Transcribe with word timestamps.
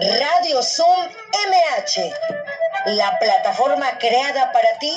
Radio 0.00 0.62
Zoom 0.62 1.08
MH, 1.48 2.12
la 2.94 3.18
plataforma 3.18 3.98
creada 3.98 4.52
para 4.52 4.78
ti, 4.78 4.92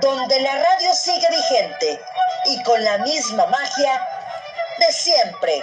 donde 0.00 0.40
la 0.40 0.54
radio 0.54 0.94
sigue 0.94 1.26
vigente 1.28 2.00
y 2.46 2.62
con 2.62 2.82
la 2.82 2.98
misma 2.98 3.44
magia 3.44 4.08
de 4.78 4.92
siempre. 4.92 5.62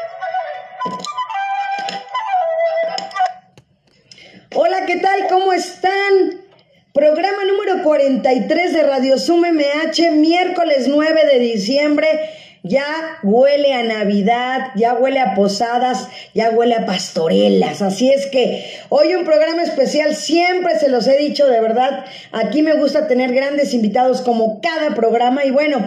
Hola, 4.53 4.85
¿qué 4.85 4.97
tal? 4.97 5.27
¿Cómo 5.29 5.51
están? 5.51 6.45
Programa 6.93 7.45
número 7.45 7.81
43 7.81 8.73
de 8.73 8.83
Radio 8.83 9.17
Zoom 9.17 9.45
MH, 9.47 10.11
miércoles 10.11 10.87
9 10.87 11.25
de 11.25 11.39
diciembre. 11.39 12.38
Ya 12.63 13.19
huele 13.23 13.73
a 13.73 13.83
Navidad, 13.83 14.71
ya 14.75 14.93
huele 14.93 15.19
a 15.19 15.33
posadas, 15.33 16.09
ya 16.33 16.49
huele 16.51 16.75
a 16.75 16.85
pastorelas. 16.85 17.81
Así 17.81 18.11
es 18.11 18.25
que 18.25 18.65
hoy 18.89 19.15
un 19.15 19.23
programa 19.23 19.63
especial, 19.63 20.15
siempre 20.15 20.77
se 20.77 20.89
los 20.89 21.07
he 21.07 21.17
dicho 21.17 21.47
de 21.47 21.61
verdad. 21.61 22.05
Aquí 22.31 22.61
me 22.61 22.73
gusta 22.73 23.07
tener 23.07 23.33
grandes 23.33 23.73
invitados 23.73 24.21
como 24.21 24.59
cada 24.59 24.93
programa. 24.93 25.45
Y 25.45 25.51
bueno, 25.51 25.83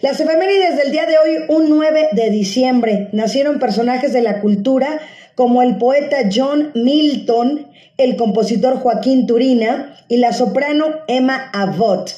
las 0.00 0.20
efemérides 0.20 0.76
del 0.76 0.92
día 0.92 1.06
de 1.06 1.18
hoy, 1.18 1.44
un 1.48 1.68
9 1.70 2.10
de 2.12 2.30
diciembre, 2.30 3.08
nacieron 3.12 3.58
personajes 3.58 4.12
de 4.12 4.20
la 4.20 4.40
cultura 4.40 5.00
como 5.34 5.62
el 5.62 5.76
poeta 5.76 6.18
John 6.32 6.70
Milton, 6.74 7.68
el 7.96 8.16
compositor 8.16 8.78
Joaquín 8.78 9.26
Turina 9.26 9.96
y 10.08 10.18
la 10.18 10.32
soprano 10.32 10.86
Emma 11.08 11.50
Abbott. 11.52 12.10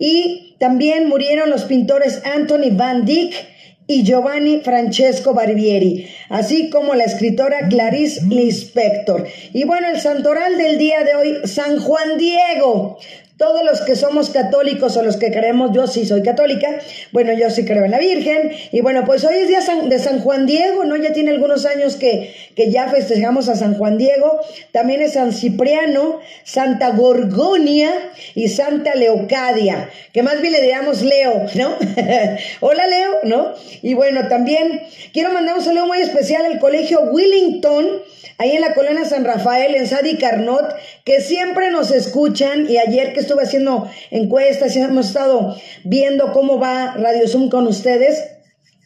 Y 0.00 0.56
también 0.58 1.08
murieron 1.08 1.50
los 1.50 1.64
pintores 1.64 2.22
Anthony 2.24 2.70
Van 2.72 3.04
Dyck 3.04 3.34
y 3.86 4.02
Giovanni 4.02 4.60
Francesco 4.60 5.34
Barbieri, 5.34 6.08
así 6.28 6.70
como 6.70 6.94
la 6.94 7.04
escritora 7.04 7.68
Clarice 7.68 8.22
Lispector. 8.26 9.26
Y 9.52 9.64
bueno, 9.64 9.88
el 9.88 10.00
santoral 10.00 10.56
del 10.56 10.78
día 10.78 11.04
de 11.04 11.14
hoy, 11.16 11.36
San 11.44 11.80
Juan 11.80 12.16
Diego. 12.16 12.98
Todos 13.40 13.64
los 13.64 13.80
que 13.80 13.96
somos 13.96 14.28
católicos 14.28 14.98
o 14.98 15.02
los 15.02 15.16
que 15.16 15.32
creemos, 15.32 15.70
yo 15.72 15.86
sí 15.86 16.04
soy 16.04 16.22
católica, 16.22 16.78
bueno, 17.10 17.32
yo 17.32 17.48
sí 17.48 17.64
creo 17.64 17.86
en 17.86 17.90
la 17.90 17.98
Virgen, 17.98 18.52
y 18.70 18.82
bueno, 18.82 19.06
pues 19.06 19.24
hoy 19.24 19.34
es 19.36 19.48
día 19.48 19.60
de 19.60 19.98
San 19.98 20.20
Juan 20.20 20.44
Diego, 20.44 20.84
¿no? 20.84 20.94
Ya 20.96 21.14
tiene 21.14 21.30
algunos 21.30 21.64
años 21.64 21.96
que, 21.96 22.34
que 22.54 22.70
ya 22.70 22.88
festejamos 22.88 23.48
a 23.48 23.56
San 23.56 23.78
Juan 23.78 23.96
Diego, 23.96 24.40
también 24.72 25.00
es 25.00 25.14
San 25.14 25.32
Cipriano, 25.32 26.20
Santa 26.44 26.90
Gorgonia 26.90 27.90
y 28.34 28.48
Santa 28.48 28.94
Leocadia, 28.94 29.88
que 30.12 30.22
más 30.22 30.42
bien 30.42 30.52
le 30.52 30.60
digamos 30.60 31.00
Leo, 31.00 31.46
¿no? 31.54 31.76
Hola 32.60 32.86
Leo, 32.88 33.20
¿no? 33.22 33.54
Y 33.80 33.94
bueno, 33.94 34.28
también 34.28 34.82
quiero 35.14 35.32
mandar 35.32 35.56
un 35.56 35.64
saludo 35.64 35.86
muy 35.86 36.02
especial 36.02 36.44
al 36.44 36.58
colegio 36.58 37.04
Willington, 37.10 38.02
ahí 38.36 38.52
en 38.52 38.60
la 38.60 38.74
colonia 38.74 39.06
San 39.06 39.24
Rafael, 39.24 39.74
en 39.74 39.86
Sadi 39.86 40.18
Carnot, 40.18 40.74
que 41.04 41.22
siempre 41.22 41.70
nos 41.70 41.90
escuchan 41.90 42.70
y 42.70 42.76
ayer 42.76 43.14
que 43.14 43.20
estuve 43.30 43.44
haciendo 43.44 43.88
encuestas 44.10 44.74
hemos 44.74 45.06
estado 45.06 45.54
viendo 45.84 46.32
cómo 46.32 46.58
va 46.58 46.94
Radio 46.96 47.28
Zoom 47.28 47.48
con 47.48 47.68
ustedes. 47.68 48.39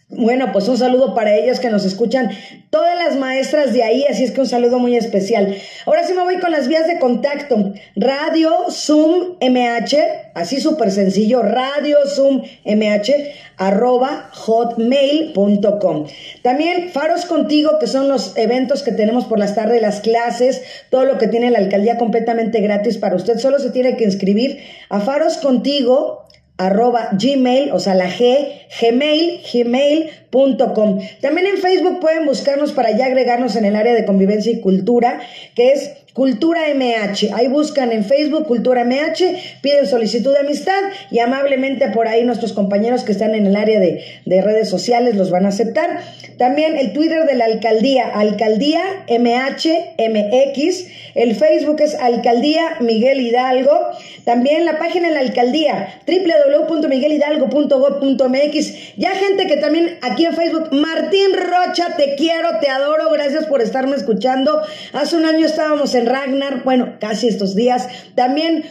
Bueno, 0.08 0.52
pues 0.52 0.68
un 0.68 0.76
saludo 0.76 1.14
para 1.14 1.34
ellos 1.34 1.60
que 1.60 1.70
nos 1.70 1.86
escuchan, 1.86 2.30
todas 2.68 2.94
las 2.96 3.16
maestras 3.16 3.72
de 3.72 3.82
ahí, 3.82 4.04
así 4.08 4.22
es 4.24 4.32
que 4.32 4.42
un 4.42 4.46
saludo 4.46 4.78
muy 4.78 4.96
especial. 4.96 5.56
Ahora 5.86 6.06
sí 6.06 6.12
me 6.12 6.22
voy 6.22 6.38
con 6.40 6.50
las 6.50 6.68
vías 6.68 6.86
de 6.86 6.98
contacto. 6.98 7.72
Radio 7.96 8.52
Zoom 8.70 9.36
MH, 9.40 9.96
así 10.34 10.60
súper 10.60 10.90
sencillo, 10.90 11.42
Radio 11.42 11.96
Zoom 12.06 12.42
MH, 12.66 13.12
arroba 13.56 14.28
hotmail.com. 14.32 16.06
También 16.42 16.90
Faros 16.90 17.24
Contigo, 17.24 17.78
que 17.78 17.86
son 17.86 18.08
los 18.08 18.36
eventos 18.36 18.82
que 18.82 18.92
tenemos 18.92 19.24
por 19.24 19.38
las 19.38 19.54
tardes, 19.54 19.80
las 19.80 20.00
clases, 20.00 20.62
todo 20.90 21.06
lo 21.06 21.16
que 21.16 21.28
tiene 21.28 21.50
la 21.50 21.58
alcaldía 21.58 21.96
completamente 21.96 22.60
gratis 22.60 22.98
para 22.98 23.16
usted. 23.16 23.38
Solo 23.38 23.58
se 23.58 23.70
tiene 23.70 23.96
que 23.96 24.04
inscribir 24.04 24.62
a 24.90 25.00
Faros 25.00 25.38
Contigo 25.38 26.23
arroba 26.56 27.10
gmail, 27.12 27.72
o 27.72 27.78
sea, 27.80 27.94
la 27.94 28.08
G, 28.08 28.66
gmail, 28.80 30.10
gmail.com. 30.34 31.00
También 31.20 31.46
en 31.46 31.58
Facebook 31.58 32.00
pueden 32.00 32.26
buscarnos 32.26 32.72
para 32.72 32.96
ya 32.96 33.06
agregarnos 33.06 33.56
en 33.56 33.64
el 33.64 33.76
área 33.76 33.94
de 33.94 34.04
convivencia 34.04 34.52
y 34.52 34.60
cultura, 34.60 35.20
que 35.54 35.72
es 35.72 35.92
Cultura 36.14 36.60
MH. 36.72 37.34
Ahí 37.34 37.48
buscan 37.48 37.90
en 37.90 38.04
Facebook 38.04 38.46
Cultura 38.46 38.84
MH, 38.84 39.58
piden 39.60 39.84
solicitud 39.84 40.32
de 40.32 40.38
amistad 40.38 40.80
y 41.10 41.18
amablemente 41.18 41.88
por 41.88 42.06
ahí 42.06 42.22
nuestros 42.22 42.52
compañeros 42.52 43.02
que 43.02 43.10
están 43.10 43.34
en 43.34 43.46
el 43.46 43.56
área 43.56 43.80
de, 43.80 44.04
de, 44.24 44.40
redes 44.40 44.68
sociales 44.68 45.16
los 45.16 45.32
van 45.32 45.44
a 45.44 45.48
aceptar. 45.48 45.98
También 46.38 46.76
el 46.76 46.92
Twitter 46.92 47.26
de 47.26 47.34
la 47.34 47.46
alcaldía, 47.46 48.06
Alcaldía 48.14 48.80
MH 49.08 49.96
MX. 49.98 50.86
El 51.16 51.34
Facebook 51.34 51.80
es 51.80 51.96
Alcaldía 51.96 52.76
Miguel 52.80 53.20
Hidalgo. 53.20 53.76
También 54.24 54.64
la 54.64 54.78
página 54.78 55.08
de 55.08 55.14
la 55.14 55.20
alcaldía, 55.20 56.00
www.miguelhidalgo.gov.mx. 56.06 58.96
Ya 58.96 59.10
gente 59.10 59.48
que 59.48 59.56
también 59.56 59.98
aquí 60.02 60.23
en 60.26 60.34
Facebook, 60.34 60.72
Martín 60.72 61.32
Rocha, 61.34 61.96
te 61.96 62.14
quiero, 62.16 62.58
te 62.60 62.68
adoro, 62.68 63.10
gracias 63.10 63.46
por 63.46 63.60
estarme 63.60 63.96
escuchando. 63.96 64.62
Hace 64.92 65.16
un 65.16 65.24
año 65.24 65.46
estábamos 65.46 65.94
en 65.94 66.06
Ragnar, 66.06 66.62
bueno, 66.64 66.96
casi 67.00 67.28
estos 67.28 67.54
días. 67.54 67.88
También 68.14 68.64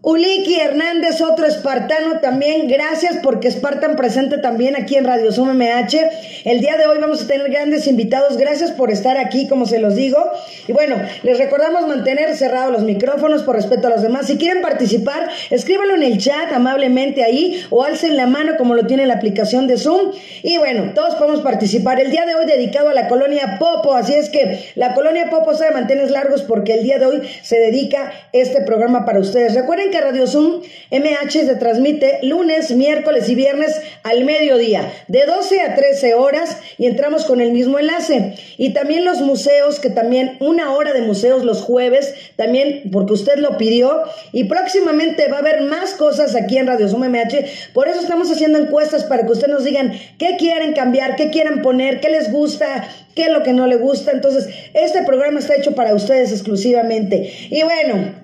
Uliki 0.00 0.54
Hernández, 0.60 1.20
otro 1.20 1.44
espartano 1.44 2.20
también. 2.20 2.68
Gracias 2.68 3.16
porque 3.20 3.48
Espartan 3.48 3.96
presente 3.96 4.38
también 4.38 4.76
aquí 4.76 4.94
en 4.94 5.04
Radio 5.04 5.32
Zoom 5.32 5.56
MH. 5.56 5.98
El 6.44 6.60
día 6.60 6.76
de 6.76 6.86
hoy 6.86 6.98
vamos 7.00 7.22
a 7.22 7.26
tener 7.26 7.50
grandes 7.50 7.88
invitados. 7.88 8.36
Gracias 8.36 8.70
por 8.70 8.92
estar 8.92 9.16
aquí, 9.16 9.48
como 9.48 9.66
se 9.66 9.80
los 9.80 9.96
digo. 9.96 10.24
Y 10.68 10.72
bueno, 10.72 10.94
les 11.24 11.38
recordamos 11.38 11.88
mantener 11.88 12.36
cerrados 12.36 12.72
los 12.72 12.82
micrófonos 12.82 13.42
por 13.42 13.56
respeto 13.56 13.88
a 13.88 13.90
los 13.90 14.00
demás. 14.00 14.28
Si 14.28 14.38
quieren 14.38 14.62
participar, 14.62 15.30
escríbanlo 15.50 15.96
en 15.96 16.04
el 16.04 16.18
chat 16.18 16.52
amablemente 16.52 17.24
ahí 17.24 17.60
o 17.70 17.82
alcen 17.82 18.16
la 18.16 18.26
mano 18.26 18.52
como 18.56 18.76
lo 18.76 18.86
tiene 18.86 19.04
la 19.04 19.14
aplicación 19.14 19.66
de 19.66 19.78
Zoom. 19.78 20.12
Y 20.44 20.58
bueno, 20.58 20.92
todos 20.94 21.16
podemos 21.16 21.40
participar. 21.40 21.98
El 21.98 22.12
día 22.12 22.24
de 22.24 22.36
hoy 22.36 22.46
dedicado 22.46 22.90
a 22.90 22.94
la 22.94 23.08
colonia 23.08 23.56
Popo. 23.58 23.94
Así 23.94 24.14
es 24.14 24.28
que 24.28 24.60
la 24.76 24.94
colonia 24.94 25.28
Popo 25.28 25.54
se 25.54 25.68
mantener 25.72 26.08
largos 26.12 26.42
porque 26.42 26.74
el 26.74 26.84
día 26.84 27.00
de 27.00 27.06
hoy 27.06 27.22
se 27.42 27.58
dedica 27.58 28.12
este 28.32 28.62
programa 28.62 29.04
para 29.04 29.18
ustedes. 29.18 29.56
Recuerden 29.56 29.87
que 29.90 30.00
Radio 30.00 30.26
Zoom 30.26 30.62
MH 30.90 31.30
se 31.30 31.56
transmite 31.56 32.18
lunes, 32.22 32.70
miércoles 32.72 33.28
y 33.28 33.34
viernes 33.34 33.80
al 34.02 34.24
mediodía, 34.24 34.92
de 35.08 35.26
12 35.26 35.60
a 35.60 35.74
13 35.74 36.14
horas 36.14 36.58
y 36.78 36.86
entramos 36.86 37.24
con 37.24 37.40
el 37.40 37.52
mismo 37.52 37.78
enlace. 37.78 38.34
Y 38.56 38.72
también 38.72 39.04
los 39.04 39.20
museos, 39.20 39.80
que 39.80 39.90
también 39.90 40.36
una 40.40 40.72
hora 40.72 40.92
de 40.92 41.02
museos 41.02 41.44
los 41.44 41.62
jueves, 41.62 42.14
también 42.36 42.82
porque 42.92 43.12
usted 43.12 43.36
lo 43.38 43.56
pidió. 43.58 44.02
Y 44.32 44.44
próximamente 44.44 45.28
va 45.28 45.36
a 45.36 45.40
haber 45.40 45.62
más 45.62 45.94
cosas 45.94 46.34
aquí 46.34 46.58
en 46.58 46.66
Radio 46.66 46.88
Zoom 46.88 47.04
MH. 47.08 47.72
Por 47.72 47.88
eso 47.88 48.00
estamos 48.00 48.30
haciendo 48.30 48.58
encuestas 48.58 49.04
para 49.04 49.24
que 49.24 49.32
ustedes 49.32 49.52
nos 49.52 49.64
digan 49.64 49.92
qué 50.18 50.36
quieren 50.38 50.72
cambiar, 50.72 51.16
qué 51.16 51.30
quieren 51.30 51.62
poner, 51.62 52.00
qué 52.00 52.10
les 52.10 52.30
gusta, 52.32 52.88
qué 53.14 53.24
es 53.24 53.30
lo 53.30 53.42
que 53.42 53.52
no 53.52 53.66
le 53.66 53.76
gusta. 53.76 54.12
Entonces, 54.12 54.48
este 54.74 55.02
programa 55.02 55.40
está 55.40 55.56
hecho 55.56 55.74
para 55.74 55.94
ustedes 55.94 56.32
exclusivamente. 56.32 57.32
Y 57.50 57.62
bueno, 57.62 58.14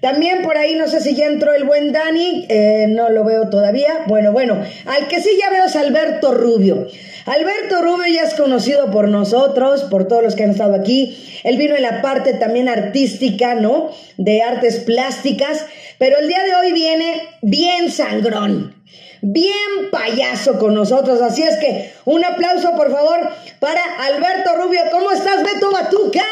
también 0.00 0.42
por 0.42 0.56
ahí, 0.56 0.74
no 0.74 0.88
sé 0.88 1.00
si 1.00 1.14
ya 1.14 1.26
entró 1.26 1.54
el 1.54 1.64
buen 1.64 1.92
Dani, 1.92 2.46
eh, 2.48 2.86
no 2.88 3.08
lo 3.08 3.24
veo 3.24 3.48
todavía. 3.48 4.04
Bueno, 4.06 4.32
bueno, 4.32 4.62
al 4.86 5.08
que 5.08 5.20
sí 5.20 5.30
ya 5.38 5.50
veo 5.50 5.64
es 5.64 5.76
Alberto 5.76 6.32
Rubio. 6.32 6.86
Alberto 7.24 7.82
Rubio 7.82 8.06
ya 8.06 8.22
es 8.22 8.34
conocido 8.34 8.90
por 8.90 9.08
nosotros, 9.08 9.84
por 9.84 10.06
todos 10.06 10.22
los 10.22 10.36
que 10.36 10.44
han 10.44 10.50
estado 10.50 10.74
aquí. 10.74 11.16
Él 11.44 11.56
vino 11.56 11.74
en 11.74 11.82
la 11.82 12.02
parte 12.02 12.34
también 12.34 12.68
artística, 12.68 13.54
¿no? 13.54 13.90
De 14.16 14.42
artes 14.42 14.80
plásticas, 14.80 15.66
pero 15.98 16.18
el 16.18 16.28
día 16.28 16.42
de 16.44 16.54
hoy 16.54 16.72
viene 16.72 17.22
bien 17.42 17.90
sangrón 17.90 18.76
bien 19.22 19.90
payaso 19.90 20.58
con 20.58 20.74
nosotros. 20.74 21.20
Así 21.20 21.42
es 21.42 21.56
que 21.56 21.92
un 22.04 22.24
aplauso, 22.24 22.76
por 22.76 22.92
favor, 22.92 23.28
para 23.58 23.82
Alberto 24.06 24.54
Rubio. 24.56 24.82
¿Cómo 24.92 25.10
estás, 25.10 25.42
Beto 25.42 25.72
Batuca? 25.72 26.22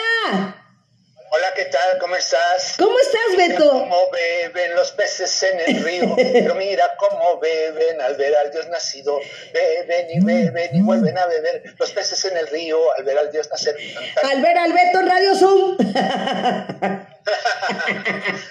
Hola, 1.37 1.53
¿qué 1.53 1.65
tal? 1.65 1.99
¿Cómo 1.99 2.15
estás? 2.15 2.77
¿Cómo 2.79 2.97
estás, 2.97 3.37
Beto? 3.37 3.75
Mira 3.75 3.89
cómo 3.89 4.09
beben 4.13 4.77
los 4.77 4.93
peces 4.93 5.43
en 5.43 5.59
el 5.67 5.83
río, 5.83 6.15
pero 6.17 6.55
mira 6.55 6.95
cómo 6.97 7.41
beben 7.41 8.01
al 8.01 8.15
ver 8.15 8.37
al 8.37 8.53
Dios 8.53 8.69
nacido. 8.69 9.19
Beben 9.53 10.13
y 10.13 10.25
beben 10.25 10.77
y 10.77 10.81
vuelven 10.81 11.19
a 11.19 11.27
beber 11.27 11.75
los 11.77 11.91
peces 11.91 12.25
en 12.27 12.37
el 12.37 12.47
río 12.47 12.79
al 12.97 13.03
ver 13.03 13.19
al 13.19 13.33
Dios 13.33 13.51
nacer. 13.51 13.77
Al 14.23 14.43
ver 14.43 14.57
al 14.57 14.73
Beto 14.73 15.01
en 15.01 15.09
Radio 15.09 15.35
Zoom. 15.35 15.77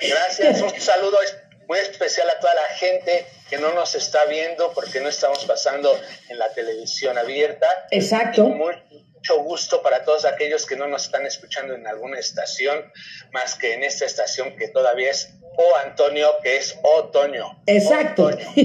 Gracias, 0.02 0.62
un 0.62 0.82
saludo 0.82 1.20
muy 1.68 1.80
especial 1.80 2.30
a 2.32 2.38
toda 2.38 2.54
la 2.54 2.76
gente 2.76 3.26
que 3.50 3.60
no 3.60 3.72
nos 3.72 3.96
está 3.96 4.26
viendo 4.26 4.74
porque 4.74 5.00
no 5.00 5.08
estamos 5.08 5.46
pasando 5.46 5.98
en 6.28 6.38
la 6.38 6.50
televisión 6.50 7.18
abierta. 7.18 7.66
Exacto. 7.92 8.44
Muy, 8.44 8.76
mucho 9.24 9.42
gusto 9.42 9.82
para 9.82 10.04
todos 10.04 10.26
aquellos 10.26 10.66
que 10.66 10.76
no 10.76 10.86
nos 10.86 11.06
están 11.06 11.26
escuchando 11.26 11.74
en 11.76 11.88
alguna 11.88 12.20
estación, 12.20 12.92
más 13.32 13.56
que 13.56 13.74
en 13.74 13.84
esta 13.84 14.04
estación 14.04 14.58
que 14.58 14.68
todavía 14.68 15.12
es 15.12 15.34
O 15.56 15.78
Antonio, 15.78 16.30
que 16.44 16.58
es 16.58 16.78
Otoño. 16.82 17.64
Exacto. 17.68 18.32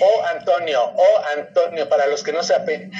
O 0.00 0.22
Antonio, 0.22 0.80
O 0.80 1.24
Antonio, 1.36 1.88
para 1.88 2.06
los 2.06 2.22
que 2.22 2.32
no 2.32 2.44
sepan, 2.44 2.92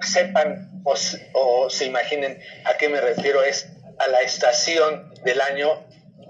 sepan 0.00 0.70
o, 0.84 0.94
o 1.32 1.70
se 1.70 1.86
imaginen 1.86 2.40
a 2.64 2.74
qué 2.74 2.88
me 2.88 3.00
refiero, 3.00 3.42
es 3.42 3.66
a 3.98 4.06
la 4.06 4.18
estación 4.18 5.12
del 5.24 5.40
año 5.40 5.84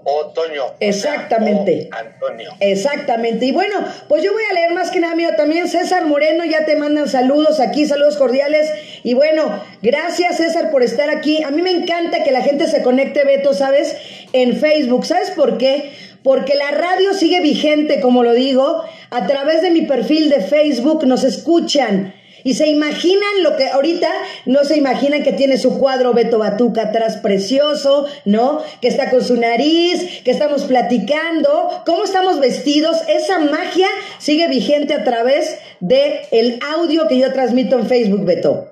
otoño. 0.05 0.63
Exactamente. 0.79 1.89
Antonio. 1.91 2.51
Exactamente. 2.59 3.45
Y 3.45 3.51
bueno, 3.51 3.75
pues 4.07 4.23
yo 4.23 4.31
voy 4.31 4.43
a 4.49 4.53
leer 4.53 4.71
más 4.73 4.91
que 4.91 4.99
nada 4.99 5.15
mío 5.15 5.29
también. 5.35 5.67
César 5.67 6.05
Moreno, 6.05 6.45
ya 6.45 6.65
te 6.65 6.75
mandan 6.75 7.09
saludos 7.09 7.59
aquí, 7.59 7.85
saludos 7.85 8.15
cordiales. 8.15 8.71
Y 9.03 9.13
bueno, 9.13 9.61
gracias 9.81 10.37
César 10.37 10.71
por 10.71 10.83
estar 10.83 11.09
aquí. 11.09 11.43
A 11.43 11.51
mí 11.51 11.61
me 11.61 11.71
encanta 11.71 12.23
que 12.23 12.31
la 12.31 12.41
gente 12.41 12.67
se 12.67 12.81
conecte, 12.81 13.25
Beto, 13.25 13.53
¿sabes? 13.53 13.97
En 14.31 14.57
Facebook. 14.57 15.05
¿Sabes 15.05 15.31
por 15.31 15.57
qué? 15.57 15.91
Porque 16.23 16.55
la 16.55 16.71
radio 16.71 17.13
sigue 17.13 17.39
vigente, 17.39 17.99
como 17.99 18.23
lo 18.23 18.33
digo. 18.33 18.83
A 19.11 19.27
través 19.27 19.61
de 19.61 19.69
mi 19.69 19.83
perfil 19.83 20.29
de 20.29 20.41
Facebook 20.41 21.05
nos 21.05 21.23
escuchan. 21.23 22.14
Y 22.45 22.53
se 22.53 22.67
imaginan 22.67 23.41
lo 23.41 23.57
que 23.57 23.69
ahorita 23.69 24.07
no 24.45 24.63
se 24.65 24.77
imaginan 24.77 25.23
que 25.23 25.33
tiene 25.33 25.57
su 25.57 25.79
cuadro 25.79 26.13
Beto 26.13 26.37
Batuca 26.37 26.83
atrás 26.83 27.17
precioso, 27.17 28.07
¿no? 28.23 28.63
Que 28.81 28.87
está 28.87 29.09
con 29.09 29.25
su 29.25 29.35
nariz, 29.35 30.21
que 30.23 30.29
estamos 30.29 30.65
platicando, 30.65 31.81
cómo 31.87 32.03
estamos 32.03 32.39
vestidos. 32.39 32.97
Esa 33.07 33.39
magia 33.39 33.87
sigue 34.19 34.47
vigente 34.47 34.93
a 34.93 35.03
través 35.03 35.57
de 35.79 36.27
el 36.29 36.59
audio 36.61 37.07
que 37.07 37.17
yo 37.17 37.33
transmito 37.33 37.79
en 37.79 37.87
Facebook, 37.87 38.25
Beto. 38.25 38.69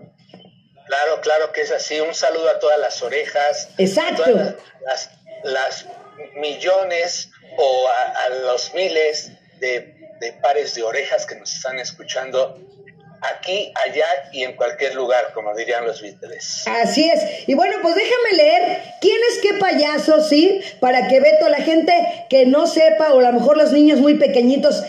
Claro, 0.85 1.21
claro 1.23 1.51
que 1.51 1.61
es 1.61 1.71
así. 1.71 1.99
Un 1.99 2.13
saludo 2.13 2.49
a 2.49 2.59
todas 2.59 2.79
las 2.79 3.01
orejas. 3.01 3.69
Exacto. 3.79 4.23
las, 4.85 5.09
las, 5.43 5.87
millones 6.35 7.31
o 7.57 7.87
a, 7.87 8.29
los 8.45 8.71
miles 8.75 9.31
de, 9.59 9.95
de 10.19 10.33
pares 10.43 10.75
de 10.75 10.83
orejas 10.83 11.25
que 11.25 11.33
nos 11.33 11.51
están 11.51 11.79
escuchando 11.79 12.59
aquí, 13.35 13.71
allá 13.85 14.05
y 14.31 14.43
en 14.43 14.55
cualquier 14.55 14.95
lugar, 14.95 15.31
como 15.33 15.53
dirían 15.55 15.85
los 15.85 16.01
Beatles. 16.01 16.65
Así 16.67 17.09
es. 17.09 17.47
Y 17.47 17.53
bueno, 17.53 17.77
pues 17.81 17.95
déjame 17.95 18.37
leer 18.37 18.81
quién 19.01 19.17
es 19.31 19.39
qué 19.39 19.53
payaso, 19.59 20.21
¿sí? 20.21 20.61
Para 20.79 21.07
que 21.07 21.19
Beto, 21.19 21.49
la 21.49 21.61
gente 21.61 21.93
que 22.29 22.45
no 22.45 22.67
sepa, 22.67 23.13
o 23.13 23.19
a 23.19 23.23
lo 23.23 23.33
mejor 23.33 23.57
los 23.57 23.71
niños 23.71 23.99
muy 23.99 24.15
pequeñitos 24.15 24.83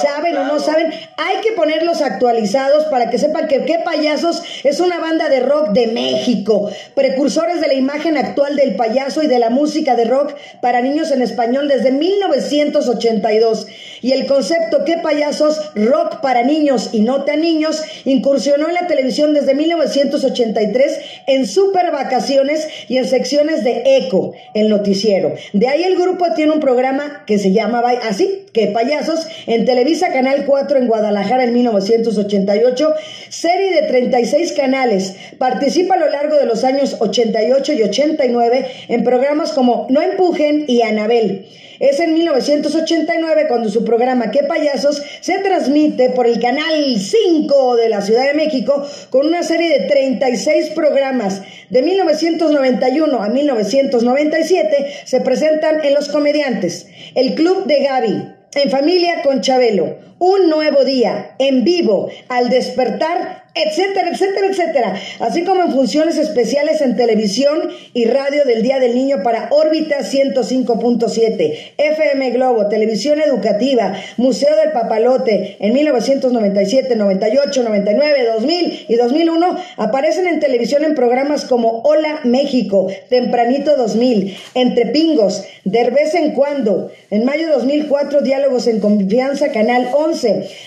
saben 0.00 0.36
o 0.36 0.44
no 0.44 0.60
saben, 0.60 0.92
hay 1.16 1.40
que 1.42 1.52
ponerlos 1.52 2.02
actualizados 2.02 2.84
para 2.86 3.10
que 3.10 3.18
sepan 3.18 3.48
que 3.48 3.64
qué 3.64 3.78
payasos 3.78 4.42
es 4.64 4.80
una 4.80 4.98
banda 4.98 5.28
de 5.28 5.40
rock 5.40 5.70
de 5.70 5.88
México, 5.88 6.70
precursores 6.94 7.60
de 7.60 7.68
la 7.68 7.74
imagen 7.74 8.16
actual 8.16 8.56
del 8.56 8.76
payaso 8.76 9.22
y 9.22 9.26
de 9.26 9.38
la 9.38 9.50
música 9.50 9.96
de 9.96 10.04
rock 10.04 10.34
para 10.60 10.80
niños 10.80 11.10
en 11.10 11.22
español 11.22 11.68
desde 11.68 11.90
1982. 11.92 13.66
Y 14.00 14.12
el 14.12 14.26
concepto 14.26 14.84
qué 14.84 14.98
payasos 14.98 15.72
rock 15.74 16.20
para 16.20 16.42
niños 16.42 16.90
y 16.92 17.00
no 17.00 17.24
tan 17.24 17.40
niños 17.40 17.77
incursionó 18.04 18.68
en 18.68 18.74
la 18.74 18.86
televisión 18.86 19.34
desde 19.34 19.54
1983 19.54 20.98
en 21.26 21.46
super 21.46 21.90
vacaciones 21.90 22.68
y 22.88 22.98
en 22.98 23.06
secciones 23.06 23.64
de 23.64 23.82
Eco, 23.98 24.32
el 24.54 24.68
noticiero. 24.68 25.34
De 25.52 25.68
ahí 25.68 25.82
el 25.82 25.96
grupo 25.96 26.26
tiene 26.34 26.52
un 26.52 26.60
programa 26.60 27.24
que 27.26 27.38
se 27.38 27.52
llama 27.52 27.82
así, 28.02 28.46
que 28.52 28.68
payasos, 28.68 29.26
en 29.46 29.64
Televisa 29.64 30.12
Canal 30.12 30.44
4 30.46 30.78
en 30.78 30.86
Guadalajara 30.86 31.44
en 31.44 31.54
1988, 31.54 32.94
serie 33.28 33.72
de 33.72 33.82
36 33.88 34.52
canales. 34.52 35.14
Participa 35.38 35.94
a 35.94 35.98
lo 35.98 36.08
largo 36.08 36.36
de 36.36 36.46
los 36.46 36.64
años 36.64 36.96
88 36.98 37.72
y 37.72 37.82
89 37.82 38.66
en 38.88 39.04
programas 39.04 39.52
como 39.52 39.86
No 39.90 40.02
Empujen 40.02 40.64
y 40.66 40.82
Anabel. 40.82 41.46
Es 41.80 42.00
en 42.00 42.14
1989 42.14 43.46
cuando 43.46 43.68
su 43.70 43.84
programa 43.84 44.32
¿Qué 44.32 44.42
payasos? 44.42 45.00
se 45.20 45.38
transmite 45.38 46.10
por 46.10 46.26
el 46.26 46.40
canal 46.40 46.98
5 46.98 47.76
de 47.76 47.88
la 47.88 48.00
Ciudad 48.00 48.26
de 48.26 48.34
México 48.34 48.84
con 49.10 49.26
una 49.26 49.44
serie 49.44 49.78
de 49.78 49.86
36 49.86 50.70
programas. 50.70 51.42
De 51.70 51.82
1991 51.82 53.22
a 53.22 53.28
1997 53.28 54.86
se 55.04 55.20
presentan 55.20 55.84
en 55.84 55.94
Los 55.94 56.08
Comediantes, 56.08 56.88
El 57.14 57.34
Club 57.34 57.66
de 57.66 57.84
Gaby, 57.84 58.34
En 58.54 58.70
Familia 58.70 59.22
con 59.22 59.40
Chabelo, 59.40 59.98
Un 60.18 60.50
Nuevo 60.50 60.84
Día, 60.84 61.34
En 61.38 61.64
Vivo, 61.64 62.10
Al 62.28 62.48
Despertar 62.50 63.48
etcétera, 63.54 64.10
etcétera, 64.10 64.46
etcétera. 64.48 64.94
Así 65.20 65.44
como 65.44 65.62
en 65.62 65.72
funciones 65.72 66.16
especiales 66.16 66.80
en 66.80 66.96
televisión 66.96 67.70
y 67.92 68.04
radio 68.04 68.44
del 68.44 68.62
Día 68.62 68.78
del 68.78 68.94
Niño 68.94 69.22
para 69.22 69.48
órbita 69.50 70.00
105.7, 70.00 71.72
FM 71.76 72.30
Globo, 72.30 72.68
Televisión 72.68 73.20
Educativa, 73.20 73.94
Museo 74.16 74.54
del 74.56 74.72
Papalote, 74.72 75.56
en 75.60 75.72
1997, 75.72 76.94
98, 76.96 77.62
99, 77.62 78.26
2000 78.34 78.86
y 78.88 78.94
2001 78.94 79.58
aparecen 79.76 80.26
en 80.26 80.40
televisión 80.40 80.84
en 80.84 80.94
programas 80.94 81.44
como 81.44 81.80
Hola 81.82 82.20
México, 82.24 82.88
Tempranito 83.08 83.76
2000, 83.76 84.36
Entre 84.54 84.86
Pingos, 84.86 85.44
de 85.64 85.90
vez 85.90 86.14
en 86.14 86.32
cuando. 86.32 86.90
En 87.10 87.24
mayo 87.24 87.46
de 87.46 87.52
2004, 87.54 88.20
Diálogos 88.20 88.66
en 88.66 88.80
Confianza, 88.80 89.50
Canal 89.50 89.88
11. 89.92 90.07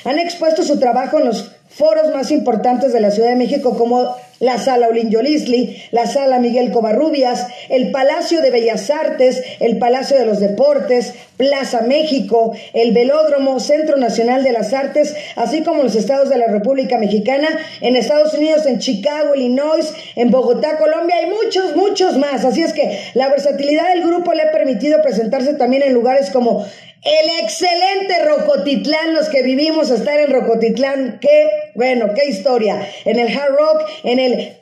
Han 0.06 0.20
expuesto 0.20 0.64
su 0.64 0.80
trabajo 0.80 1.20
en 1.20 1.26
los 1.26 1.52
foros 1.70 2.14
más 2.14 2.32
importantes 2.32 2.94
de 2.94 3.00
la 3.00 3.12
Ciudad 3.12 3.30
de 3.30 3.36
México 3.36 3.78
como 3.78 4.16
la 4.40 4.58
Sala 4.58 4.88
Olin 4.88 5.12
Yolisli, 5.12 5.84
la 5.92 6.08
Sala 6.08 6.40
Miguel 6.40 6.72
Covarrubias, 6.72 7.48
el 7.70 7.92
Palacio 7.92 8.42
de 8.42 8.50
Bellas 8.50 8.90
Artes, 8.90 9.42
el 9.60 9.78
Palacio 9.78 10.18
de 10.18 10.26
los 10.26 10.40
Deportes, 10.40 11.14
Plaza 11.38 11.82
México, 11.82 12.54
el 12.74 12.92
Velódromo, 12.92 13.60
Centro 13.60 13.98
Nacional 13.98 14.44
de 14.44 14.52
las 14.52 14.74
Artes, 14.74 15.16
así 15.36 15.62
como 15.62 15.84
los 15.84 15.96
estados 15.96 16.30
de 16.30 16.40
la 16.40 16.48
República 16.48 16.98
Mexicana, 16.98 17.48
en 17.82 17.96
Estados 17.96 18.34
Unidos, 18.34 18.66
en 18.66 18.80
Chicago, 18.80 19.36
Illinois, 19.36 19.94
en 20.16 20.32
Bogotá, 20.32 20.78
Colombia 20.78 21.22
y 21.22 21.30
muchos, 21.30 21.76
muchos 21.76 22.18
más. 22.18 22.44
Así 22.44 22.64
es 22.64 22.74
que 22.74 23.00
la 23.14 23.30
versatilidad 23.30 23.94
del 23.94 24.04
grupo 24.04 24.34
le 24.34 24.42
ha 24.42 24.52
permitido 24.52 25.04
presentarse 25.04 25.54
también 25.54 25.84
en 25.84 25.94
lugares 25.94 26.32
como 26.32 26.66
el 27.04 27.44
excelente 27.44 28.26
Rocotitlán, 28.26 29.16
los 29.16 29.28
que 29.30 29.42
vivimos 29.42 29.90
estar 29.90 30.20
en 30.20 30.32
Rocotitlán, 30.32 31.20
qué 31.20 31.72
bueno, 31.74 32.14
qué 32.14 32.26
historia. 32.26 32.88
En 33.06 33.20
el 33.20 33.36
Hard 33.36 33.56
Rock, 33.56 33.90
en 34.04 34.20
el 34.20 34.58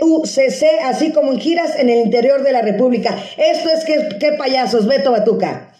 LUCC, 0.00 0.82
así 0.82 1.12
como 1.12 1.32
en 1.32 1.40
giras 1.40 1.76
en 1.76 1.88
el 1.88 1.98
interior 1.98 2.42
de 2.42 2.52
la 2.52 2.62
República. 2.62 3.16
Esto 3.36 3.70
es 3.70 3.84
que, 3.84 4.18
qué 4.18 4.32
payasos, 4.32 4.86
Beto 4.86 5.12
Batuca. 5.12 5.70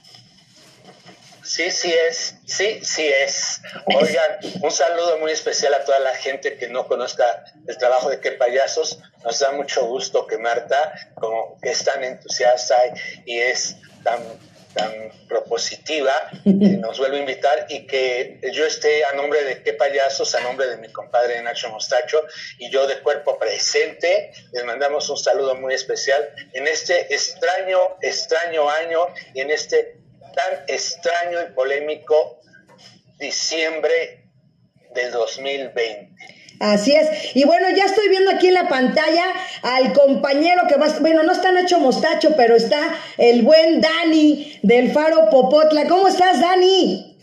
Sí, 1.43 1.71
sí 1.71 1.93
es, 2.09 2.37
sí, 2.47 2.79
sí 2.83 3.07
es. 3.07 3.61
Oigan, 3.87 4.39
un 4.63 4.71
saludo 4.71 5.19
muy 5.19 5.33
especial 5.33 5.75
a 5.75 5.85
toda 5.85 5.99
la 5.99 6.15
gente 6.15 6.57
que 6.57 6.69
no 6.69 6.87
conozca 6.87 7.25
el 7.67 7.77
trabajo 7.77 8.09
de 8.09 8.21
qué 8.21 8.33
payasos. 8.33 9.01
Nos 9.25 9.41
da 9.41 9.53
mucho 9.53 9.85
gusto 9.87 10.27
que 10.27 10.39
Marta, 10.39 10.95
como 11.15 11.59
que 11.61 11.71
es 11.71 11.85
tan 11.85 12.03
entusiasta 12.03 12.77
y 13.27 13.39
es 13.39 13.77
tan 14.03 14.21
tan 14.75 15.11
propositiva, 15.29 16.13
nos 16.45 16.99
vuelve 16.99 17.19
a 17.19 17.21
invitar 17.21 17.67
y 17.69 17.87
que 17.87 18.41
yo 18.53 18.67
esté 18.67 19.05
a 19.05 19.15
nombre 19.15 19.43
de 19.45 19.63
qué 19.63 19.73
payasos, 19.73 20.35
a 20.35 20.41
nombre 20.41 20.67
de 20.67 20.77
mi 20.77 20.89
compadre 20.93 21.41
Nacho 21.43 21.71
Mostacho 21.71 22.21
y 22.59 22.71
yo 22.71 22.87
de 22.87 23.01
cuerpo 23.01 23.39
presente, 23.39 24.33
les 24.53 24.65
mandamos 24.65 25.09
un 25.09 25.17
saludo 25.17 25.55
muy 25.55 25.75
especial 25.75 26.29
en 26.53 26.67
este 26.67 27.15
extraño, 27.15 27.79
extraño 28.03 28.69
año 28.69 29.07
y 29.35 29.41
en 29.41 29.51
este 29.51 29.99
tan 30.35 30.65
extraño 30.67 31.43
y 31.43 31.53
polémico 31.53 32.41
diciembre 33.19 34.25
del 34.95 35.13
2020. 35.13 36.44
Así 36.61 36.93
es. 36.93 37.35
Y 37.35 37.45
bueno, 37.45 37.69
ya 37.77 37.85
estoy 37.87 38.09
viendo 38.09 38.31
aquí 38.31 38.49
en 38.49 38.55
la 38.55 38.69
pantalla 38.69 39.25
al 39.63 39.93
compañero 39.93 40.63
que 40.69 40.77
va, 40.77 40.89
bueno, 41.01 41.23
no 41.23 41.33
está 41.33 41.53
Nacho 41.53 41.79
Mostacho, 41.81 42.35
pero 42.37 42.55
está 42.55 42.97
el 43.19 43.43
buen 43.43 43.81
Dani 43.81 44.61
del 44.63 44.93
Faro 44.93 45.29
Popotla. 45.31 45.87
¿Cómo 45.89 46.09
estás, 46.09 46.41
Dani? 46.41 47.17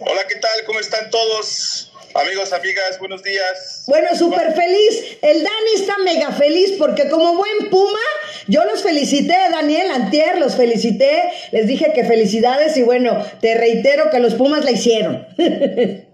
Hola, 0.00 0.26
¿qué 0.28 0.36
tal? 0.36 0.64
¿Cómo 0.66 0.80
están 0.80 1.10
todos? 1.10 1.92
Amigos, 2.14 2.52
amigas, 2.52 2.98
buenos 2.98 3.22
días. 3.22 3.84
Bueno, 3.86 4.08
súper 4.16 4.54
feliz. 4.54 5.18
El 5.22 5.42
Dani 5.44 5.74
está 5.74 5.98
mega 5.98 6.32
feliz 6.32 6.74
porque 6.78 7.08
como 7.08 7.34
buen 7.34 7.70
Puma, 7.70 7.98
yo 8.46 8.64
los 8.64 8.82
felicité, 8.82 9.36
Daniel 9.50 9.90
Antier, 9.90 10.38
los 10.38 10.56
felicité, 10.56 11.22
les 11.52 11.66
dije 11.66 11.92
que 11.94 12.04
felicidades 12.04 12.76
y 12.76 12.82
bueno, 12.82 13.24
te 13.40 13.54
reitero 13.54 14.10
que 14.10 14.18
los 14.18 14.34
Pumas 14.34 14.64
la 14.64 14.72
hicieron. 14.72 15.26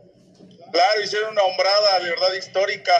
Claro, 0.75 1.01
hicieron 1.05 1.31
una 1.31 1.45
hombrada 1.45 2.01
de 2.01 2.11
verdad 2.11 2.33
histórica 2.37 2.93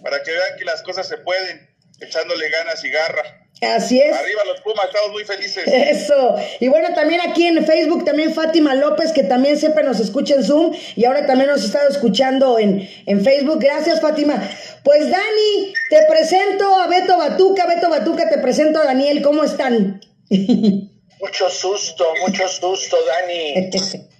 para 0.00 0.22
que 0.22 0.30
vean 0.30 0.56
que 0.56 0.64
las 0.64 0.80
cosas 0.82 1.08
se 1.08 1.18
pueden, 1.18 1.68
echándole 2.00 2.48
ganas 2.50 2.84
y 2.84 2.88
garra. 2.88 3.48
Así 3.62 4.00
es. 4.00 4.14
Arriba 4.14 4.42
los 4.46 4.60
Pumas, 4.60 4.84
estamos 4.84 5.10
muy 5.10 5.24
felices. 5.24 5.64
Eso. 5.66 6.36
Y 6.60 6.68
bueno, 6.68 6.94
también 6.94 7.20
aquí 7.28 7.48
en 7.48 7.66
Facebook, 7.66 8.04
también 8.04 8.32
Fátima 8.32 8.76
López, 8.76 9.10
que 9.10 9.24
también 9.24 9.58
siempre 9.58 9.82
nos 9.82 9.98
escucha 9.98 10.36
en 10.36 10.44
Zoom 10.44 10.72
y 10.94 11.04
ahora 11.04 11.26
también 11.26 11.50
nos 11.50 11.62
ha 11.62 11.66
estado 11.66 11.88
escuchando 11.88 12.60
en, 12.60 12.88
en 13.06 13.24
Facebook. 13.24 13.58
Gracias, 13.58 14.00
Fátima. 14.00 14.48
Pues 14.84 15.10
Dani, 15.10 15.74
te 15.90 16.04
presento 16.08 16.76
a 16.76 16.86
Beto 16.86 17.18
Batuca. 17.18 17.66
Beto 17.66 17.90
Batuca, 17.90 18.28
te 18.28 18.38
presento 18.38 18.78
a 18.78 18.84
Daniel. 18.84 19.20
¿Cómo 19.20 19.42
están? 19.42 20.00
Mucho 21.20 21.48
susto, 21.48 22.12
mucho 22.20 22.46
susto, 22.48 22.96
Dani. 23.06 23.54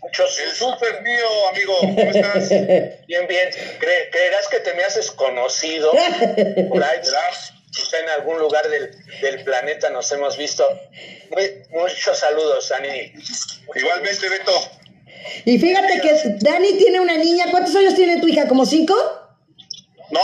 Mucho 0.07 0.27
susto. 0.27 0.43
El 0.43 0.51
susto 0.55 0.87
mío, 1.03 1.49
amigo. 1.51 1.77
¿Cómo 1.81 2.01
estás? 2.11 2.49
Bien, 3.09 3.27
bien. 3.27 3.49
creerás 3.79 4.47
que 4.49 4.61
te 4.61 4.73
me 4.75 4.83
haces 4.85 5.11
conocido 5.11 5.91
por 5.91 6.85
ahí, 6.85 7.01
quizá 7.73 7.99
en 7.99 8.09
algún 8.11 8.39
lugar 8.39 8.69
del, 8.69 8.91
del 9.21 9.43
planeta 9.45 9.91
nos 9.91 10.11
hemos 10.13 10.37
visto. 10.37 10.65
Muy- 11.31 11.63
muchos 11.71 12.19
saludos, 12.19 12.71
Ani. 12.73 13.13
Igualmente, 13.75 14.29
Beto. 14.29 14.71
Y 15.45 15.59
fíjate 15.59 16.01
que 16.01 16.15
Dani 16.41 16.75
tiene 16.79 17.01
una 17.01 17.17
niña. 17.17 17.47
¿Cuántos 17.51 17.75
años 17.75 17.95
tiene 17.95 18.21
tu 18.21 18.29
hija? 18.29 18.47
¿Como 18.47 18.65
cinco? 18.65 18.95
No, 20.11 20.21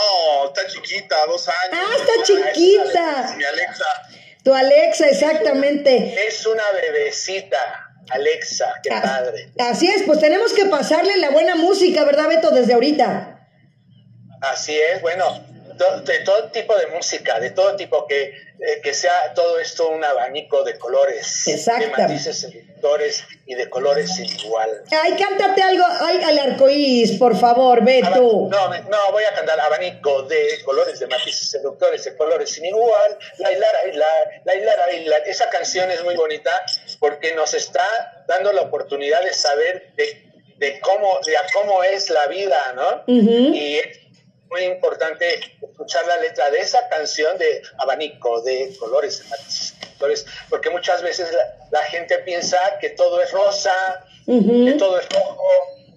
está 0.46 0.66
chiquita, 0.68 1.26
dos 1.26 1.48
años. 1.48 1.72
Ah, 1.72 1.96
está 1.98 2.12
chiquita. 2.24 3.34
Mi 3.36 3.44
Alexa. 3.44 3.84
Tu 4.44 4.52
Alexa, 4.52 5.08
exactamente. 5.08 6.14
Es 6.26 6.44
una 6.46 6.62
bebecita, 6.72 7.56
Alexa, 8.10 8.72
qué 8.82 8.90
Ah, 8.92 9.00
padre. 9.02 9.52
Así 9.58 9.86
es, 9.86 10.02
pues 10.02 10.18
tenemos 10.20 10.52
que 10.52 10.66
pasarle 10.66 11.16
la 11.18 11.30
buena 11.30 11.54
música, 11.54 12.04
¿verdad, 12.04 12.28
Beto? 12.28 12.50
Desde 12.50 12.74
ahorita. 12.74 13.38
Así 14.40 14.76
es, 14.76 15.00
bueno, 15.00 15.24
de 16.04 16.18
todo 16.20 16.50
tipo 16.50 16.74
de 16.76 16.86
música, 16.88 17.38
de 17.40 17.50
todo 17.50 17.76
tipo, 17.76 18.06
que, 18.06 18.22
eh, 18.24 18.80
que 18.82 18.92
sea 18.94 19.32
todo 19.34 19.58
esto 19.58 19.88
un 19.88 20.04
abanico 20.04 20.62
de 20.64 20.78
colores, 20.78 21.42
de 21.46 21.88
matices 21.88 22.40
seductores 22.40 23.24
y 23.46 23.54
de 23.54 23.68
colores 23.70 24.14
sin 24.14 24.26
igual. 24.40 24.82
Ay, 24.90 25.14
cántate 25.18 25.62
algo 25.62 25.84
ay, 26.00 26.22
al 26.22 26.38
arcoíris, 26.38 27.18
por 27.18 27.36
favor, 27.38 27.78
Aba- 27.78 27.84
Beto. 27.86 28.48
No, 28.50 28.68
me- 28.68 28.80
no, 28.82 28.98
voy 29.12 29.24
a 29.24 29.34
cantar 29.34 29.58
abanico 29.60 30.22
de 30.22 30.62
colores, 30.64 30.98
de 31.00 31.06
matices 31.06 31.50
seductores, 31.50 32.04
de 32.04 32.16
colores 32.16 32.50
sin 32.50 32.64
igual. 32.66 33.18
La 33.38 33.52
hilara, 33.52 33.86
hilar, 33.92 34.24
la 34.44 34.54
hilara, 34.54 34.92
hilar. 34.92 35.22
Esa 35.26 35.48
canción 35.50 35.90
es 35.90 36.02
muy 36.04 36.14
bonita 36.16 36.50
porque 37.00 37.34
nos 37.34 37.54
está 37.54 37.84
dando 38.28 38.52
la 38.52 38.62
oportunidad 38.62 39.22
de 39.22 39.32
saber 39.32 39.92
de, 39.96 40.30
de 40.58 40.80
cómo, 40.80 41.18
de 41.26 41.36
a 41.36 41.42
cómo 41.54 41.82
es 41.82 42.10
la 42.10 42.26
vida, 42.26 42.56
¿no? 42.74 43.02
Ujú. 43.12 43.54
Y 43.54 43.78
es 43.78 43.98
muy 44.52 44.64
importante 44.64 45.40
escuchar 45.62 46.06
la 46.06 46.18
letra 46.18 46.50
de 46.50 46.60
esa 46.60 46.86
canción 46.88 47.38
de 47.38 47.62
abanico 47.78 48.42
de 48.42 48.76
colores, 48.78 49.24
seductores, 49.48 50.26
porque 50.50 50.68
muchas 50.68 51.02
veces 51.02 51.32
la, 51.32 51.78
la 51.78 51.84
gente 51.86 52.18
piensa 52.18 52.58
que 52.78 52.90
todo 52.90 53.22
es 53.22 53.32
rosa, 53.32 53.72
que 54.26 54.74
todo 54.78 55.00
es 55.00 55.08
rojo, 55.08 55.48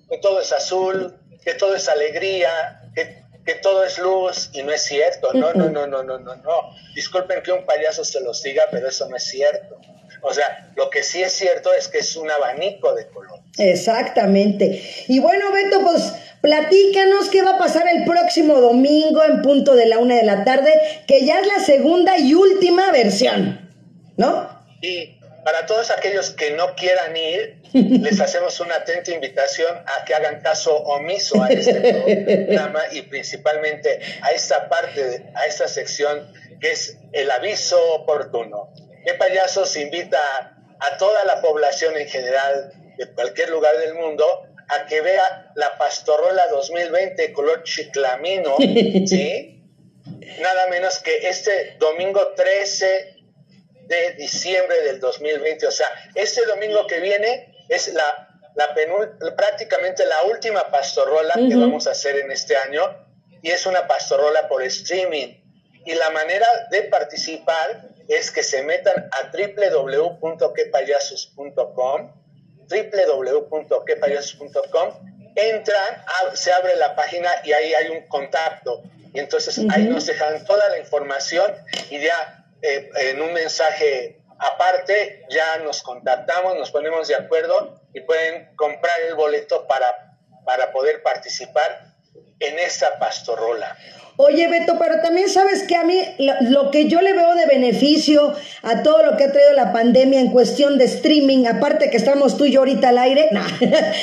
que 0.09 0.17
todo 0.19 0.39
es 0.39 0.51
azul, 0.53 1.13
que 1.43 1.53
todo 1.55 1.75
es 1.75 1.89
alegría, 1.89 2.81
que, 2.95 3.24
que 3.45 3.55
todo 3.55 3.83
es 3.83 4.00
luz, 4.00 4.50
y 4.53 4.63
no 4.63 4.71
es 4.71 4.83
cierto. 4.83 5.33
No, 5.33 5.53
no, 5.53 5.69
no, 5.69 5.85
no, 5.85 6.01
no, 6.01 6.17
no, 6.17 6.35
no. 6.38 6.75
Disculpen 6.95 7.43
que 7.43 7.51
un 7.51 7.65
payaso 7.65 8.05
se 8.05 8.21
los 8.21 8.41
diga, 8.41 8.63
pero 8.71 8.88
eso 8.88 9.07
no 9.09 9.17
es 9.17 9.24
cierto. 9.24 9.77
O 10.21 10.33
sea, 10.33 10.71
lo 10.75 10.89
que 10.89 11.03
sí 11.03 11.21
es 11.21 11.33
cierto 11.33 11.74
es 11.74 11.88
que 11.88 12.00
es 12.00 12.15
un 12.15 12.31
abanico 12.31 12.95
de 12.95 13.07
color. 13.07 13.41
Exactamente. 13.57 14.81
Y 15.07 15.19
bueno, 15.19 15.51
Beto, 15.51 15.81
pues 15.81 16.13
platícanos 16.45 17.29
qué 17.31 17.41
va 17.41 17.55
a 17.55 17.57
pasar 17.57 17.87
el 17.91 18.05
próximo 18.05 18.61
domingo 18.61 19.23
en 19.23 19.41
punto 19.41 19.73
de 19.73 19.87
la 19.87 19.97
una 19.97 20.15
de 20.15 20.23
la 20.23 20.43
tarde, 20.43 20.71
que 21.07 21.25
ya 21.25 21.39
es 21.39 21.47
la 21.47 21.59
segunda 21.59 22.19
y 22.19 22.35
última 22.35 22.91
versión, 22.91 23.71
¿no? 24.15 24.63
Y 24.79 25.19
para 25.43 25.65
todos 25.65 25.89
aquellos 25.89 26.29
que 26.29 26.51
no 26.51 26.75
quieran 26.75 27.17
ir, 27.17 27.61
les 27.73 28.21
hacemos 28.21 28.59
una 28.59 28.75
atenta 28.75 29.09
invitación 29.09 29.75
a 29.75 30.05
que 30.05 30.13
hagan 30.13 30.41
caso 30.41 30.75
omiso 30.75 31.41
a 31.41 31.49
este 31.49 31.73
programa 31.73 32.81
y 32.91 33.01
principalmente 33.01 33.99
a 34.21 34.31
esta 34.31 34.69
parte, 34.69 35.25
a 35.33 35.47
esta 35.47 35.67
sección 35.67 36.31
que 36.61 36.73
es 36.73 36.99
el 37.13 37.31
aviso 37.31 37.95
oportuno. 37.95 38.71
¿Qué 39.03 39.15
payasos 39.15 39.75
invita 39.77 40.19
a 40.79 40.97
toda 40.99 41.25
la 41.25 41.41
población 41.41 41.97
en 41.97 42.07
general 42.07 42.71
de 42.99 43.11
cualquier 43.13 43.49
lugar 43.49 43.75
del 43.79 43.95
mundo 43.95 44.45
a 44.69 44.86
que 44.86 45.01
vea 45.01 45.51
la 45.55 45.77
Pastorrola 45.77 46.48
2020 46.48 47.34
color 47.34 47.63
chiclamino, 47.63 48.55
¿sí? 48.57 49.63
Nada 50.39 50.67
menos 50.67 51.00
que 51.00 51.27
este 51.27 51.77
domingo 51.79 52.34
13 52.36 53.15
de 53.88 54.13
diciembre 54.13 54.81
del 54.84 55.00
2020. 55.00 55.67
O 55.67 55.72
sea, 55.72 55.88
este 56.15 56.45
domingo 56.45 56.86
que 56.88 57.00
viene 57.00 57.55
es 57.69 57.93
la, 57.93 58.27
la 58.55 58.75
prácticamente 59.36 60.05
la 60.05 60.24
última 60.24 60.69
pastorrola 60.69 61.34
que 61.34 61.55
vamos 61.55 61.88
a 61.88 61.91
hacer 61.91 62.17
en 62.17 62.31
este 62.31 62.57
año 62.57 62.81
y 63.41 63.51
es 63.51 63.65
una 63.65 63.88
pastorrola 63.88 64.48
por 64.48 64.63
streaming. 64.63 65.41
Y 65.86 65.93
la 65.93 66.10
manera 66.10 66.48
de 66.72 66.84
participar 66.84 67.89
es 68.07 68.31
que 68.31 68.43
se 68.43 68.63
metan 68.63 69.10
a 69.12 69.31
www.quepayasos.com 69.31 72.25
www.quepayasos.com 72.69 74.89
entran, 75.36 76.03
ab- 76.22 76.36
se 76.36 76.51
abre 76.51 76.75
la 76.77 76.95
página 76.95 77.29
y 77.43 77.53
ahí 77.53 77.74
hay 77.74 77.89
un 77.89 78.07
contacto. 78.07 78.81
Y 79.13 79.19
entonces 79.19 79.60
ahí 79.69 79.84
nos 79.88 80.05
dejan 80.05 80.43
toda 80.45 80.67
la 80.69 80.77
información 80.79 81.53
y 81.89 82.00
ya 82.00 82.45
eh, 82.62 82.89
en 82.98 83.22
un 83.22 83.34
mensaje 83.34 84.19
aparte 84.39 85.25
ya 85.29 85.57
nos 85.60 85.81
contactamos, 85.81 86.57
nos 86.57 86.72
ponemos 86.72 87.07
de 87.07 87.15
acuerdo 87.15 87.79
y 87.93 88.01
pueden 88.01 88.53
comprar 88.55 89.00
el 89.07 89.15
boleto 89.15 89.65
para, 89.67 90.17
para 90.45 90.72
poder 90.74 91.01
participar 91.03 91.94
en 92.39 92.59
esta 92.59 92.99
pastorrola. 92.99 93.77
Oye, 94.17 94.47
Beto, 94.47 94.77
pero 94.79 95.01
también 95.01 95.29
sabes 95.29 95.63
que 95.63 95.75
a 95.75 95.83
mí 95.83 96.01
lo, 96.19 96.33
lo 96.41 96.71
que 96.71 96.87
yo 96.87 97.01
le 97.01 97.11
veo 97.11 97.35
de 97.35 97.45
beneficio 97.47 98.33
a 98.61 98.81
todo 98.81 99.03
lo 99.03 99.17
que 99.17 99.25
ha 99.25 99.31
traído 99.31 99.51
la 99.53 99.73
pandemia 99.73 100.21
en 100.21 100.31
cuestión 100.31 100.77
de 100.77 100.85
streaming, 100.85 101.45
aparte 101.47 101.89
que 101.89 101.97
estamos 101.97 102.37
tú 102.37 102.45
y 102.45 102.51
yo 102.51 102.61
ahorita 102.61 102.89
al 102.89 102.97
aire, 102.97 103.27
no, 103.31 103.41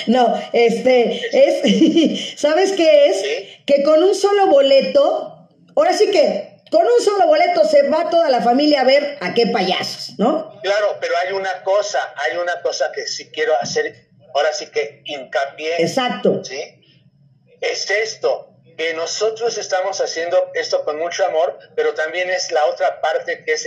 no, 0.06 0.42
este, 0.52 1.20
es, 1.32 2.34
¿sabes 2.40 2.72
qué 2.72 3.06
es? 3.06 3.20
Sí. 3.20 3.62
Que 3.64 3.82
con 3.82 4.02
un 4.02 4.14
solo 4.14 4.48
boleto, 4.48 5.48
ahora 5.74 5.94
sí 5.94 6.10
que 6.10 6.52
con 6.70 6.84
un 6.84 7.04
solo 7.04 7.26
boleto 7.26 7.64
se 7.66 7.88
va 7.88 8.10
toda 8.10 8.28
la 8.28 8.42
familia 8.42 8.82
a 8.82 8.84
ver 8.84 9.18
a 9.20 9.32
qué 9.32 9.46
payasos, 9.46 10.18
¿no? 10.18 10.58
Claro, 10.62 10.96
pero 11.00 11.14
hay 11.24 11.32
una 11.32 11.62
cosa, 11.62 11.98
hay 12.16 12.38
una 12.38 12.60
cosa 12.62 12.90
que 12.94 13.06
sí 13.06 13.30
quiero 13.30 13.52
hacer, 13.60 14.08
ahora 14.34 14.52
sí 14.52 14.66
que 14.66 15.02
hincapié. 15.04 15.76
Exacto. 15.78 16.42
¿sí? 16.42 16.81
Es 17.62 17.88
esto, 17.90 18.52
que 18.76 18.92
nosotros 18.95 19.57
estamos 19.57 20.00
haciendo 20.00 20.37
esto 20.54 20.85
con 20.85 20.99
mucho 20.99 21.25
amor, 21.26 21.59
pero 21.75 21.95
también 21.95 22.28
es 22.28 22.50
la 22.52 22.66
otra 22.66 23.00
parte 23.00 23.45
que 23.45 23.52
es 23.54 23.66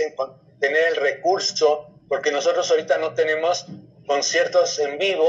tener 0.60 0.84
el 0.88 0.96
recurso, 0.96 1.88
porque 2.08 2.30
nosotros 2.30 2.70
ahorita 2.70 2.98
no 2.98 3.14
tenemos 3.14 3.66
conciertos 4.06 4.78
en 4.78 4.98
vivo 4.98 5.28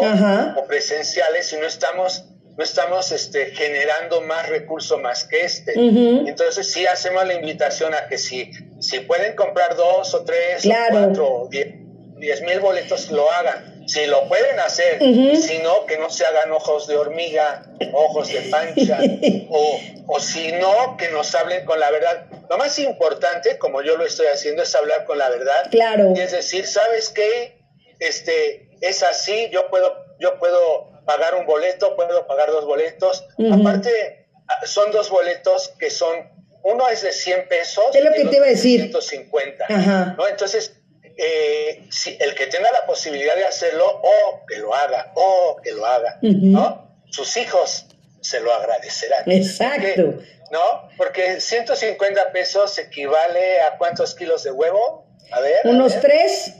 o 0.56 0.68
presenciales 0.68 1.52
y 1.54 1.58
no 1.58 1.66
estamos 1.66 2.26
no 2.58 2.64
estamos 2.64 3.12
este, 3.12 3.52
generando 3.52 4.20
más 4.22 4.50
recursos 4.50 5.00
más 5.00 5.26
que 5.26 5.46
este. 5.46 5.74
Entonces 5.76 6.72
sí 6.74 6.88
hacemos 6.88 7.26
la 7.28 7.36
invitación 7.36 7.94
a 7.94 8.08
que 8.08 8.18
si, 8.18 8.52
si 8.80 9.02
pueden 9.02 9.36
comprar 9.36 9.76
dos 9.76 10.12
o 10.16 10.24
tres 10.24 10.64
Claro. 10.64 10.98
o 10.98 11.04
cuatro 11.04 11.28
o 11.28 11.48
diez, 11.50 11.68
diez 12.16 12.42
mil 12.42 12.60
boletos, 12.60 13.12
lo 13.12 13.32
hagan. 13.32 13.77
Si 13.88 14.06
lo 14.06 14.28
pueden 14.28 14.60
hacer, 14.60 15.02
Ujú. 15.02 15.38
si 15.38 15.60
no, 15.60 15.86
que 15.86 15.98
no 15.98 16.10
se 16.10 16.26
hagan 16.26 16.52
ojos 16.52 16.88
de 16.88 16.98
hormiga, 16.98 17.64
ojos 17.94 18.28
de 18.28 18.42
pancha, 18.52 19.00
o, 19.50 19.80
o 20.08 20.20
si 20.20 20.52
no, 20.52 20.98
que 20.98 21.10
nos 21.10 21.34
hablen 21.34 21.66
con 21.66 21.80
la 21.80 21.90
verdad. 21.90 22.26
Lo 22.50 22.58
más 22.58 22.78
importante, 22.80 23.58
como 23.58 23.82
yo 23.82 23.98
lo 23.98 24.06
estoy 24.06 24.28
haciendo, 24.28 24.64
es 24.64 24.76
hablar 24.76 25.06
con 25.06 25.18
la 25.18 25.30
verdad. 25.30 25.70
Claro. 25.72 26.14
Y 26.16 26.20
es 26.20 26.32
decir, 26.32 26.68
¿sabes 26.68 27.10
qué? 27.10 27.62
Este, 28.00 28.70
es 28.82 29.04
así, 29.04 29.50
yo 29.52 29.70
puedo, 29.70 29.96
yo 30.20 30.38
puedo 30.38 30.92
pagar 31.06 31.36
un 31.36 31.46
boleto, 31.46 31.96
puedo 31.96 32.28
pagar 32.28 32.52
dos 32.52 32.66
boletos. 32.66 33.26
Aparte, 33.52 34.28
ah, 34.48 34.66
son 34.66 34.92
dos 34.92 35.10
boletos 35.10 35.70
que 35.80 35.90
son, 35.90 36.30
uno 36.64 36.88
es 36.90 37.02
de 37.02 37.14
100 37.14 37.48
pesos. 37.48 37.86
Es 37.94 38.04
lo 38.04 38.12
que 38.12 38.26
te 38.26 38.36
iba 38.36 38.46
a 38.46 38.50
decir. 38.50 38.82
150. 38.82 39.66
Ajá. 39.70 40.16
¿no? 40.18 40.28
Entonces, 40.28 40.77
eh, 41.18 41.84
si 41.90 42.16
el 42.20 42.36
que 42.36 42.48
tenga 42.48 42.70
la 42.72 42.86
posibilidad 42.86 43.36
de 43.36 43.46
hacerlo, 43.46 43.86
o 44.04 44.46
que 44.48 44.58
lo 44.58 44.74
haga, 44.74 45.12
o 45.16 45.58
que 45.64 45.72
lo 45.74 45.86
haga. 45.86 46.20
¿no? 46.22 46.96
Sus 47.10 47.36
hijos 47.38 47.86
se 48.22 48.40
lo 48.40 48.54
agradecerán. 48.54 49.24
Exacto. 49.32 49.80
Porque, 50.06 50.38
¿No? 50.52 50.90
Porque 50.98 51.42
150 51.42 52.32
pesos 52.32 52.78
equivale 52.78 53.62
a 53.62 53.78
cuántos 53.78 54.16
kilos 54.16 54.44
de 54.44 54.52
huevo? 54.52 55.06
A 55.32 55.42
ver. 55.42 55.56
a 55.66 55.70
Unos 55.70 55.94
ver. 55.94 56.02
tres, 56.02 56.54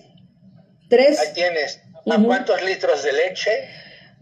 tres, 0.90 1.20
Ahí 1.20 1.34
tienes. 1.34 1.82
¿A 2.10 2.22
cuántos 2.24 2.62
litros 2.64 3.04
de 3.04 3.14
leche? 3.14 3.70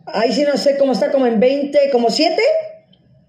ahí 0.07 0.31
sí 0.33 0.43
no 0.43 0.55
sé 0.57 0.77
cómo 0.77 0.91
está, 0.91 1.11
como 1.11 1.25
en 1.25 1.39
20, 1.39 1.89
como 1.89 2.09
7. 2.11 2.41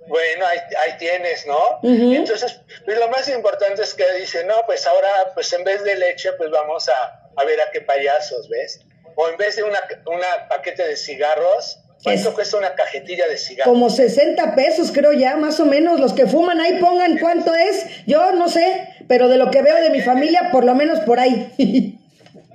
Bueno, 0.09 0.47
ahí, 0.47 0.59
ahí 0.85 0.99
tienes, 0.99 1.47
¿no? 1.47 1.59
Entonces, 1.83 2.61
pues, 2.85 2.99
lo 2.99 3.09
más 3.09 3.29
importante 3.29 3.83
es 3.83 3.95
que 3.95 4.05
dice, 4.21 4.45
no, 4.45 4.55
pues 4.67 4.87
ahora, 4.87 5.09
pues 5.35 5.53
en 5.53 5.65
vez 5.65 5.83
de 5.85 5.97
leche, 5.97 6.33
pues 6.35 6.51
vamos 6.51 6.89
a, 6.89 7.31
a 7.37 7.45
ver 7.45 7.61
a 7.61 7.71
qué 7.73 7.81
payasos, 7.81 8.49
¿ves? 8.49 8.81
O 9.17 9.29
en 9.29 9.37
vez 9.37 9.57
de 9.57 9.63
una, 9.65 9.81
una 10.07 10.49
paquete 10.49 10.87
de 10.87 10.97
cigarros, 10.97 11.79
¿cuánto 12.05 12.29
Es- 12.29 12.35
cuesta 12.35 12.57
una 12.59 12.75
cajetilla 12.75 13.27
de 13.27 13.37
cigarros? 13.37 13.73
Como 13.73 13.91
60 13.91 14.55
pesos, 14.55 14.91
creo 14.93 15.13
ya, 15.13 15.37
más 15.37 15.59
o 15.59 15.65
menos. 15.65 15.99
Los 15.99 16.13
que 16.13 16.27
fuman 16.27 16.61
ahí 16.61 16.79
pongan 16.81 17.19
cuánto 17.19 17.55
es. 17.55 17.87
Yo 18.07 18.33
no 18.33 18.49
sé, 18.49 18.89
pero 19.09 19.29
de 19.29 19.39
lo 19.39 19.51
que 19.51 19.63
veo 19.63 19.77
de 19.77 19.91
mi 19.91 20.03
familia, 20.03 20.51
por 20.53 20.65
lo 20.65 20.75
menos 20.75 21.01
por 21.01 21.19
ahí. 21.19 21.53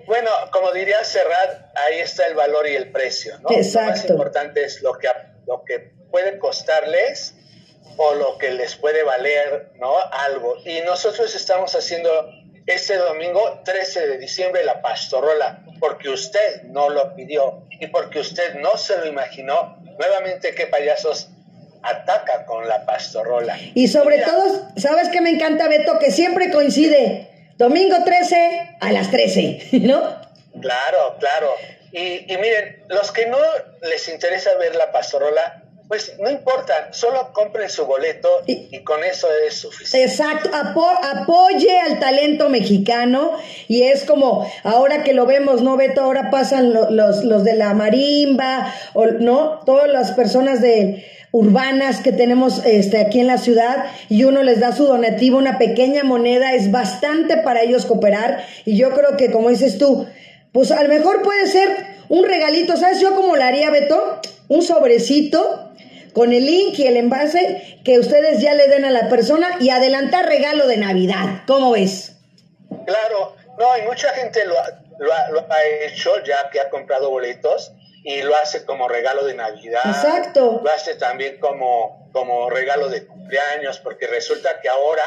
Bueno, 0.07 0.29
como 0.51 0.73
diría 0.73 1.01
Serrat, 1.05 1.73
ahí 1.87 1.99
está 1.99 2.25
el 2.27 2.33
valor 2.35 2.67
y 2.67 2.75
el 2.75 2.91
precio, 2.91 3.37
¿no? 3.39 3.49
Lo 3.49 3.55
más 3.57 3.65
Exacto. 3.65 4.11
importante 4.11 4.61
es 4.65 4.81
lo 4.81 4.91
que, 4.97 5.07
lo 5.47 5.63
que 5.63 5.93
puede 6.11 6.37
costarles 6.37 7.33
o 7.97 8.15
lo 8.15 8.37
que 8.37 8.51
les 8.51 8.75
puede 8.75 9.03
valer, 9.03 9.71
¿no? 9.79 9.93
Algo. 10.11 10.57
Y 10.65 10.81
nosotros 10.81 11.35
estamos 11.35 11.75
haciendo 11.75 12.09
este 12.67 12.95
domingo 12.97 13.61
13 13.63 14.07
de 14.07 14.17
diciembre 14.17 14.63
la 14.63 14.81
pastorrola, 14.81 15.63
porque 15.79 16.09
usted 16.09 16.63
no 16.63 16.89
lo 16.89 17.15
pidió 17.15 17.63
y 17.79 17.87
porque 17.87 18.19
usted 18.19 18.55
no 18.55 18.77
se 18.77 18.97
lo 18.97 19.07
imaginó. 19.07 19.77
Nuevamente, 19.97 20.53
qué 20.55 20.67
payasos 20.67 21.29
ataca 21.83 22.45
con 22.45 22.67
la 22.67 22.85
pastorrola. 22.85 23.57
Y 23.73 23.87
sobre 23.87 24.19
todo, 24.19 24.67
¿sabes 24.77 25.09
qué 25.09 25.21
me 25.21 25.31
encanta, 25.31 25.67
Beto? 25.67 25.97
Que 25.99 26.11
siempre 26.11 26.51
coincide. 26.51 27.29
Domingo 27.57 27.97
13 28.03 28.77
a 28.79 28.91
las 28.91 29.11
13, 29.11 29.69
¿no? 29.81 30.19
Claro, 30.61 31.17
claro. 31.19 31.55
Y, 31.91 32.31
y 32.31 32.37
miren, 32.37 32.83
los 32.87 33.11
que 33.11 33.27
no 33.27 33.37
les 33.81 34.07
interesa 34.07 34.55
ver 34.55 34.75
la 34.75 34.91
pastorrola, 34.91 35.60
pues 35.91 36.13
no 36.21 36.31
importa, 36.31 36.87
solo 36.91 37.33
compren 37.33 37.69
su 37.69 37.85
boleto 37.85 38.29
y, 38.47 38.79
con 38.79 39.03
eso 39.03 39.27
es 39.45 39.55
suficiente. 39.55 40.09
Exacto, 40.09 40.49
apoye 40.53 41.79
al 41.81 41.99
talento 41.99 42.47
mexicano 42.47 43.33
y 43.67 43.83
es 43.83 44.05
como 44.05 44.49
ahora 44.63 45.03
que 45.03 45.11
lo 45.11 45.25
vemos, 45.25 45.61
¿no, 45.61 45.75
Beto? 45.75 45.99
Ahora 45.99 46.29
pasan 46.31 46.71
los, 46.71 47.25
los 47.25 47.43
de 47.43 47.55
la 47.55 47.73
marimba, 47.73 48.73
o, 48.93 49.05
¿no? 49.07 49.59
Todas 49.65 49.89
las 49.89 50.13
personas 50.13 50.61
de 50.61 51.05
urbanas 51.31 51.99
que 51.99 52.13
tenemos 52.13 52.65
este, 52.65 52.97
aquí 52.97 53.19
en 53.19 53.27
la 53.27 53.37
ciudad 53.37 53.83
y 54.07 54.23
uno 54.23 54.43
les 54.43 54.61
da 54.61 54.71
su 54.71 54.85
donativo, 54.85 55.37
una 55.37 55.57
pequeña 55.57 56.05
moneda, 56.05 56.53
es 56.53 56.71
bastante 56.71 57.35
para 57.35 57.63
ellos 57.63 57.85
cooperar 57.85 58.45
y 58.63 58.77
yo 58.77 58.91
creo 58.91 59.17
que 59.17 59.29
como 59.29 59.49
dices 59.49 59.77
tú, 59.77 60.07
pues 60.53 60.71
a 60.71 60.81
lo 60.83 60.87
mejor 60.87 61.21
puede 61.21 61.47
ser 61.47 61.67
un 62.07 62.23
regalito, 62.23 62.77
¿sabes? 62.77 63.01
Yo 63.01 63.13
como 63.13 63.35
lo 63.35 63.43
haría, 63.43 63.69
Beto, 63.71 64.21
un 64.47 64.61
sobrecito 64.61 65.70
con 66.13 66.33
el 66.33 66.45
link 66.45 66.77
y 66.79 66.87
el 66.87 66.97
envase 66.97 67.79
que 67.83 67.99
ustedes 67.99 68.41
ya 68.41 68.53
le 68.53 68.67
den 68.67 68.85
a 68.85 68.91
la 68.91 69.09
persona 69.09 69.57
y 69.59 69.69
adelantar 69.69 70.25
regalo 70.25 70.67
de 70.67 70.77
Navidad. 70.77 71.43
¿Cómo 71.47 71.71
ves? 71.71 72.17
Claro, 72.85 73.35
no, 73.57 73.77
y 73.77 73.81
mucha 73.83 74.09
gente 74.13 74.45
lo 74.45 74.57
ha, 74.57 75.29
lo, 75.29 75.39
ha, 75.39 75.63
hecho 75.81 76.23
ya 76.23 76.49
que 76.51 76.59
ha 76.59 76.69
comprado 76.69 77.09
boletos 77.09 77.73
y 78.03 78.21
lo 78.21 78.35
hace 78.35 78.65
como 78.65 78.87
regalo 78.87 79.25
de 79.25 79.33
Navidad. 79.33 79.81
Exacto. 79.85 80.61
Lo 80.63 80.71
hace 80.71 80.95
también 80.95 81.39
como, 81.39 82.09
como 82.11 82.49
regalo 82.49 82.89
de 82.89 83.05
cumpleaños, 83.05 83.79
porque 83.79 84.07
resulta 84.07 84.59
que 84.61 84.69
ahora 84.69 85.03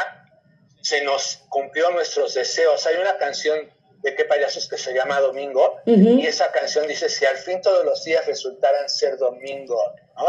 se 0.82 1.02
nos 1.02 1.42
cumplió 1.48 1.90
nuestros 1.90 2.34
deseos. 2.34 2.86
Hay 2.86 2.96
una 2.96 3.16
canción 3.16 3.70
de 4.04 4.14
qué 4.14 4.26
payasos 4.26 4.68
que 4.68 4.76
se 4.76 4.92
llama 4.92 5.18
Domingo, 5.18 5.80
y 5.86 6.26
esa 6.26 6.52
canción 6.52 6.86
dice, 6.86 7.08
si 7.08 7.24
al 7.24 7.38
fin 7.38 7.62
todos 7.62 7.84
los 7.86 8.04
días 8.04 8.26
resultaran 8.26 8.88
ser 8.88 9.16
domingo, 9.16 9.80
¿no? 10.16 10.26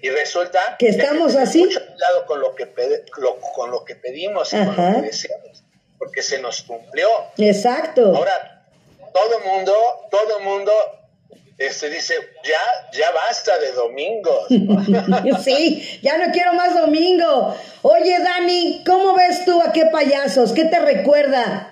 Y 0.00 0.08
resulta 0.08 0.76
que 0.78 0.88
estamos 0.88 1.36
así. 1.36 1.64
Mucho 1.64 1.86
cuidado 1.86 2.26
con 2.26 2.40
lo 2.40 2.54
que, 2.54 2.66
con 3.52 3.70
lo 3.70 3.84
que 3.84 3.94
pedimos 3.96 4.52
y 4.54 4.56
con 4.56 4.68
lo 4.68 4.94
que 4.94 5.02
deseamos, 5.02 5.62
porque 5.98 6.22
se 6.22 6.40
nos 6.40 6.62
cumplió. 6.62 7.08
Exacto. 7.36 8.06
Ahora, 8.16 8.64
todo 9.12 9.40
mundo, 9.40 9.74
todo 10.10 10.40
mundo 10.40 10.72
este 11.58 11.90
dice, 11.90 12.14
ya, 12.42 12.98
ya 12.98 13.10
basta 13.10 13.58
de 13.58 13.72
domingos. 13.72 14.46
sí, 15.44 16.00
ya 16.00 16.16
no 16.16 16.32
quiero 16.32 16.54
más 16.54 16.74
domingo. 16.74 17.54
Oye, 17.82 18.18
Dani, 18.18 18.82
¿cómo 18.86 19.14
ves 19.14 19.44
tú 19.44 19.60
a 19.60 19.70
qué 19.70 19.84
payasos? 19.84 20.52
¿Qué 20.52 20.64
te 20.64 20.78
recuerda? 20.78 21.69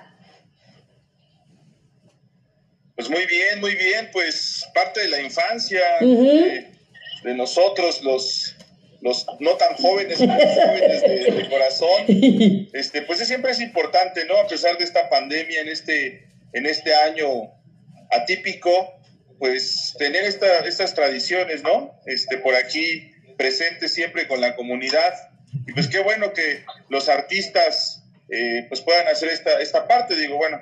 Pues 2.99 3.09
muy 3.09 3.25
bien, 3.27 3.61
muy 3.61 3.75
bien, 3.75 4.09
pues 4.11 4.67
parte 4.73 4.99
de 4.99 5.07
la 5.07 5.21
infancia, 5.21 5.79
de, 6.01 7.33
nosotros, 7.33 8.03
los, 8.03 8.57
los 8.99 9.25
no 9.39 9.55
tan 9.55 9.73
jóvenes, 9.75 10.17
jóvenes 10.17 11.01
de, 11.03 11.47
corazón, 11.49 12.03
este, 12.73 13.03
pues 13.03 13.25
siempre 13.25 13.53
es 13.53 13.61
importante, 13.61 14.25
¿no? 14.25 14.35
A 14.35 14.47
pesar 14.47 14.77
de 14.77 14.83
esta 14.83 15.07
pandemia 15.07 15.61
en 15.61 15.69
este, 15.69 16.27
en 16.51 16.65
este 16.65 16.93
año 16.93 17.53
atípico, 18.11 18.99
pues 19.37 19.95
tener 19.97 20.25
esta, 20.25 20.59
estas 20.67 20.93
tradiciones, 20.93 21.63
¿no? 21.63 21.97
Este, 22.05 22.37
por 22.39 22.53
aquí 22.53 23.11
presentes 23.37 23.93
siempre 23.93 24.27
con 24.27 24.41
la 24.41 24.57
comunidad. 24.57 25.13
Y 25.65 25.71
pues 25.71 25.87
qué 25.87 25.99
bueno 25.99 26.33
que 26.33 26.65
los 26.89 27.07
artistas 27.07 28.03
eh, 28.29 28.65
pues 28.67 28.81
puedan 28.81 29.07
hacer 29.07 29.29
esta, 29.29 29.61
esta 29.61 29.87
parte, 29.87 30.17
digo, 30.17 30.35
bueno, 30.35 30.59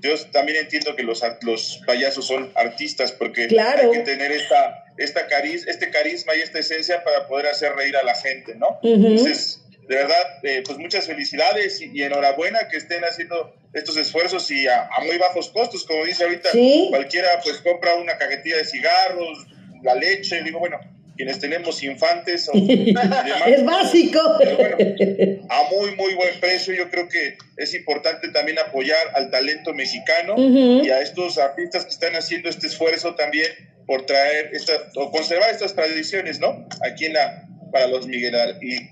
yo 0.00 0.14
también 0.30 0.58
entiendo 0.58 0.94
que 0.96 1.02
los, 1.02 1.22
los 1.42 1.80
payasos 1.86 2.26
son 2.26 2.52
artistas 2.54 3.12
porque 3.12 3.42
hay 3.42 3.90
que 3.90 4.00
tener 4.00 4.32
esta, 4.32 4.84
esta 4.96 5.26
cariz, 5.26 5.66
este 5.66 5.90
carisma 5.90 6.34
y 6.36 6.40
esta 6.40 6.58
esencia 6.58 7.02
para 7.04 7.26
poder 7.26 7.46
hacer 7.46 7.74
reír 7.74 7.96
a 7.96 8.02
la 8.02 8.14
gente, 8.14 8.54
¿no? 8.54 8.78
Entonces, 8.82 9.62
de 9.88 9.96
verdad, 9.96 10.38
eh, 10.42 10.62
pues 10.64 10.78
muchas 10.78 11.06
felicidades 11.06 11.80
y, 11.80 12.02
enhorabuena 12.02 12.68
que 12.68 12.76
estén 12.76 13.02
haciendo 13.04 13.54
estos 13.72 13.96
esfuerzos 13.96 14.50
y 14.50 14.66
a, 14.68 14.88
muy 15.04 15.16
bajos 15.18 15.48
costos, 15.48 15.84
como 15.84 16.04
dice 16.04 16.24
ahorita, 16.24 16.50
cualquiera 16.90 17.40
pues 17.42 17.58
compra 17.58 17.94
una 17.94 18.18
cajetilla 18.18 18.58
de 18.58 18.64
cigarros, 18.64 19.46
la 19.82 19.94
leche, 19.94 20.42
digo, 20.42 20.58
bueno, 20.58 20.78
quienes 21.18 21.40
tenemos 21.40 21.82
infantes. 21.82 22.48
es 22.54 23.64
básico. 23.64 24.20
a 24.20 25.62
muy, 25.70 25.96
muy 25.96 26.14
buen 26.14 26.40
precio. 26.40 26.72
Yo 26.72 26.88
creo 26.88 27.08
que 27.08 27.36
es 27.56 27.74
importante 27.74 28.28
también 28.28 28.58
apoyar 28.60 28.96
al 29.14 29.30
talento 29.30 29.74
mexicano 29.74 30.36
y 30.38 30.88
a 30.88 31.00
estos 31.00 31.36
artistas 31.36 31.84
que 31.84 31.90
están 31.90 32.14
haciendo 32.14 32.48
este 32.48 32.68
esfuerzo 32.68 33.16
también 33.16 33.48
por 33.86 34.06
traer 34.06 34.50
esta, 34.52 34.72
o 34.94 35.10
conservar 35.10 35.50
estas 35.50 35.74
tradiciones, 35.74 36.38
¿no? 36.38 36.68
Aquí 36.82 37.06
en 37.06 37.14
la, 37.14 37.48
para 37.72 37.88
los 37.88 38.06
Miguel, 38.06 38.36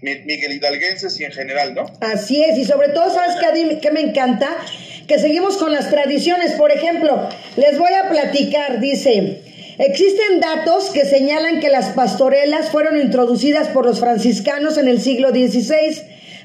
Miguel 0.01 0.53
Hidalguenses 0.53 1.21
y 1.21 1.25
en 1.25 1.33
general, 1.33 1.75
¿no? 1.75 1.85
Así 2.01 2.43
es, 2.43 2.59
y 2.59 2.65
sobre 2.65 2.89
todo, 2.89 3.15
¿sabes 3.15 3.37
qué, 3.41 3.79
qué 3.81 3.91
me 3.91 4.01
encanta? 4.01 4.49
Que 5.07 5.19
seguimos 5.19 5.59
con 5.59 5.71
las 5.71 5.91
tradiciones. 5.91 6.53
Por 6.53 6.73
ejemplo, 6.73 7.29
les 7.57 7.79
voy 7.79 7.93
a 7.93 8.09
platicar, 8.09 8.81
dice, 8.81 9.43
Existen 9.79 10.41
datos 10.41 10.91
que 10.91 11.05
señalan 11.05 11.61
que 11.61 11.69
las 11.69 11.91
pastorelas 11.91 12.71
fueron 12.71 12.99
introducidas 12.99 13.69
por 13.69 13.85
los 13.85 14.01
franciscanos 14.01 14.79
en 14.79 14.89
el 14.89 15.03
siglo 15.03 15.31
XVI, 15.31 16.01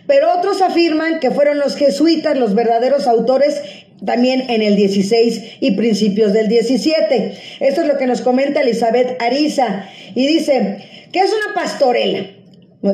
pero 0.05 0.37
otros 0.37 0.61
afirman 0.61 1.19
que 1.21 1.31
fueron 1.31 1.57
los 1.57 1.77
jesuitas 1.77 2.37
los 2.37 2.55
verdaderos 2.55 3.07
autores 3.07 3.61
también 4.05 4.49
en 4.49 4.61
el 4.61 4.75
16 4.75 5.57
y 5.61 5.71
principios 5.71 6.33
del 6.33 6.49
17. 6.49 7.37
Esto 7.61 7.81
es 7.81 7.87
lo 7.87 7.97
que 7.97 8.07
nos 8.07 8.21
comenta 8.21 8.61
Elizabeth 8.61 9.21
Ariza 9.21 9.85
y 10.13 10.27
dice, 10.27 10.79
¿qué 11.13 11.19
es 11.19 11.31
una 11.31 11.53
pastorela? 11.53 12.25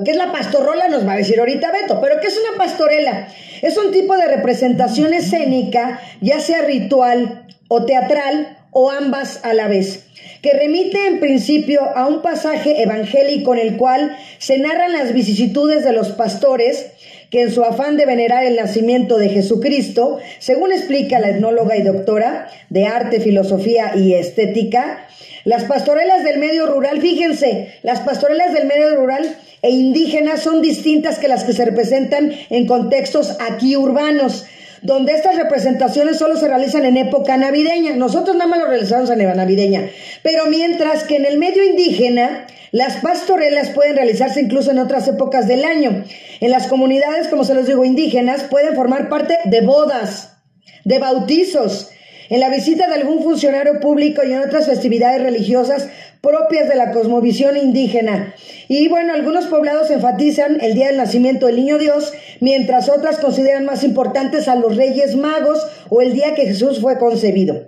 ¿Qué 0.04 0.12
es 0.12 0.18
la 0.18 0.32
pastorrola? 0.32 0.90
Nos 0.90 1.08
va 1.08 1.14
a 1.14 1.18
decir 1.18 1.40
ahorita 1.40 1.72
Beto, 1.72 2.00
pero 2.02 2.20
¿qué 2.20 2.28
es 2.28 2.38
una 2.38 2.58
pastorela? 2.64 3.30
Es 3.62 3.78
un 3.78 3.92
tipo 3.92 4.16
de 4.18 4.28
representación 4.28 5.14
escénica, 5.14 6.02
ya 6.22 6.40
sea 6.42 6.62
ritual 6.62 7.48
o 7.70 7.86
teatral 7.86 8.57
o 8.72 8.92
ambas 8.92 9.40
a 9.44 9.54
la 9.54 9.68
vez 9.68 10.08
que 10.42 10.54
remite 10.54 11.08
en 11.08 11.20
principio 11.20 11.82
a 11.96 12.08
un 12.08 12.22
pasaje 12.22 12.82
evangélico 12.82 13.54
en 13.54 13.60
el 13.60 13.78
cual 13.78 14.18
se 14.38 14.58
narran 14.58 14.94
las 14.94 15.14
vicisitudes 15.14 15.84
de 15.84 15.94
los 15.94 16.10
pastores 16.10 16.92
que 17.30 17.42
en 17.42 17.52
su 17.52 17.64
afán 17.64 17.98
de 17.98 18.06
venerar 18.06 18.46
el 18.46 18.56
nacimiento 18.56 19.18
de 19.18 19.30
Jesucristo, 19.30 20.20
según 20.40 20.72
explica 20.72 21.20
la 21.20 21.30
etnóloga 21.30 21.76
y 21.76 21.82
doctora 21.82 22.48
de 22.70 22.86
arte, 22.86 23.20
filosofía 23.20 23.94
y 23.98 24.14
estética, 24.14 25.08
las 25.44 25.66
pastorelas 25.66 26.24
del 26.24 26.40
medio 26.40 26.68
rural, 26.68 27.02
fíjense, 27.02 27.74
las 27.84 28.00
pastorelas 28.02 28.54
del 28.54 28.68
medio 28.68 28.96
rural 28.96 29.38
e 29.62 29.72
indígenas 29.72 30.42
son 30.42 30.62
distintas 30.62 31.20
que 31.20 31.28
las 31.28 31.44
que 31.44 31.54
se 31.54 31.66
representan 31.66 32.32
en 32.50 32.68
contextos 32.68 33.36
aquí 33.40 33.76
urbanos 33.76 34.46
donde 34.82 35.14
estas 35.14 35.36
representaciones 35.36 36.18
solo 36.18 36.38
se 36.38 36.48
realizan 36.48 36.86
en 36.86 36.98
época 36.98 37.38
navideña. 37.38 37.96
Nosotros 37.96 38.36
nada 38.36 38.50
más 38.50 38.60
lo 38.60 38.68
realizamos 38.68 39.10
en 39.10 39.22
época 39.22 39.36
navideña. 39.36 39.90
Pero 40.24 40.46
mientras 40.48 41.04
que 41.04 41.18
en 41.18 41.26
el 41.26 41.38
medio 41.38 41.64
indígena, 41.64 42.48
las 42.72 42.98
pastorelas 42.98 43.70
pueden 43.70 43.96
realizarse 43.96 44.42
incluso 44.42 44.72
en 44.72 44.80
otras 44.80 45.08
épocas 45.08 45.48
del 45.48 45.64
año. 45.64 46.04
En 46.40 46.52
las 46.52 46.68
comunidades, 46.68 47.28
como 47.28 47.44
se 47.44 47.54
los 47.54 47.68
digo, 47.68 47.86
indígenas, 47.86 48.44
pueden 48.44 48.76
formar 48.76 49.10
parte 49.10 49.38
de 49.46 49.62
bodas, 49.62 50.38
de 50.84 51.00
bautizos, 51.00 51.92
en 52.30 52.40
la 52.42 52.50
visita 52.50 52.88
de 52.88 52.96
algún 52.96 53.24
funcionario 53.24 53.80
público 53.80 54.22
y 54.24 54.34
en 54.34 54.40
otras 54.40 54.66
festividades 54.66 55.22
religiosas 55.22 55.88
propias 56.22 56.68
de 56.68 56.76
la 56.76 56.92
cosmovisión 56.92 57.58
indígena. 57.58 58.34
Y 58.68 58.88
bueno, 58.88 59.14
algunos 59.14 59.46
poblados 59.48 59.90
enfatizan 59.90 60.60
el 60.62 60.74
día 60.74 60.88
del 60.88 60.98
nacimiento 60.98 61.46
del 61.46 61.58
niño 61.58 61.78
Dios, 61.78 62.14
mientras 62.40 62.90
otras 62.90 63.18
consideran 63.20 63.66
más 63.66 63.84
importantes 63.84 64.48
a 64.48 64.56
los 64.56 64.76
reyes 64.76 65.16
magos 65.16 65.66
o 65.90 66.02
el 66.02 66.14
día 66.14 66.36
que 66.36 66.46
Jesús 66.46 66.82
fue 66.82 66.98
concebido. 66.98 67.68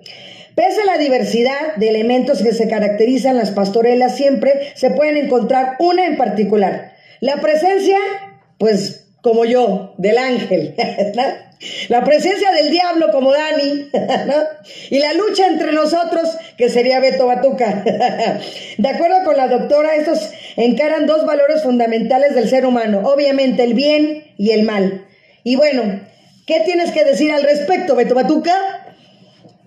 Pese 0.55 0.81
a 0.81 0.85
la 0.85 0.97
diversidad 0.97 1.75
de 1.77 1.87
elementos 1.87 2.41
que 2.41 2.51
se 2.51 2.67
caracterizan 2.67 3.37
las 3.37 3.51
pastorelas, 3.51 4.17
siempre 4.17 4.73
se 4.75 4.91
pueden 4.91 5.15
encontrar 5.15 5.77
una 5.79 6.05
en 6.05 6.17
particular. 6.17 6.93
La 7.21 7.37
presencia, 7.37 7.97
pues 8.57 9.07
como 9.21 9.45
yo, 9.45 9.93
del 9.97 10.17
ángel. 10.17 10.75
La 11.89 12.05
presencia 12.05 12.51
del 12.51 12.71
diablo 12.71 13.11
como 13.11 13.33
Dani, 13.33 13.89
¿no? 13.93 14.47
Y 14.89 14.99
la 14.99 15.13
lucha 15.13 15.47
entre 15.47 15.73
nosotros, 15.73 16.29
que 16.57 16.69
sería 16.69 16.99
Beto 16.99 17.27
Batuca. 17.27 17.83
De 18.77 18.87
acuerdo 18.87 19.25
con 19.25 19.35
la 19.35 19.47
doctora, 19.47 19.95
estos 19.95 20.31
encaran 20.55 21.05
dos 21.05 21.25
valores 21.25 21.63
fundamentales 21.63 22.33
del 22.35 22.49
ser 22.49 22.65
humano, 22.65 23.01
obviamente 23.03 23.63
el 23.63 23.73
bien 23.73 24.33
y 24.37 24.51
el 24.51 24.63
mal. 24.63 25.05
Y 25.43 25.57
bueno, 25.57 26.01
¿qué 26.47 26.61
tienes 26.61 26.91
que 26.91 27.03
decir 27.03 27.31
al 27.31 27.43
respecto, 27.43 27.95
Beto 27.95 28.15
Batuca? 28.15 28.85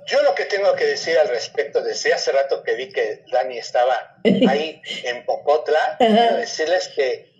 Yo 0.06 0.22
lo 0.22 0.34
que 0.34 0.46
tengo 0.46 0.74
que 0.74 0.84
decir 0.86 1.16
al 1.18 1.28
respecto, 1.28 1.82
desde 1.82 2.12
hace 2.12 2.32
rato 2.32 2.62
que 2.62 2.74
vi 2.74 2.88
que 2.88 3.24
Dani 3.30 3.58
estaba 3.58 4.16
ahí 4.48 4.80
en 5.04 5.24
Popotla, 5.24 5.96
quiero 5.98 6.36
decirles 6.36 6.88
que 6.94 7.30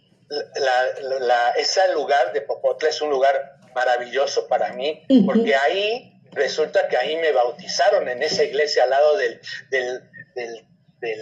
ese 1.57 1.93
lugar 1.93 2.33
de 2.33 2.43
Popotla 2.43 2.89
es 2.89 3.01
un 3.03 3.11
lugar 3.11 3.62
maravilloso 3.75 4.47
para 4.49 4.73
mí, 4.73 5.03
porque 5.27 5.55
ahí 5.55 6.13
resulta 6.33 6.89
que 6.89 6.97
ahí 6.97 7.17
me 7.17 7.33
bautizaron 7.33 8.09
en 8.09 8.23
esa 8.23 8.45
iglesia 8.45 8.85
al 8.85 8.91
lado 8.91 9.17
del, 9.17 9.41
del, 9.71 10.03
del, 10.35 11.21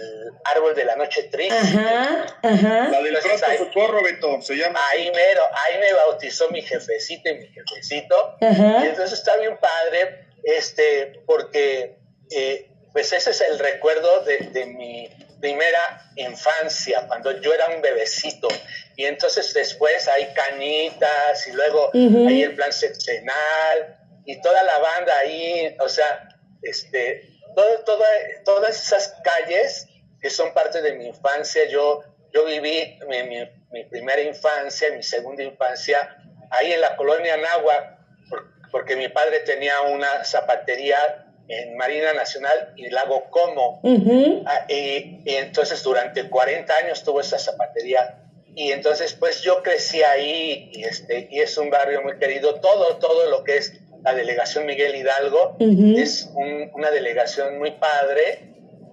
árbol 0.55 0.75
de 0.75 0.85
la 0.85 0.95
noche 0.95 1.23
triste. 1.23 1.55
La 2.43 3.01
del 3.01 3.17
pronto 3.17 3.45
socorro, 3.57 4.03
Beto, 4.03 4.41
se 4.41 4.55
llama. 4.55 4.79
Ahí 4.91 5.05
mero, 5.05 5.41
ahí 5.43 5.79
me 5.79 5.93
bautizó 5.93 6.49
mi 6.49 6.61
jefecito 6.61 7.29
y 7.29 7.35
mi 7.35 7.47
jefecito. 7.47 8.37
Y 8.39 8.45
entonces 8.45 9.13
está 9.13 9.37
bien 9.37 9.57
padre, 9.57 10.27
este, 10.43 11.21
porque 11.25 11.97
eh, 12.29 12.69
pues 12.93 13.11
ese 13.13 13.31
es 13.31 13.41
el 13.41 13.59
recuerdo 13.59 14.23
de, 14.23 14.37
de 14.37 14.65
mi 14.65 15.09
primera 15.41 16.11
infancia, 16.15 17.05
cuando 17.07 17.31
yo 17.41 17.53
era 17.53 17.67
un 17.67 17.81
bebecito. 17.81 18.47
Y 18.95 19.05
entonces 19.05 19.53
después 19.53 20.07
hay 20.07 20.33
cañitas 20.33 21.47
y 21.47 21.51
luego 21.51 21.89
hay 21.93 22.43
el 22.43 22.55
plan 22.55 22.71
sexenal 22.71 23.97
y 24.25 24.39
toda 24.41 24.63
la 24.63 24.77
banda 24.77 25.13
ahí, 25.19 25.75
o 25.79 25.89
sea, 25.89 26.29
este, 26.61 27.27
todo, 27.55 28.03
todas 28.45 28.81
esas 28.81 29.15
calles 29.23 29.87
que 30.21 30.29
son 30.29 30.53
parte 30.53 30.81
de 30.81 30.93
mi 30.93 31.07
infancia, 31.07 31.65
yo, 31.67 32.03
yo 32.31 32.45
viví 32.45 32.99
mi, 33.07 33.23
mi, 33.71 33.83
primera 33.85 34.21
infancia, 34.21 34.89
mi 34.91 35.01
segunda 35.01 35.43
infancia, 35.43 36.17
ahí 36.51 36.73
en 36.73 36.81
la 36.81 36.95
colonia 36.95 37.37
Nahua, 37.37 37.97
porque 38.71 38.95
mi 38.95 39.09
padre 39.09 39.39
tenía 39.39 39.81
una 39.81 40.23
zapatería 40.23 41.30
en 41.47 41.75
Marina 41.77 42.13
Nacional 42.13 42.73
y 42.75 42.89
Lago 42.89 43.25
Como. 43.29 43.81
Ah, 44.45 44.65
y, 44.67 45.21
entonces 45.25 45.81
durante 45.83 46.29
40 46.29 46.73
años 46.73 47.03
tuvo 47.03 47.21
esa 47.21 47.37
zapatería. 47.37 48.17
Y 48.55 48.71
entonces 48.71 49.13
pues 49.13 49.41
yo 49.41 49.63
crecí 49.63 50.03
ahí 50.03 50.71
y, 50.73 50.83
este, 50.83 51.27
y 51.31 51.39
es 51.39 51.57
un 51.57 51.69
barrio 51.69 52.01
muy 52.01 52.17
querido. 52.17 52.55
Todo, 52.55 52.97
todo 52.97 53.29
lo 53.29 53.43
que 53.43 53.57
es 53.57 53.73
la 54.03 54.13
delegación 54.13 54.65
Miguel 54.65 54.95
Hidalgo 54.95 55.57
es 55.59 56.29
una 56.73 56.89
delegación 56.89 57.59
muy 57.59 57.71
padre 57.71 58.51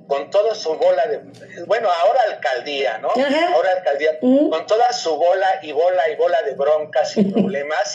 con 0.09 0.31
toda 0.31 0.55
su 0.55 0.75
bola 0.75 1.07
de, 1.07 1.21
bueno, 1.67 1.89
ahora 1.91 2.21
alcaldía, 2.31 2.99
¿no? 2.99 3.09
Ahora 3.09 3.73
alcaldía, 3.77 4.19
con 4.19 4.67
toda 4.67 4.93
su 4.93 5.15
bola 5.17 5.61
y 5.63 5.73
bola 5.73 6.09
y 6.11 6.17
bola 6.17 6.43
de 6.43 6.55
broncas 6.55 7.17
y 7.19 7.25
problemas, 7.33 7.95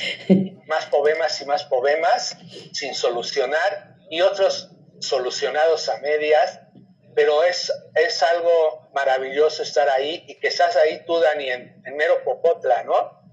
más 0.68 0.86
problemas 0.86 1.42
y 1.42 1.46
más 1.46 1.63
problemas, 1.63 2.38
sin 2.72 2.94
solucionar, 2.94 3.93
y 4.13 4.21
otros 4.21 4.69
solucionados 4.99 5.89
a 5.89 5.97
medias, 5.97 6.60
pero 7.15 7.43
es, 7.43 7.73
es 7.95 8.21
algo 8.21 8.88
maravilloso 8.93 9.63
estar 9.63 9.89
ahí 9.89 10.23
y 10.28 10.36
que 10.36 10.49
estás 10.49 10.76
ahí 10.76 11.02
tú, 11.08 11.19
Dani, 11.19 11.49
en, 11.49 11.82
mero 11.97 12.23
Popotla, 12.23 12.84
¿no? 12.84 13.23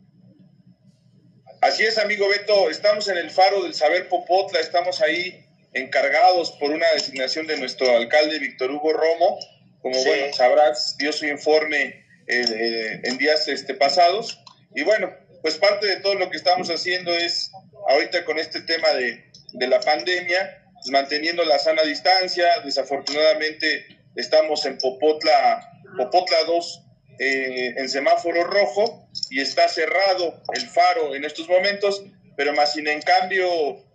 Así 1.60 1.84
es, 1.84 1.98
amigo 1.98 2.26
Beto, 2.30 2.70
estamos 2.70 3.08
en 3.08 3.18
el 3.18 3.30
faro 3.30 3.62
del 3.62 3.74
saber 3.74 4.08
Popotla, 4.08 4.58
estamos 4.58 5.02
ahí 5.02 5.46
encargados 5.74 6.52
por 6.52 6.70
una 6.70 6.90
designación 6.92 7.46
de 7.46 7.58
nuestro 7.58 7.94
alcalde 7.94 8.38
Víctor 8.38 8.70
Hugo 8.70 8.94
Romo. 8.94 9.38
Como 9.82 10.02
bueno, 10.02 10.32
sabrás, 10.32 10.96
dio 10.96 11.12
su 11.12 11.26
informe 11.26 12.06
eh, 12.26 13.00
en 13.04 13.18
días 13.18 13.46
este, 13.48 13.74
pasados. 13.74 14.42
Y 14.74 14.82
bueno, 14.82 15.14
pues 15.42 15.58
parte 15.58 15.86
de 15.86 15.96
todo 15.96 16.14
lo 16.14 16.30
que 16.30 16.38
estamos 16.38 16.70
haciendo 16.70 17.12
es, 17.12 17.50
ahorita 17.86 18.24
con 18.24 18.38
este 18.38 18.62
tema 18.62 18.88
de, 18.94 19.30
de 19.52 19.66
la 19.66 19.80
pandemia, 19.80 20.59
pues, 20.80 20.90
manteniendo 20.90 21.44
la 21.44 21.58
sana 21.58 21.82
distancia. 21.82 22.46
Desafortunadamente 22.64 23.86
estamos 24.16 24.64
en 24.64 24.78
Popotla, 24.78 25.60
Popotla 25.96 26.36
2, 26.46 26.82
eh, 27.18 27.74
en 27.76 27.88
semáforo 27.88 28.44
rojo 28.44 29.06
y 29.28 29.40
está 29.40 29.68
cerrado 29.68 30.42
el 30.54 30.66
faro 30.68 31.14
en 31.14 31.24
estos 31.24 31.48
momentos, 31.48 32.02
pero 32.34 32.54
más 32.54 32.72
sin 32.72 32.88
en 32.88 33.02
cambio, 33.02 33.46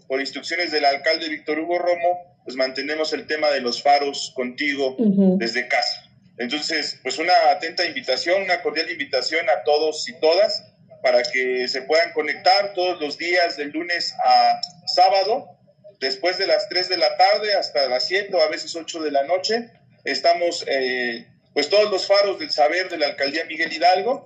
por 0.07 0.19
instrucciones 0.19 0.71
del 0.71 0.85
alcalde 0.85 1.29
Víctor 1.29 1.59
Hugo 1.59 1.79
Romo, 1.79 2.37
pues 2.43 2.55
mantenemos 2.55 3.13
el 3.13 3.25
tema 3.25 3.49
de 3.49 3.61
los 3.61 3.81
faros 3.81 4.31
contigo 4.35 4.95
desde 5.39 5.67
casa. 5.67 6.03
Entonces, 6.37 6.99
pues 7.01 7.17
una 7.17 7.33
atenta 7.49 7.83
invitación, 7.85 8.43
una 8.43 8.61
cordial 8.61 8.91
invitación 8.91 9.49
a 9.49 9.63
todos 9.63 10.07
y 10.07 10.13
todas 10.19 10.63
para 11.01 11.23
que 11.23 11.67
se 11.67 11.81
puedan 11.83 12.13
conectar 12.13 12.73
todos 12.73 13.01
los 13.01 13.17
días 13.17 13.57
del 13.57 13.69
lunes 13.69 14.13
a 14.23 14.59
sábado 14.85 15.54
después 15.99 16.37
de 16.37 16.47
las 16.47 16.67
3 16.69 16.89
de 16.89 16.97
la 16.97 17.15
tarde 17.17 17.53
hasta 17.53 17.87
las 17.87 18.05
7 18.07 18.35
o 18.35 18.41
a 18.41 18.47
veces 18.47 18.75
8 18.75 19.01
de 19.01 19.11
la 19.11 19.23
noche. 19.23 19.69
Estamos, 20.03 20.63
eh, 20.67 21.25
pues 21.53 21.69
todos 21.69 21.89
los 21.91 22.07
faros 22.07 22.39
del 22.39 22.51
saber 22.51 22.89
de 22.89 22.97
la 22.97 23.07
alcaldía 23.07 23.45
Miguel 23.45 23.73
Hidalgo, 23.73 24.25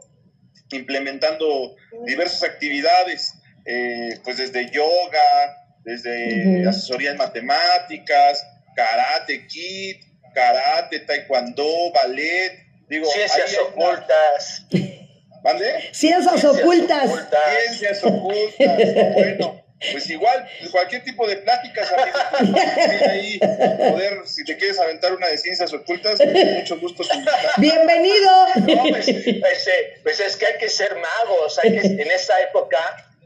implementando 0.72 1.76
diversas 2.06 2.44
actividades, 2.44 3.34
eh, 3.66 4.20
pues 4.24 4.38
desde 4.38 4.70
yoga, 4.72 5.58
desde 5.84 6.68
asesoría 6.68 7.12
en 7.12 7.18
matemáticas, 7.18 8.46
karate, 8.76 9.48
kit, 9.48 10.04
karate, 10.34 11.00
taekwondo, 11.00 11.92
ballet. 11.94 12.66
Digo, 12.90 13.06
Ciencias 13.06 13.58
ocultas. 13.60 14.66
¿Vale? 15.42 15.94
Ciencias, 15.94 16.44
ocultas. 16.44 17.28
Ciencias 17.68 18.04
ocultas. 18.04 19.14
bueno 19.14 19.69
pues 19.92 20.10
igual, 20.10 20.48
cualquier 20.72 21.04
tipo 21.04 21.26
de 21.28 21.38
pláticas, 21.38 21.92
ahí, 23.08 23.40
poder, 23.40 24.22
si 24.26 24.44
te 24.44 24.58
quieres 24.58 24.80
aventar 24.80 25.14
una 25.14 25.28
de 25.28 25.38
ciencias 25.38 25.72
ocultas, 25.74 26.20
mucho 26.20 26.80
gusto. 26.80 27.04
Bienvenido. 27.58 28.48
No, 28.56 28.84
pues, 28.90 29.06
pues, 29.40 29.70
pues, 30.04 30.20
es 30.20 30.36
que 30.36 30.46
hay 30.48 30.58
que 30.58 30.70
ser 30.70 30.96
magos, 30.96 31.60
hay 31.64 31.80
que, 31.80 31.88
en 31.88 32.12
esta 32.12 32.40
época, 32.42 32.80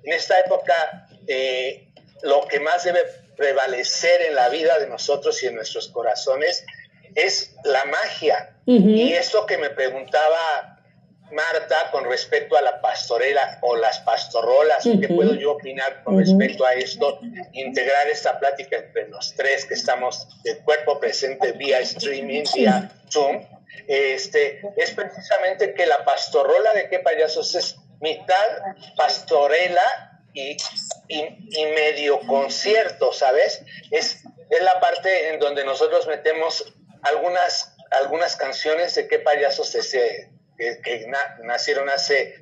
en 0.03 0.13
esta 0.13 0.39
época, 0.39 1.07
eh, 1.27 1.87
lo 2.21 2.47
que 2.47 2.59
más 2.59 2.83
debe 2.83 3.01
prevalecer 3.35 4.21
en 4.21 4.35
la 4.35 4.49
vida 4.49 4.77
de 4.79 4.87
nosotros 4.87 5.41
y 5.43 5.47
en 5.47 5.55
nuestros 5.55 5.87
corazones 5.89 6.65
es 7.15 7.55
la 7.63 7.83
magia. 7.85 8.55
Y 8.65 9.11
esto 9.13 9.45
que 9.45 9.57
me 9.57 9.69
preguntaba 9.71 10.72
Marta, 11.33 11.89
con 11.91 12.05
respecto 12.05 12.57
a 12.57 12.61
la 12.61 12.79
pastorela 12.81 13.59
o 13.61 13.75
las 13.75 13.99
pastorrolas, 13.99 14.83
¿qué 14.83 15.07
puedo 15.07 15.33
yo 15.35 15.53
opinar 15.53 16.03
con 16.03 16.17
respecto 16.17 16.65
a 16.65 16.73
esto? 16.73 17.19
Integrar 17.53 18.07
esta 18.07 18.39
plática 18.39 18.77
entre 18.77 19.07
los 19.09 19.33
tres 19.35 19.65
que 19.65 19.73
estamos 19.73 20.27
de 20.43 20.57
cuerpo 20.59 20.99
presente 20.99 21.51
vía 21.53 21.79
streaming, 21.79 22.43
vía 22.55 22.91
Zoom, 23.09 23.45
este, 23.87 24.61
es 24.77 24.91
precisamente 24.91 25.73
que 25.73 25.85
la 25.85 26.05
pastorrola 26.05 26.73
de 26.73 26.89
qué 26.89 26.99
payasos 26.99 27.55
es 27.55 27.75
mitad 27.99 28.35
pastorela 28.95 29.81
y, 30.33 30.57
y, 31.07 31.65
medio 31.75 32.19
concierto, 32.21 33.13
¿sabes? 33.13 33.61
Es, 33.91 34.23
es 34.49 34.61
la 34.61 34.79
parte 34.79 35.33
en 35.33 35.39
donde 35.39 35.63
nosotros 35.63 36.07
metemos 36.07 36.73
algunas, 37.01 37.75
algunas 37.91 38.35
canciones 38.35 38.95
de 38.95 39.07
qué 39.07 39.19
payasos 39.19 39.73
ese 39.75 40.32
que, 40.57 41.07
nacieron 41.43 41.89
hace 41.89 42.35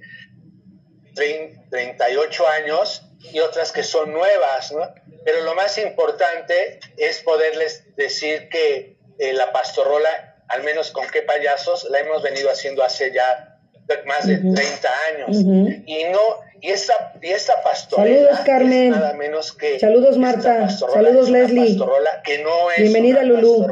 38 1.15 2.47
años 2.47 3.07
y 3.31 3.39
otras 3.39 3.71
que 3.71 3.83
son 3.83 4.11
nuevas, 4.11 4.71
¿no? 4.71 4.81
Pero 5.23 5.41
lo 5.41 5.53
más 5.53 5.77
importante 5.77 6.79
es 6.97 7.21
poderles 7.21 7.95
decir 7.95 8.49
que 8.49 8.97
eh, 9.19 9.33
la 9.33 9.51
pastorrola, 9.51 10.43
al 10.47 10.63
menos 10.63 10.91
con 10.91 11.07
qué 11.07 11.21
payasos, 11.21 11.87
la 11.91 11.99
hemos 11.99 12.23
venido 12.23 12.49
haciendo 12.49 12.83
hace 12.83 13.13
ya 13.13 13.51
más 14.05 14.27
de 14.27 14.37
30 14.37 14.89
años. 15.13 15.37
Y 15.85 16.05
no, 16.05 16.19
y 16.61 16.69
esta, 16.69 17.13
y 17.21 17.29
esta 17.29 17.61
pastorela 17.63 18.29
Saludos, 18.29 18.39
Carmen. 18.45 18.93
es 18.93 18.99
nada 18.99 19.13
menos 19.13 19.51
que. 19.51 19.79
Saludos, 19.79 20.17
Marta. 20.17 20.69
Saludos, 20.69 21.29
Leslie. 21.29 21.77
que 22.23 22.43
no 22.43 22.71
es 22.71 22.77
Bienvenida, 22.77 23.23
Lulú. 23.23 23.67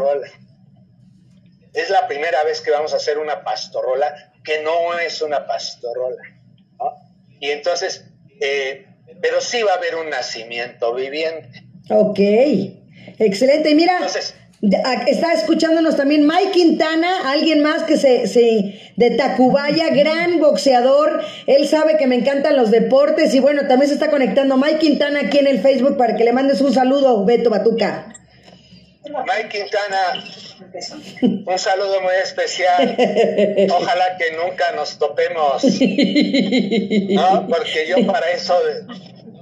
Es 1.74 1.90
la 1.90 2.08
primera 2.08 2.44
vez 2.44 2.62
que 2.62 2.72
vamos 2.72 2.94
a 2.94 2.98
hacer 2.98 3.18
una 3.18 3.44
pastorrola 3.44 4.32
que 4.44 4.62
no 4.64 4.98
es 4.98 5.22
una 5.22 5.46
pastorrola. 5.46 6.22
Y 7.40 7.52
entonces, 7.52 8.06
eh, 8.42 8.86
pero 9.22 9.42
sí 9.42 9.62
va 9.62 9.74
a 9.74 9.76
haber 9.76 9.96
un 9.96 10.10
nacimiento 10.10 10.94
viviente. 10.94 11.64
Ok, 11.90 12.20
excelente. 13.20 13.74
Mira, 13.76 14.00
Está 15.08 15.32
escuchándonos 15.32 15.96
también 15.96 16.28
Mike 16.28 16.52
Quintana, 16.52 17.32
alguien 17.32 17.62
más 17.62 17.84
que 17.84 17.96
se, 17.96 18.28
se 18.28 18.92
de 18.98 19.12
Tacubaya, 19.12 19.90
gran 19.90 20.38
boxeador. 20.40 21.22
Él 21.48 21.66
sabe 21.66 21.96
que 21.96 22.08
me 22.08 22.16
encantan 22.16 22.58
los 22.58 22.70
deportes 22.70 23.34
y 23.34 23.40
bueno, 23.40 23.68
también 23.68 23.88
se 23.88 23.94
está 23.94 24.12
conectando 24.12 24.58
Mike 24.58 24.80
Quintana 24.80 25.22
aquí 25.28 25.38
en 25.38 25.48
el 25.48 25.62
Facebook 25.62 25.96
para 25.96 26.18
que 26.18 26.26
le 26.26 26.34
mandes 26.34 26.60
un 26.60 26.74
saludo, 26.74 27.24
Beto 27.24 27.50
Batuca. 27.50 28.14
Mike 29.10 29.50
Quintana, 29.50 30.24
un 31.46 31.60
saludo 31.60 32.02
muy 32.02 32.14
especial. 32.24 32.96
Ojalá 33.72 34.18
que 34.18 34.32
nunca 34.38 34.72
nos 34.76 34.98
topemos. 34.98 35.64
No, 35.64 37.48
porque 37.48 37.88
yo 37.88 38.06
para 38.06 38.32
eso 38.32 38.56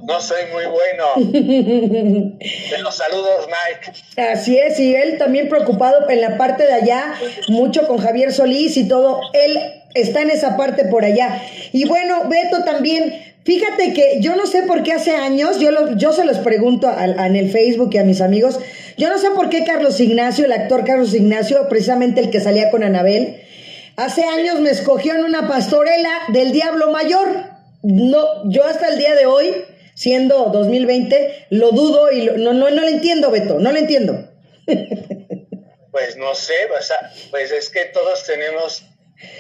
no 0.08 0.22
soy 0.22 0.44
muy 0.54 0.66
bueno. 0.66 1.32
De 1.42 2.78
los 2.82 2.96
saludos, 2.96 3.48
Mike. 3.48 4.32
Así 4.32 4.58
es, 4.58 4.80
y 4.80 4.96
él 4.96 5.18
también 5.18 5.50
preocupado 5.50 6.10
en 6.10 6.22
la 6.22 6.38
parte 6.38 6.66
de 6.66 6.74
allá, 6.74 7.14
mucho 7.50 7.88
con 7.88 7.98
Javier 7.98 8.32
Solís 8.32 8.78
y 8.78 8.88
todo. 8.88 9.20
Él 9.34 9.60
está 9.94 10.22
en 10.22 10.30
esa 10.30 10.56
parte 10.56 10.86
por 10.86 11.04
allá. 11.04 11.42
Y 11.74 11.86
bueno, 11.86 12.30
Beto 12.30 12.64
también, 12.64 13.36
fíjate 13.44 13.94
que 13.94 14.20
yo 14.22 14.36
no 14.36 14.46
sé 14.46 14.64
por 14.64 14.84
qué 14.84 14.94
hace 14.94 15.16
años, 15.16 15.60
yo, 15.60 15.72
lo, 15.72 15.98
yo 15.98 16.14
se 16.14 16.24
los 16.24 16.38
pregunto 16.38 16.90
en 16.98 17.36
el 17.36 17.52
Facebook 17.52 17.90
y 17.94 17.98
a 17.98 18.04
mis 18.04 18.22
amigos, 18.22 18.60
yo 18.98 19.10
no 19.10 19.18
sé 19.18 19.30
por 19.32 19.50
qué 19.50 19.64
Carlos 19.64 20.00
Ignacio, 20.00 20.46
el 20.46 20.52
actor 20.52 20.84
Carlos 20.84 21.14
Ignacio, 21.14 21.68
precisamente 21.70 22.22
el 22.22 22.30
que 22.30 22.40
salía 22.40 22.70
con 22.70 22.84
Anabel, 22.84 23.44
hace 23.96 24.24
años 24.24 24.60
me 24.60 24.70
escogió 24.70 25.14
en 25.14 25.24
una 25.24 25.48
pastorela 25.48 26.12
del 26.30 26.52
Diablo 26.52 26.92
Mayor. 26.92 27.28
No, 27.84 28.50
yo 28.50 28.66
hasta 28.66 28.90
el 28.90 28.98
día 28.98 29.16
de 29.16 29.28
hoy, 29.28 29.66
siendo 29.94 30.46
2020, 30.46 31.48
lo 31.52 31.72
dudo 31.72 32.12
y 32.12 32.26
no, 32.26 32.54
no, 32.54 32.70
no 32.70 32.82
lo 32.82 32.88
entiendo, 32.88 33.32
Beto, 33.32 33.60
no 33.60 33.72
lo 33.72 33.78
entiendo. 33.78 34.30
Pues 35.90 36.16
no 36.16 36.36
sé, 36.36 36.54
pues 37.32 37.52
es 37.52 37.70
que 37.70 37.86
todos 37.86 38.24
tenemos 38.24 38.84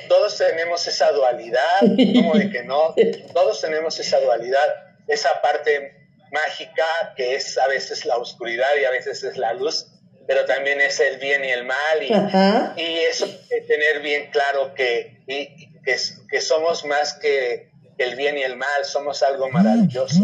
todos 0.08 0.38
tenemos 0.38 0.88
esa 0.88 1.12
dualidad, 1.12 1.82
como 2.16 2.36
de 2.36 2.50
que 2.50 2.64
no, 2.64 2.96
todos 3.34 3.62
tenemos 3.62 4.00
esa 4.00 4.20
dualidad, 4.20 4.66
esa 5.08 5.42
parte 5.42 6.07
mágica 6.32 7.14
que 7.16 7.36
es 7.36 7.58
a 7.58 7.68
veces 7.68 8.06
la 8.06 8.18
oscuridad 8.18 8.68
y 8.82 8.86
a 8.86 8.92
veces 8.92 9.24
es 9.24 9.38
la 9.38 9.54
luz, 9.54 9.88
pero 10.28 10.46
también 10.46 10.82
es 10.82 11.00
el 11.00 11.18
bien 11.18 11.44
y 11.44 11.50
el 11.50 11.66
mal 11.66 12.02
y, 12.02 12.82
y 12.82 13.00
eso 13.10 13.28
tener 13.68 14.02
bien 14.02 14.30
claro 14.32 14.74
que, 14.76 15.18
que, 15.26 16.42
somos 16.42 16.86
más 16.86 17.14
que 17.14 17.70
el 17.98 18.16
bien 18.16 18.38
y 18.38 18.44
el 18.44 18.58
mal, 18.58 18.86
somos 18.86 19.24
algo 19.24 19.50
maravilloso. 19.50 20.20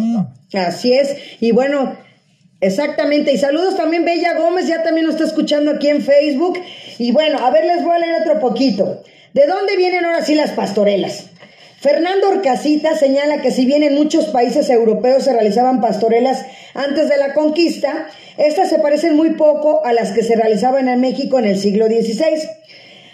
Así 0.53 0.93
es, 0.93 1.17
y 1.39 1.51
bueno, 1.51 1.97
Exactamente, 2.63 3.33
y 3.33 3.37
saludos 3.37 3.75
también 3.75 4.05
Bella 4.05 4.37
Gómez, 4.37 4.67
ya 4.67 4.83
también 4.83 5.05
nos 5.05 5.15
está 5.15 5.27
escuchando 5.27 5.71
aquí 5.71 5.89
en 5.89 6.01
Facebook. 6.01 6.57
Y 6.97 7.11
bueno, 7.11 7.39
a 7.45 7.49
ver, 7.49 7.65
les 7.65 7.83
voy 7.83 7.93
a 7.93 7.99
leer 7.99 8.21
otro 8.21 8.39
poquito. 8.39 9.03
¿De 9.33 9.45
dónde 9.47 9.75
vienen 9.75 10.05
ahora 10.05 10.23
sí 10.23 10.33
las 10.33 10.51
pastorelas? 10.51 11.25
Fernando 11.83 12.29
Orcasita 12.29 12.95
señala 12.95 13.41
que 13.41 13.51
si 13.51 13.65
bien 13.65 13.83
en 13.83 13.95
muchos 13.95 14.27
países 14.27 14.69
europeos 14.69 15.25
se 15.25 15.33
realizaban 15.33 15.81
pastorelas 15.81 16.45
antes 16.73 17.09
de 17.09 17.17
la 17.17 17.33
conquista, 17.33 18.07
estas 18.37 18.69
se 18.69 18.79
parecen 18.79 19.17
muy 19.17 19.31
poco 19.31 19.85
a 19.85 19.91
las 19.91 20.11
que 20.13 20.23
se 20.23 20.37
realizaban 20.37 20.87
en 20.87 21.01
México 21.01 21.39
en 21.39 21.43
el 21.43 21.59
siglo 21.59 21.87
XVI. 21.87 22.47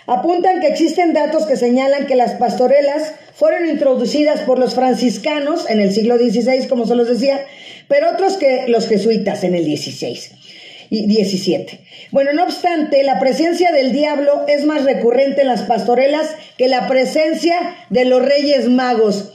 Apuntan 0.06 0.62
que 0.62 0.68
existen 0.68 1.14
datos 1.14 1.48
que 1.48 1.56
señalan 1.56 2.06
que 2.06 2.16
las 2.16 2.36
pastorelas 2.36 3.12
fueron 3.34 3.68
introducidas 3.68 4.42
por 4.42 4.60
los 4.60 4.76
franciscanos 4.76 5.68
en 5.68 5.82
el 5.82 5.92
siglo 5.92 6.20
XVI, 6.20 6.68
como 6.68 6.86
se 6.86 6.94
los 6.94 7.08
decía, 7.08 7.44
pero 7.88 8.12
otros 8.12 8.38
que 8.38 8.66
los 8.68 8.88
jesuitas 8.88 9.44
en 9.44 9.56
el 9.56 9.66
XVI 9.66 10.39
y 10.90 11.08
17. 11.08 11.80
Bueno, 12.12 12.34
no 12.34 12.44
obstante, 12.44 13.04
la 13.04 13.20
presencia 13.20 13.72
del 13.72 13.92
diablo 13.92 14.46
es 14.48 14.66
más 14.66 14.84
recurrente 14.84 15.42
en 15.42 15.48
las 15.48 15.64
pastorelas 15.64 16.36
que 16.58 16.68
la 16.68 16.88
presencia 16.88 17.76
de 17.90 18.06
los 18.06 18.24
reyes 18.24 18.68
magos. 18.70 19.34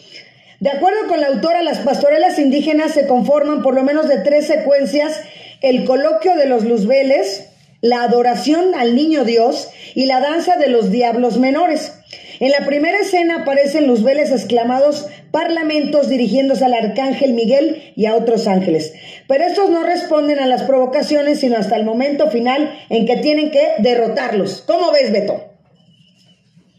De 0.61 0.71
acuerdo 0.71 1.09
con 1.09 1.21
la 1.21 1.29
autora, 1.29 1.63
las 1.63 1.79
pastorelas 1.79 2.39
indígenas 2.39 2.93
se 2.93 3.07
conforman 3.07 3.63
por 3.63 3.75
lo 3.75 3.83
menos 3.83 4.09
de 4.09 4.19
tres 4.19 4.47
secuencias, 4.47 5.21
el 5.61 5.85
coloquio 5.85 6.37
de 6.37 6.47
los 6.47 6.65
luzbeles, 6.65 7.51
la 7.81 8.03
adoración 8.03 8.75
al 8.75 8.95
niño 8.97 9.25
Dios 9.25 9.69
y 9.95 10.07
la 10.07 10.21
danza 10.21 10.57
de 10.57 10.69
los 10.69 10.91
diablos 10.91 11.39
menores. 11.39 11.93
En 12.41 12.51
la 12.51 12.65
primera 12.67 12.99
escena 12.99 13.43
aparecen 13.43 13.87
luzbeles 13.87 14.31
exclamados 14.31 15.07
parlamentos 15.31 16.09
dirigiéndose 16.09 16.65
al 16.65 16.75
arcángel 16.75 17.33
Miguel 17.33 17.93
y 17.95 18.07
a 18.07 18.17
otros 18.17 18.47
ángeles. 18.47 18.95
Pero 19.27 19.45
estos 19.45 19.71
no 19.71 19.83
responden 19.83 20.39
a 20.39 20.47
las 20.47 20.63
provocaciones, 20.65 21.41
sino 21.41 21.57
hasta 21.57 21.77
el 21.77 21.85
momento 21.85 22.31
final 22.31 22.87
en 22.91 23.07
que 23.07 23.17
tienen 23.17 23.51
que 23.51 23.75
derrotarlos. 23.79 24.63
¿Cómo 24.67 24.93
ves, 24.93 25.13
Beto? 25.13 25.51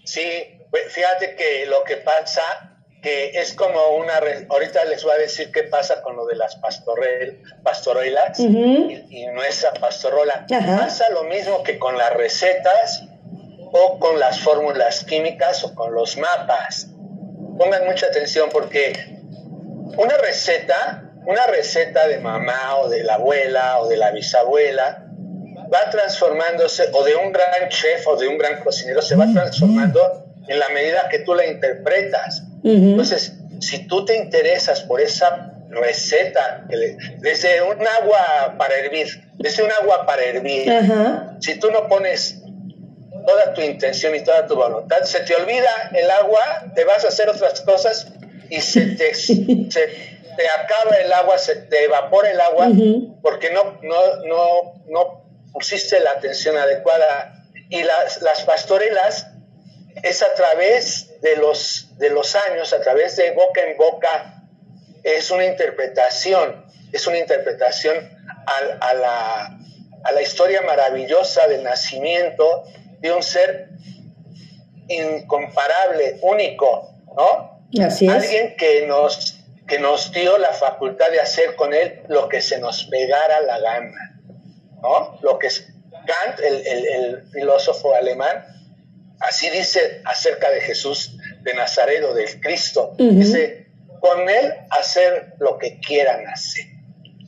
Sí, 0.03 0.21
fíjate 0.89 1.35
que 1.35 1.65
lo 1.65 1.83
que 1.83 1.97
pasa 1.97 2.41
que 3.01 3.39
es 3.39 3.53
como 3.53 3.79
una 3.97 4.13
ahorita 4.49 4.83
les 4.85 5.03
voy 5.03 5.13
a 5.13 5.19
decir 5.19 5.51
qué 5.51 5.61
pasa 5.61 6.01
con 6.01 6.15
lo 6.15 6.25
de 6.25 6.35
las 6.35 6.55
pastorel, 6.55 7.39
pastorelas 7.61 8.39
y, 8.39 9.27
nuestra 9.31 9.73
pastorola 9.73 10.47
pasa 10.49 11.05
lo 11.11 11.25
mismo 11.25 11.61
que 11.61 11.77
con 11.77 11.99
las 11.99 12.11
recetas 12.13 13.03
o 13.71 13.99
con 13.99 14.19
las 14.19 14.39
fórmulas 14.39 15.03
químicas 15.05 15.63
o 15.63 15.75
con 15.75 15.93
los 15.93 16.17
mapas 16.17 16.87
pongan 17.59 17.85
mucha 17.85 18.07
atención 18.07 18.49
porque 18.51 18.93
una 19.97 20.17
receta, 20.17 21.04
una 21.25 21.47
receta 21.47 22.07
de 22.07 22.19
mamá 22.19 22.77
o 22.77 22.89
de 22.89 23.03
la 23.03 23.15
abuela 23.15 23.79
o 23.79 23.87
de 23.87 23.97
la 23.97 24.11
bisabuela 24.11 25.05
va 25.71 25.89
transformándose, 25.89 26.89
o 26.93 27.03
de 27.03 27.15
un 27.15 27.31
gran 27.31 27.69
chef 27.69 28.07
o 28.07 28.15
de 28.15 28.27
un 28.27 28.37
gran 28.37 28.63
cocinero, 28.63 29.01
se 29.01 29.15
va 29.15 29.27
transformando 29.31 30.25
en 30.47 30.59
la 30.59 30.69
medida 30.69 31.07
que 31.09 31.19
tú 31.19 31.33
la 31.33 31.45
interpretas. 31.45 32.43
Entonces, 32.63 33.33
si 33.59 33.87
tú 33.87 34.05
te 34.05 34.15
interesas 34.15 34.81
por 34.81 35.01
esa 35.01 35.51
receta, 35.69 36.65
desde 37.19 37.61
un 37.63 37.85
agua 38.01 38.55
para 38.57 38.75
hervir, 38.75 39.07
desde 39.37 39.63
un 39.63 39.71
agua 39.81 40.05
para 40.05 40.23
hervir, 40.23 40.71
si 41.39 41.59
tú 41.59 41.71
no 41.71 41.87
pones 41.87 42.41
toda 43.25 43.53
tu 43.53 43.61
intención 43.61 44.15
y 44.15 44.23
toda 44.23 44.45
tu 44.45 44.55
voluntad, 44.55 45.01
se 45.03 45.21
te 45.21 45.35
olvida 45.35 45.89
el 45.93 46.09
agua, 46.11 46.71
te 46.75 46.83
vas 46.83 47.03
a 47.05 47.07
hacer 47.07 47.29
otras 47.29 47.61
cosas 47.61 48.07
y 48.49 48.61
se 48.61 48.85
te, 48.95 49.11
te 50.35 50.47
acaba 50.47 50.95
el 50.97 51.11
agua, 51.13 51.37
se 51.37 51.55
te 51.55 51.85
evapora 51.85 52.31
el 52.31 52.39
agua 52.41 52.69
porque 53.21 53.51
no, 53.51 53.79
no, 53.81 54.15
no, 54.25 54.83
no 54.87 55.25
pusiste 55.53 55.99
la 55.99 56.11
atención 56.11 56.57
adecuada. 56.57 57.43
Y 57.69 57.83
las, 57.83 58.21
las 58.21 58.43
pastorelas 58.43 59.27
es 60.03 60.21
a 60.21 60.33
través 60.33 61.19
de 61.21 61.37
los, 61.37 61.97
de 61.97 62.09
los 62.09 62.35
años, 62.35 62.73
a 62.73 62.81
través 62.81 63.15
de 63.15 63.31
boca 63.31 63.61
en 63.61 63.77
boca, 63.77 64.43
es 65.03 65.31
una 65.31 65.45
interpretación, 65.45 66.65
es 66.91 67.07
una 67.07 67.17
interpretación 67.17 67.97
a, 68.45 68.87
a, 68.87 68.93
la, 68.93 69.57
a 70.03 70.11
la 70.11 70.21
historia 70.21 70.61
maravillosa 70.61 71.47
del 71.47 71.63
nacimiento 71.63 72.65
de 72.99 73.11
un 73.11 73.23
ser 73.23 73.69
incomparable, 74.87 76.19
único, 76.21 76.91
¿no? 77.15 77.55
Así 77.83 78.05
es. 78.05 78.13
Alguien 78.13 78.55
que 78.55 78.85
nos, 78.87 79.34
que 79.67 79.79
nos 79.79 80.11
dio 80.11 80.37
la 80.37 80.53
facultad 80.53 81.09
de 81.09 81.19
hacer 81.19 81.55
con 81.55 81.73
él 81.73 82.03
lo 82.07 82.29
que 82.29 82.41
se 82.41 82.59
nos 82.59 82.85
pegara 82.85 83.41
la 83.41 83.59
gana, 83.59 84.21
¿no? 84.81 85.17
Lo 85.21 85.39
que 85.39 85.47
es 85.47 85.67
Kant, 86.05 86.39
el, 86.39 87.23
filósofo 87.31 87.95
alemán, 87.95 88.45
así 89.19 89.49
dice 89.49 90.01
acerca 90.05 90.51
de 90.51 90.61
Jesús 90.61 91.17
de 91.41 91.53
Nazaret 91.53 92.03
o 92.03 92.13
del 92.13 92.39
Cristo. 92.39 92.93
Dice, 92.97 93.67
con 93.99 94.29
él 94.29 94.53
hacer 94.69 95.33
lo 95.39 95.57
que 95.57 95.79
quieran 95.79 96.27
hacer. 96.27 96.65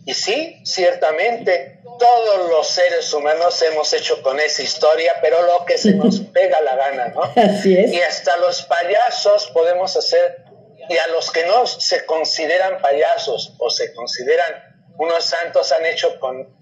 Y 0.06 0.13
sí, 0.13 0.62
ciertamente, 0.63 1.82
todos 2.00 2.50
los 2.50 2.67
seres 2.67 3.12
humanos 3.13 3.62
hemos 3.63 3.91
hecho 3.93 4.21
con 4.21 4.39
esa 4.39 4.62
historia, 4.62 5.13
pero 5.21 5.41
lo 5.41 5.65
que 5.65 5.78
se 5.78 5.95
nos 5.95 6.19
pega 6.34 6.62
la 6.62 6.76
gana, 6.76 7.08
¿no? 7.10 7.23
Así 7.36 7.78
es. 7.78 7.91
Y 7.91 8.02
hasta 8.02 8.38
los 8.38 8.62
payasos 8.63 9.47
podemos 9.47 9.97
hacer, 9.97 10.45
y 10.89 10.97
a 10.97 11.08
los 11.08 11.32
que 11.32 11.45
no 11.45 11.65
se 11.67 12.06
consideran 12.06 12.82
payasos 12.82 13.54
o 13.60 13.69
se 13.69 13.93
consideran 13.93 14.76
unos 14.97 15.26
santos, 15.26 15.71
han 15.71 15.86
hecho 15.86 16.19
con, 16.19 16.60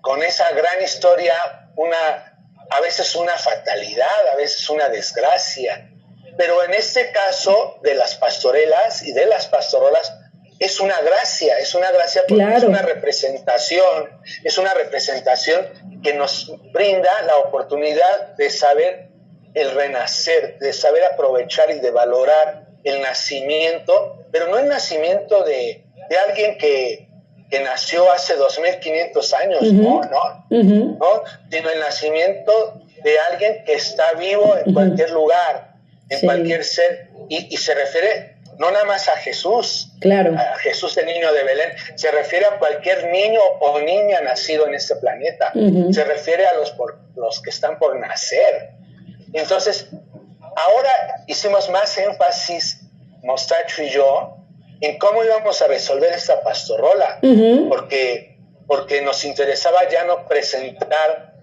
con 0.00 0.22
esa 0.22 0.50
gran 0.50 0.82
historia 0.82 1.34
una, 1.76 2.38
a 2.70 2.80
veces 2.80 3.14
una 3.14 3.36
fatalidad, 3.36 4.28
a 4.32 4.36
veces 4.36 4.68
una 4.70 4.88
desgracia. 4.88 5.90
Pero 6.36 6.62
en 6.64 6.74
este 6.74 7.10
caso 7.12 7.78
de 7.82 7.94
las 7.94 8.14
pastorelas 8.16 9.02
y 9.02 9.12
de 9.12 9.26
las 9.26 9.46
pastorolas, 9.48 10.12
es 10.58 10.80
una 10.80 10.98
gracia, 11.00 11.58
es 11.58 11.74
una 11.74 11.90
gracia 11.92 12.24
porque 12.28 12.56
es 12.56 12.64
una 12.64 12.82
representación, 12.82 14.20
es 14.42 14.58
una 14.58 14.74
representación 14.74 16.00
que 16.02 16.14
nos 16.14 16.52
brinda 16.72 17.10
la 17.22 17.36
oportunidad 17.36 18.34
de 18.36 18.50
saber 18.50 19.08
el 19.54 19.70
renacer, 19.72 20.58
de 20.58 20.72
saber 20.72 21.04
aprovechar 21.12 21.70
y 21.70 21.78
de 21.78 21.90
valorar 21.90 22.67
el 22.88 23.02
nacimiento, 23.02 24.24
pero 24.30 24.48
no 24.48 24.58
el 24.58 24.68
nacimiento 24.68 25.44
de, 25.44 25.84
alguien 26.28 26.58
que, 26.58 27.08
que 27.50 27.60
nació 27.60 28.10
hace 28.12 28.34
2500 28.36 29.34
años, 29.34 29.62
no, 29.72 30.02
no, 30.02 30.46
no, 30.50 31.22
sino 31.50 31.70
el 31.70 31.80
nacimiento 31.80 32.82
de 33.02 33.18
alguien 33.30 33.64
que 33.64 33.74
está 33.74 34.12
vivo 34.18 34.56
en 34.64 34.72
cualquier 34.72 35.10
lugar, 35.10 35.74
en 36.08 36.20
cualquier 36.20 36.64
ser, 36.64 37.08
y, 37.28 37.56
se 37.56 37.74
refiere 37.74 38.38
no 38.58 38.70
nada 38.72 38.84
más 38.86 39.08
a 39.08 39.12
Jesús, 39.12 39.92
claro. 40.00 40.34
a 40.36 40.58
Jesús 40.58 40.96
el 40.96 41.06
niño 41.06 41.32
de 41.32 41.44
Belén, 41.44 41.70
se 41.94 42.10
refiere 42.10 42.46
a 42.46 42.58
cualquier 42.58 43.06
niño 43.06 43.40
o 43.60 43.78
niña 43.80 44.20
nacido 44.20 44.66
en 44.66 44.74
este 44.74 44.96
planeta, 44.96 45.52
se 45.92 46.04
refiere 46.04 46.44
a 46.46 46.54
los, 46.54 46.72
por, 46.72 46.98
los 47.14 47.40
que 47.40 47.50
están 47.50 47.78
por 47.78 47.96
nacer. 47.98 48.72
Entonces, 49.32 49.88
ahora 50.56 50.90
hicimos 51.26 51.70
más 51.70 51.96
énfasis, 51.98 52.77
Mostacho 53.22 53.82
y 53.82 53.90
yo, 53.90 54.38
en 54.80 54.98
cómo 54.98 55.24
íbamos 55.24 55.60
a 55.62 55.66
resolver 55.66 56.12
esta 56.12 56.40
pastorrola, 56.42 57.18
porque, 57.68 58.38
porque 58.66 59.02
nos 59.02 59.24
interesaba 59.24 59.88
ya 59.88 60.04
no 60.04 60.26
presentar, 60.26 61.34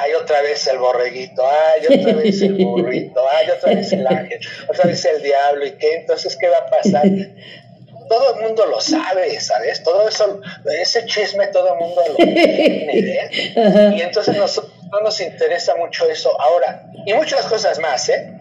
ay, 0.00 0.12
otra 0.14 0.40
vez 0.42 0.66
el 0.68 0.78
borreguito, 0.78 1.42
ay, 1.46 1.98
otra 1.98 2.14
vez 2.14 2.40
el 2.40 2.54
burrito, 2.54 3.22
ay, 3.30 3.50
otra 3.50 3.74
vez 3.74 3.92
el 3.92 4.06
ángel, 4.06 4.40
otra 4.68 4.86
vez 4.86 5.04
el 5.04 5.22
diablo, 5.22 5.66
¿y 5.66 5.72
qué? 5.72 5.96
Entonces, 5.96 6.36
¿qué 6.36 6.48
va 6.48 6.58
a 6.58 6.66
pasar? 6.66 7.04
Todo 8.08 8.36
el 8.36 8.40
mundo 8.42 8.64
lo 8.64 8.80
sabe, 8.80 9.38
¿sabes? 9.38 9.82
Todo 9.82 10.08
eso, 10.08 10.40
ese 10.80 11.04
chisme 11.04 11.48
todo 11.48 11.74
el 11.74 11.78
mundo 11.78 12.02
lo 12.08 12.14
tiene, 12.16 12.90
¿eh? 12.94 13.94
Y 13.96 14.00
entonces 14.00 14.34
no 14.34 15.00
nos 15.00 15.20
interesa 15.20 15.74
mucho 15.76 16.08
eso 16.08 16.40
ahora. 16.40 16.90
Y 17.04 17.12
muchas 17.12 17.44
cosas 17.44 17.78
más, 17.80 18.08
¿eh? 18.08 18.32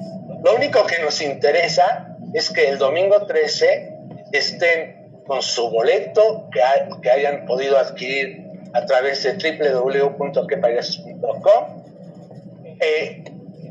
Lo 0.41 0.55
único 0.55 0.85
que 0.85 0.99
nos 0.99 1.19
interesa 1.21 2.06
es 2.33 2.49
que 2.49 2.69
el 2.69 2.77
domingo 2.77 3.25
13 3.25 3.93
estén 4.31 5.23
con 5.25 5.41
su 5.41 5.69
boleto 5.69 6.49
que, 6.51 6.61
que 7.01 7.11
hayan 7.11 7.45
podido 7.45 7.77
adquirir 7.77 8.47
a 8.73 8.85
través 8.85 9.23
de 9.23 9.33
www.quepayasos.com, 9.33 11.83
eh, 12.79 13.23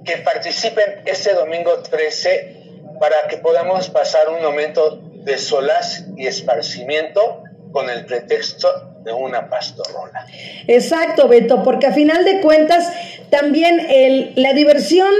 que 0.04 0.16
participen 0.18 1.00
este 1.04 1.32
domingo 1.34 1.82
13 1.82 2.56
para 3.00 3.26
que 3.28 3.38
podamos 3.38 3.88
pasar 3.90 4.28
un 4.28 4.40
momento 4.42 5.00
de 5.24 5.38
solaz 5.38 6.04
y 6.16 6.26
esparcimiento 6.26 7.42
con 7.72 7.90
el 7.90 8.06
pretexto 8.06 8.68
de 9.02 9.12
una 9.12 9.50
pastorrola. 9.50 10.24
Exacto, 10.66 11.28
Beto, 11.28 11.62
porque 11.62 11.86
a 11.86 11.92
final 11.92 12.24
de 12.24 12.40
cuentas 12.40 12.90
también 13.30 13.86
el, 13.88 14.32
la 14.36 14.54
diversión 14.54 15.12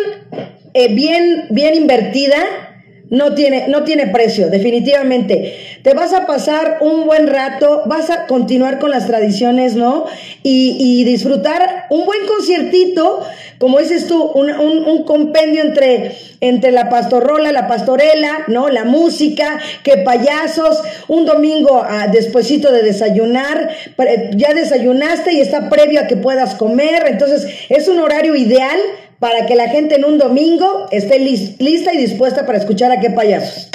eh, 0.75 0.93
bien, 0.95 1.47
bien 1.51 1.75
invertida 1.75 2.76
no 3.11 3.35
tiene, 3.35 3.69
no 3.69 3.85
tiene 3.85 4.09
precio, 4.09 4.49
definitivamente. 4.49 5.79
Te 5.83 5.95
vas 5.95 6.13
a 6.13 6.27
pasar 6.27 6.79
un 6.81 7.07
buen 7.07 7.29
rato, 7.29 7.83
vas 7.87 8.11
a 8.11 8.27
continuar 8.27 8.79
con 8.79 8.91
las 8.91 9.07
tradiciones, 9.07 9.77
¿no? 9.77 10.07
Y, 10.43 11.05
disfrutar 11.05 11.87
un 11.91 12.05
buen 12.05 12.27
conciertito, 12.27 13.21
como 13.59 13.79
dices 13.79 14.07
tú, 14.09 14.23
un, 14.23 14.51
un, 14.51 15.05
compendio 15.05 15.63
entre, 15.63 16.17
entre 16.41 16.73
la 16.73 16.89
pastorrola, 16.89 17.53
la 17.53 17.69
pastorela, 17.69 18.45
¿no? 18.49 18.69
La 18.69 18.85
música, 18.85 19.61
que 19.85 19.99
payasos, 19.99 20.83
un 21.07 21.27
domingo 21.27 21.85
ah, 21.89 22.09
despuesito 22.09 22.73
de 22.73 22.83
desayunar, 22.83 23.71
ya 24.35 24.53
desayunaste 24.53 25.33
y 25.33 25.41
está 25.41 25.71
previo 25.71 26.01
a 26.01 26.07
que 26.07 26.17
puedas 26.17 26.57
comer, 26.57 27.05
entonces 27.07 27.47
es 27.69 27.87
un 27.89 28.01
horario 28.01 28.35
ideal 28.35 28.79
para 29.19 29.47
que 29.47 29.55
la 29.55 29.69
gente 29.69 29.97
en 29.97 30.05
un 30.05 30.19
domingo 30.19 30.89
esté 30.91 31.19
lista 31.19 31.93
y 31.93 31.97
dispuesta 31.97 32.45
para 32.47 32.59
escuchar 32.59 32.93
a 32.93 33.01
qué 33.01 33.11
payasos. 33.11 33.71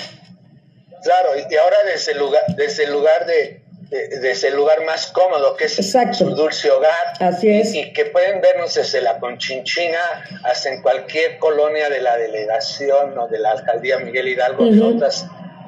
Claro, 1.03 1.29
y 1.35 1.55
ahora 1.55 1.77
desde 1.85 2.11
el 2.11 2.19
lugar, 2.19 2.43
desde 2.55 2.83
el 2.83 2.91
lugar 2.91 3.25
de, 3.25 3.61
desde 3.89 4.49
el 4.49 4.55
lugar 4.55 4.85
más 4.85 5.07
cómodo 5.07 5.55
que 5.57 5.65
es 5.65 5.75
su 5.75 6.29
dulce 6.35 6.69
hogar. 6.69 7.13
Así 7.19 7.49
es. 7.49 7.73
Y, 7.73 7.91
que 7.91 8.05
pueden 8.05 8.39
vernos 8.39 8.75
desde 8.75 9.01
la 9.01 9.17
Conchinchina 9.19 9.99
hasta 10.43 10.69
en 10.69 10.81
cualquier 10.83 11.39
colonia 11.39 11.89
de 11.89 12.01
la 12.01 12.17
delegación 12.17 13.17
o 13.17 13.27
de 13.27 13.39
la 13.39 13.51
alcaldía 13.51 13.97
Miguel 13.97 14.27
Hidalgo, 14.27 14.65
de, 14.65 14.79
otras, 14.81 15.25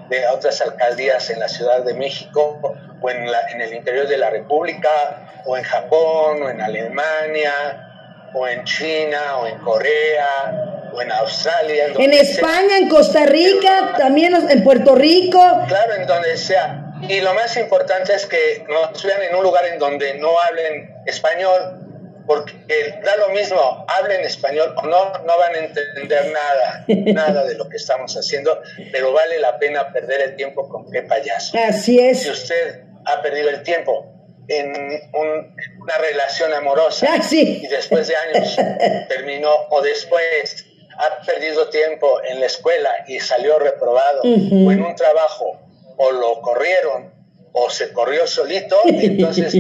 de 0.10 0.28
otras 0.28 0.62
alcaldías 0.62 1.32
en 1.32 1.40
la 1.40 1.48
Ciudad 1.48 1.84
de 1.84 1.96
México 1.96 2.60
o 3.02 3.10
en, 3.10 3.32
la, 3.32 3.50
en 3.50 3.60
el 3.60 3.74
interior 3.74 4.08
de 4.08 4.18
la 4.18 4.30
República 4.30 5.42
o 5.46 5.58
en 5.58 5.64
Japón 5.64 6.44
o 6.44 6.50
en 6.50 6.62
Alemania 6.62 7.90
o 8.34 8.48
en 8.48 8.64
China, 8.64 9.38
o 9.38 9.48
en 9.48 9.58
Corea, 9.60 10.90
o 10.94 11.02
en 11.02 11.12
Australia. 11.12 11.86
En, 11.98 12.14
España, 12.14 12.78
en 12.78 12.90
Costa 12.90 13.26
Rica, 13.26 13.94
también 13.98 14.34
en 14.50 14.64
Puerto 14.64 14.96
Rico. 14.96 15.40
Claro, 15.68 15.96
en 15.96 16.08
donde 16.08 16.38
sea. 16.38 16.94
Y 17.08 17.20
lo 17.22 17.34
más 17.34 17.56
importante 17.58 18.14
es 18.14 18.26
que 18.26 18.66
nos 18.68 19.04
vean 19.04 19.22
en 19.24 19.36
un 19.36 19.44
lugar 19.44 19.66
en 19.66 19.78
donde 19.78 20.16
no 20.16 20.30
hablen 20.40 20.96
español, 21.06 21.80
porque 22.26 23.00
da 23.04 23.18
lo 23.18 23.30
mismo, 23.30 23.86
hablen 23.90 24.22
español 24.22 24.74
o 24.78 24.82
no, 24.84 25.12
no 25.12 25.38
van 25.38 25.56
a 25.56 25.60
entender 25.60 26.32
nada, 26.32 26.86
nada 26.88 27.44
de 27.44 27.56
lo 27.56 27.68
que 27.68 27.76
estamos 27.76 28.16
haciendo, 28.16 28.62
pero 28.92 29.12
vale 29.12 29.40
la 29.40 29.60
pena 29.60 29.92
perder 29.92 30.22
el 30.22 30.36
tiempo 30.36 30.70
con 30.70 30.90
qué 30.90 31.02
payaso. 31.02 31.58
Así 31.58 32.00
es. 32.00 32.22
Si 32.22 32.30
usted 32.30 32.84
ha 33.06 33.22
perdido 33.22 33.50
el 33.50 33.64
tiempo 33.64 34.14
en 34.48 35.02
una 35.14 35.98
relación 36.00 36.54
amorosa 36.54 37.08
ah, 37.10 37.22
y 37.32 37.68
después 37.68 38.08
de 38.08 38.16
años 38.16 38.56
terminó 39.10 39.52
o 39.70 39.82
después 39.82 40.66
ha 40.98 41.26
perdido 41.26 41.70
tiempo 41.70 42.22
en 42.24 42.40
la 42.40 42.46
escuela 42.46 42.90
y 43.08 43.20
salió 43.20 43.58
reprobado 43.60 44.22
o 44.24 44.72
en 44.72 44.84
un 44.84 44.96
trabajo 44.96 45.60
o 45.98 46.12
lo 46.12 46.42
corrieron 46.42 47.14
o 47.54 47.70
se 47.70 47.94
corrió 47.94 48.28
solito, 48.28 48.80
entonces 48.86 49.56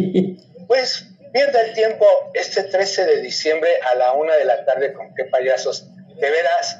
pues 0.67 1.05
pierde 1.31 1.61
el 1.67 1.73
tiempo 1.73 2.05
este 2.33 2.63
13 2.63 3.05
de 3.05 3.21
diciembre 3.21 3.69
a 3.91 3.95
la 3.95 4.13
una 4.13 4.35
de 4.35 4.45
la 4.45 4.65
tarde 4.65 4.93
con 4.93 5.13
qué 5.15 5.25
payasos. 5.25 5.87
De 6.15 6.29
veras, 6.29 6.79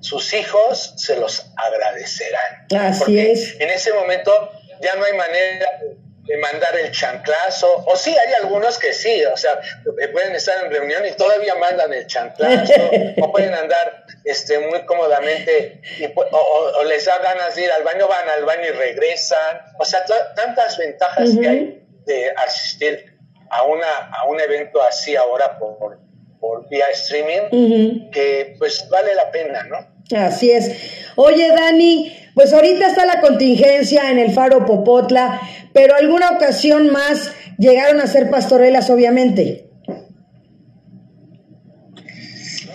sus 0.00 0.32
hijos 0.32 0.94
se 0.96 1.16
los 1.16 1.46
agradecerán. 1.56 2.66
Así 2.76 3.18
es. 3.18 3.60
En 3.60 3.68
ese 3.68 3.92
momento 3.92 4.32
ya 4.80 4.94
no 4.94 5.04
hay 5.04 5.12
manera 5.12 5.66
de 5.80 5.96
mandar 6.40 6.76
el 6.76 6.92
chanclazo, 6.92 7.84
o 7.86 7.96
sí, 7.96 8.10
hay 8.10 8.34
algunos 8.42 8.78
que 8.78 8.92
sí, 8.92 9.24
o 9.24 9.36
sea, 9.36 9.60
pueden 10.12 10.34
estar 10.34 10.64
en 10.64 10.70
reunión 10.70 11.04
y 11.06 11.12
todavía 11.12 11.54
mandan 11.56 11.92
el 11.92 12.06
chanclazo, 12.06 12.72
o 13.20 13.32
pueden 13.32 13.54
andar 13.54 14.04
este, 14.24 14.58
muy 14.58 14.84
cómodamente, 14.84 15.80
y, 15.98 16.04
o, 16.14 16.84
les 16.84 17.04
da 17.06 17.18
ganas 17.18 17.54
de 17.56 17.64
ir 17.64 17.72
al 17.72 17.82
baño, 17.82 18.06
van 18.06 18.28
al 18.28 18.44
baño 18.44 18.64
y 18.68 18.72
regresan, 18.72 19.60
o 19.78 19.84
sea, 19.84 20.04
tantas 20.36 20.78
ventajas 20.78 21.30
que 21.40 21.48
hay 21.48 21.82
de 22.06 22.30
asistir 22.46 23.18
a, 23.50 23.64
una, 23.64 24.10
a 24.16 24.24
un 24.26 24.40
evento 24.40 24.80
así 24.82 25.16
ahora 25.16 25.58
por, 25.58 25.98
por 26.38 26.68
vía 26.68 26.86
streaming, 26.92 28.10
que 28.10 28.54
pues 28.58 28.88
vale 28.88 29.14
la 29.14 29.30
pena, 29.30 29.64
¿no? 29.64 30.00
Así 30.16 30.50
es. 30.50 30.72
Oye, 31.16 31.48
Dani, 31.48 32.29
pues 32.34 32.52
ahorita 32.52 32.86
está 32.86 33.06
la 33.06 33.20
contingencia 33.20 34.10
en 34.10 34.18
el 34.18 34.32
Faro 34.32 34.66
Popotla, 34.66 35.40
pero 35.72 35.94
alguna 35.94 36.30
ocasión 36.30 36.90
más 36.90 37.32
llegaron 37.58 38.00
a 38.00 38.06
ser 38.06 38.30
pastorelas, 38.30 38.90
obviamente. 38.90 39.66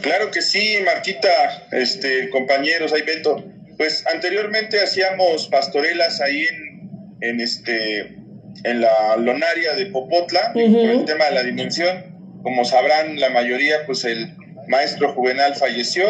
Claro 0.01 0.29
que 0.29 0.41
sí, 0.41 0.77
Marquita, 0.85 1.29
este, 1.71 2.29
compañeros, 2.29 2.93
ahí 2.93 3.01
Beto. 3.01 3.43
Pues 3.77 4.05
anteriormente 4.13 4.79
hacíamos 4.79 5.47
pastorelas 5.47 6.21
ahí 6.21 6.43
en, 6.43 6.89
en 7.21 7.41
este, 7.41 8.15
en 8.63 8.81
la 8.81 9.17
lonaria 9.17 9.73
de 9.73 9.87
Popotla, 9.87 10.53
por 10.53 10.61
el 10.61 11.05
tema 11.05 11.25
de 11.25 11.31
la 11.31 11.43
dimensión. 11.43 12.15
Como 12.43 12.63
sabrán 12.63 13.19
la 13.19 13.29
mayoría, 13.31 13.85
pues 13.87 14.05
el 14.05 14.35
maestro 14.67 15.13
Juvenal 15.13 15.55
falleció 15.55 16.09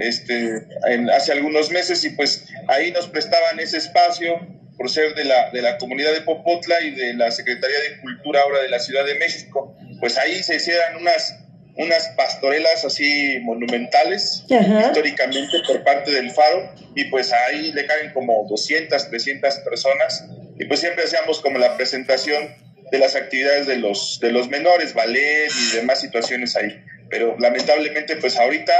este, 0.00 0.66
hace 1.14 1.32
algunos 1.32 1.70
meses 1.70 2.04
y 2.04 2.10
pues 2.10 2.44
ahí 2.68 2.90
nos 2.92 3.08
prestaban 3.08 3.58
ese 3.60 3.78
espacio 3.78 4.40
por 4.76 4.90
ser 4.90 5.14
de 5.14 5.24
la, 5.24 5.50
de 5.50 5.62
la 5.62 5.78
comunidad 5.78 6.12
de 6.12 6.20
Popotla 6.20 6.80
y 6.82 6.90
de 6.90 7.14
la 7.14 7.30
Secretaría 7.30 7.78
de 7.80 8.00
Cultura 8.00 8.42
ahora 8.42 8.62
de 8.62 8.68
la 8.68 8.78
Ciudad 8.78 9.04
de 9.06 9.14
México. 9.14 9.74
Pues 10.00 10.18
ahí 10.18 10.42
se 10.42 10.56
hicieran 10.56 10.96
unas, 10.96 11.38
unas 11.76 12.08
pastorelas 12.08 12.84
así 12.84 13.38
monumentales 13.42 14.44
históricamente 14.48 15.58
por 15.66 15.82
parte 15.82 16.10
del 16.10 16.30
Faro 16.30 16.74
y 16.94 17.04
pues 17.04 17.32
ahí 17.32 17.72
le 17.72 17.86
caen 17.86 18.12
como 18.12 18.46
200, 18.48 19.08
300 19.08 19.54
personas 19.60 20.26
y 20.58 20.64
pues 20.66 20.80
siempre 20.80 21.04
hacíamos 21.04 21.40
como 21.40 21.58
la 21.58 21.76
presentación 21.76 22.54
de 22.90 22.98
las 22.98 23.16
actividades 23.16 23.66
de 23.66 23.76
los, 23.76 24.18
de 24.20 24.30
los 24.30 24.48
menores, 24.48 24.94
ballet 24.94 25.48
y 25.50 25.76
demás 25.76 26.00
situaciones 26.00 26.54
ahí 26.56 26.82
pero 27.08 27.36
lamentablemente 27.38 28.16
pues 28.16 28.36
ahorita 28.38 28.72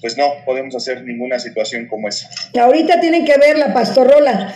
pues 0.00 0.16
no 0.16 0.34
podemos 0.44 0.74
hacer 0.74 1.02
ninguna 1.02 1.38
situación 1.38 1.86
como 1.88 2.08
esa. 2.08 2.28
Ahorita 2.60 3.00
tienen 3.00 3.24
que 3.24 3.36
ver 3.38 3.58
la 3.58 3.72
pastorrola. 3.72 4.54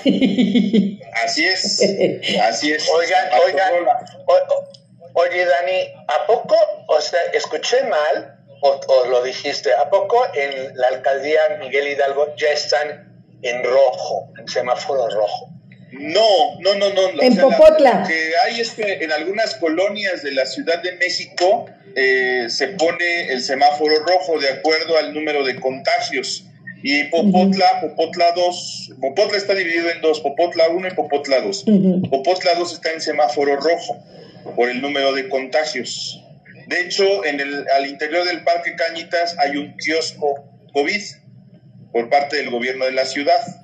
Así 1.25 1.45
es, 1.45 1.83
así 2.43 2.73
es. 2.73 2.89
Oigan, 2.89 3.25
oigan, 3.47 3.73
oye 5.15 5.45
Dani, 5.45 5.95
¿a 6.09 6.27
poco, 6.27 6.57
o 6.89 7.01
sea, 7.01 7.21
escuché 7.33 7.83
mal 7.85 8.37
o, 8.63 8.81
o, 8.87 9.07
lo 9.07 9.23
dijiste, 9.23 9.73
¿a 9.73 9.89
poco 9.89 10.23
en 10.35 10.77
la 10.77 10.89
alcaldía 10.89 11.41
Miguel 11.59 11.89
Hidalgo 11.89 12.35
ya 12.37 12.51
están 12.51 13.23
en 13.43 13.65
rojo, 13.65 14.33
en 14.39 14.47
semáforo 14.47 15.09
rojo? 15.09 15.50
No, 15.93 16.59
no, 16.61 16.75
no, 16.77 16.93
no. 16.93 17.23
En 17.23 17.37
Popotla. 17.37 18.05
que 18.07 18.33
hay 18.45 18.61
es 18.61 18.71
que 18.71 18.93
en 19.03 19.11
algunas 19.13 19.55
colonias 19.57 20.23
de 20.23 20.33
la 20.33 20.47
Ciudad 20.47 20.83
de 20.83 20.93
México 20.97 21.67
eh, 21.97 22.47
se 22.49 22.69
pone 22.69 23.33
el 23.33 23.43
semáforo 23.43 23.97
rojo 24.05 24.39
de 24.39 24.49
acuerdo 24.49 24.99
al 24.99 25.13
número 25.13 25.45
de 25.45 25.57
contagios. 25.57 26.45
Y 26.83 27.05
Popotla, 27.05 27.81
Popotla 27.83 28.33
2, 28.35 28.93
Popotla 29.01 29.37
está 29.37 29.55
dividido 29.55 29.91
en 29.91 30.01
dos, 30.01 30.21
Popotla 30.21 30.71
1 30.71 30.89
y 30.89 30.91
Popotla 30.93 31.41
2. 31.41 31.65
Popotla 32.09 32.55
2 32.57 32.73
está 32.73 32.93
en 32.93 33.01
semáforo 33.03 33.57
rojo 33.57 33.99
por 34.57 34.71
el 34.71 34.81
número 34.81 35.13
de 35.13 35.29
contagios. 35.29 36.25
De 36.69 36.81
hecho, 36.81 37.25
en 37.25 37.41
el, 37.41 37.67
al 37.77 37.87
interior 37.87 38.25
del 38.25 38.45
Parque 38.45 38.77
Cañitas 38.77 39.37
hay 39.39 39.57
un 39.57 39.77
kiosco 39.77 40.45
COVID 40.73 41.03
por 41.93 42.09
parte 42.09 42.37
del 42.37 42.51
gobierno 42.51 42.87
de 42.87 42.93
la 42.93 43.05
ciudad. 43.05 43.60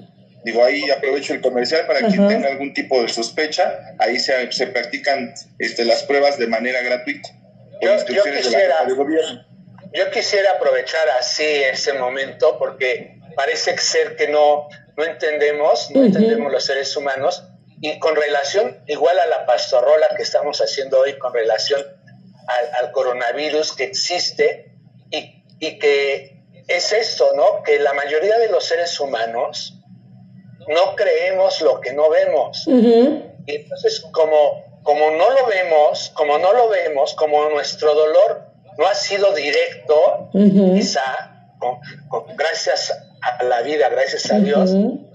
Digo, 0.46 0.62
ahí 0.62 0.88
aprovecho 0.90 1.34
el 1.34 1.40
comercial 1.40 1.88
para 1.88 2.06
quien 2.06 2.28
tenga 2.28 2.46
algún 2.46 2.72
tipo 2.72 3.02
de 3.02 3.08
sospecha, 3.08 3.96
ahí 3.98 4.20
se, 4.20 4.52
se 4.52 4.68
practican 4.68 5.34
este, 5.58 5.84
las 5.84 6.04
pruebas 6.04 6.38
de 6.38 6.46
manera 6.46 6.82
gratuita. 6.82 7.30
Yo, 7.80 7.96
quisiera, 8.06 8.76
yo 9.92 10.10
quisiera 10.12 10.52
aprovechar 10.52 11.02
así 11.18 11.42
ese 11.42 11.94
momento 11.94 12.60
porque 12.60 13.18
parece 13.34 13.76
ser 13.78 14.14
que 14.14 14.28
no, 14.28 14.68
no 14.96 15.04
entendemos, 15.04 15.90
no 15.90 16.04
entendemos 16.04 16.52
los 16.52 16.64
seres 16.64 16.96
humanos 16.96 17.42
y 17.80 17.98
con 17.98 18.14
relación 18.14 18.84
igual 18.86 19.18
a 19.18 19.26
la 19.26 19.46
pastorrola 19.46 20.06
que 20.16 20.22
estamos 20.22 20.60
haciendo 20.60 21.00
hoy 21.00 21.18
con 21.18 21.34
relación 21.34 21.84
al, 22.80 22.92
coronavirus 22.92 23.72
que 23.74 23.82
existe 23.82 24.70
y, 25.10 25.42
y, 25.58 25.80
que 25.80 26.40
es 26.68 26.92
esto, 26.92 27.32
¿no? 27.34 27.64
Que 27.64 27.80
la 27.80 27.94
mayoría 27.94 28.38
de 28.38 28.48
los 28.48 28.64
seres 28.64 29.00
humanos 29.00 29.75
no 30.68 30.94
creemos 30.96 31.60
lo 31.60 31.80
que 31.80 31.92
no 31.92 32.10
vemos. 32.10 32.66
Y 32.66 33.54
entonces, 33.54 34.04
como, 34.12 34.64
como 34.82 35.10
no 35.10 35.30
lo 35.30 35.46
vemos, 35.46 36.12
como 36.14 36.38
no 36.38 36.52
lo 36.52 36.68
vemos, 36.68 37.14
como 37.14 37.48
nuestro 37.50 37.94
dolor 37.94 38.46
no 38.78 38.86
ha 38.86 38.94
sido 38.94 39.32
directo, 39.32 40.30
quizá, 40.32 41.48
gracias 42.36 42.92
a 43.22 43.44
la 43.44 43.62
vida, 43.62 43.88
gracias 43.88 44.30
a 44.30 44.38
Dios, 44.38 44.74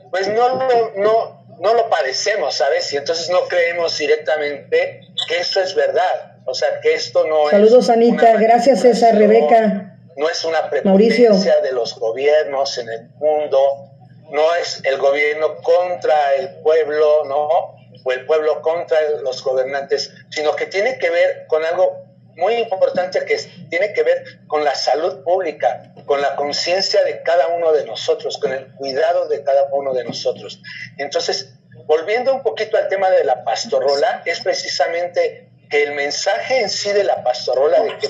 pues 0.09 0.27
no, 0.27 0.55
no, 0.55 0.91
no, 0.97 1.45
no 1.59 1.73
lo 1.73 1.89
padecemos, 1.89 2.55
¿sabes? 2.55 2.91
Y 2.91 2.97
entonces 2.97 3.29
no 3.29 3.41
creemos 3.47 3.97
directamente 3.97 5.01
que 5.27 5.39
esto 5.39 5.61
es 5.61 5.75
verdad. 5.75 6.31
O 6.45 6.53
sea, 6.53 6.79
que 6.81 6.93
esto 6.95 7.25
no 7.27 7.45
es. 7.45 7.51
Saludos, 7.51 7.89
Anita. 7.89 8.35
Gracias, 8.37 8.81
César, 8.81 9.15
Rebeca. 9.15 9.95
No 10.17 10.27
es 10.27 10.43
una 10.43 10.69
prepotencia 10.69 11.61
de 11.61 11.71
los 11.71 11.97
gobiernos 11.97 12.77
en 12.77 12.89
el 12.89 13.09
mundo. 13.11 13.90
No 14.31 14.55
es 14.55 14.81
el 14.83 14.97
gobierno 14.97 15.57
contra 15.57 16.33
el 16.35 16.61
pueblo, 16.61 17.25
¿no? 17.25 17.75
O 18.03 18.11
el 18.11 18.25
pueblo 18.25 18.61
contra 18.61 18.97
los 19.21 19.43
gobernantes, 19.43 20.11
sino 20.31 20.55
que 20.55 20.65
tiene 20.65 20.97
que 20.97 21.09
ver 21.09 21.45
con 21.47 21.63
algo 21.63 22.11
muy 22.35 22.55
importante 22.55 23.23
que 23.25 23.37
tiene 23.69 23.93
que 23.93 24.03
ver 24.03 24.39
con 24.47 24.63
la 24.63 24.75
salud 24.75 25.23
pública, 25.23 25.93
con 26.05 26.21
la 26.21 26.35
conciencia 26.35 27.03
de 27.03 27.21
cada 27.23 27.47
uno 27.49 27.71
de 27.71 27.85
nosotros, 27.85 28.37
con 28.37 28.51
el 28.51 28.73
cuidado 28.75 29.27
de 29.27 29.43
cada 29.43 29.67
uno 29.71 29.93
de 29.93 30.03
nosotros. 30.03 30.61
Entonces, 30.97 31.53
volviendo 31.85 32.33
un 32.33 32.41
poquito 32.41 32.77
al 32.77 32.87
tema 32.87 33.09
de 33.09 33.23
la 33.23 33.43
pastorrola, 33.43 34.23
es 34.25 34.39
precisamente 34.41 35.49
que 35.69 35.83
el 35.83 35.93
mensaje 35.93 36.61
en 36.61 36.69
sí 36.69 36.91
de 36.91 37.03
la 37.03 37.23
pastorrola 37.23 37.81
de 37.81 37.97
que 37.97 38.07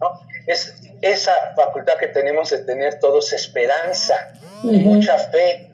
¿no? 0.00 0.20
es 0.46 0.74
esa 1.10 1.54
facultad 1.54 1.94
que 1.98 2.08
tenemos 2.08 2.50
de 2.50 2.58
tener 2.58 2.98
todos 2.98 3.32
esperanza, 3.32 4.32
mucha 4.62 5.18
fe, 5.18 5.70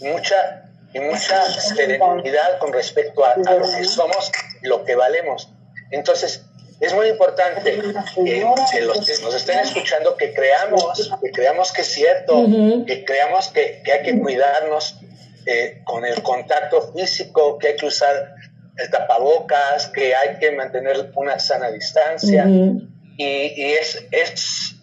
mucha 0.00 0.62
y 0.92 1.00
mucha 1.00 1.44
serenidad 1.52 2.58
con 2.58 2.72
respecto 2.72 3.24
a, 3.24 3.32
a, 3.32 3.54
lo 3.54 3.70
que 3.70 3.84
somos 3.84 4.30
y 4.62 4.66
lo 4.66 4.84
que 4.84 4.94
valemos. 4.94 5.50
Entonces, 5.90 6.42
es 6.80 6.94
muy 6.94 7.08
importante 7.08 7.62
que, 7.62 8.40
los 8.82 9.06
que 9.06 9.22
nos 9.22 9.34
estén 9.34 9.60
escuchando 9.60 10.16
que 10.16 10.34
creamos, 10.34 11.10
que 11.22 11.30
creamos 11.30 11.72
que 11.72 11.82
es 11.82 11.88
cierto, 11.88 12.46
que 12.86 13.04
creamos 13.04 13.48
que, 13.48 13.82
hay 13.90 14.02
que 14.02 14.18
cuidarnos 14.20 14.96
eh, 15.46 15.80
con 15.84 16.04
el 16.04 16.22
contacto 16.22 16.92
físico, 16.92 17.58
que 17.58 17.68
hay 17.68 17.76
que 17.76 17.86
usar 17.86 18.34
el 18.76 18.90
tapabocas, 18.90 19.86
que 19.86 20.14
hay 20.14 20.38
que 20.38 20.50
mantener 20.50 21.10
una 21.14 21.38
sana 21.38 21.70
distancia. 21.70 22.46
y, 23.16 23.72
es, 23.72 24.04
es 24.10 24.75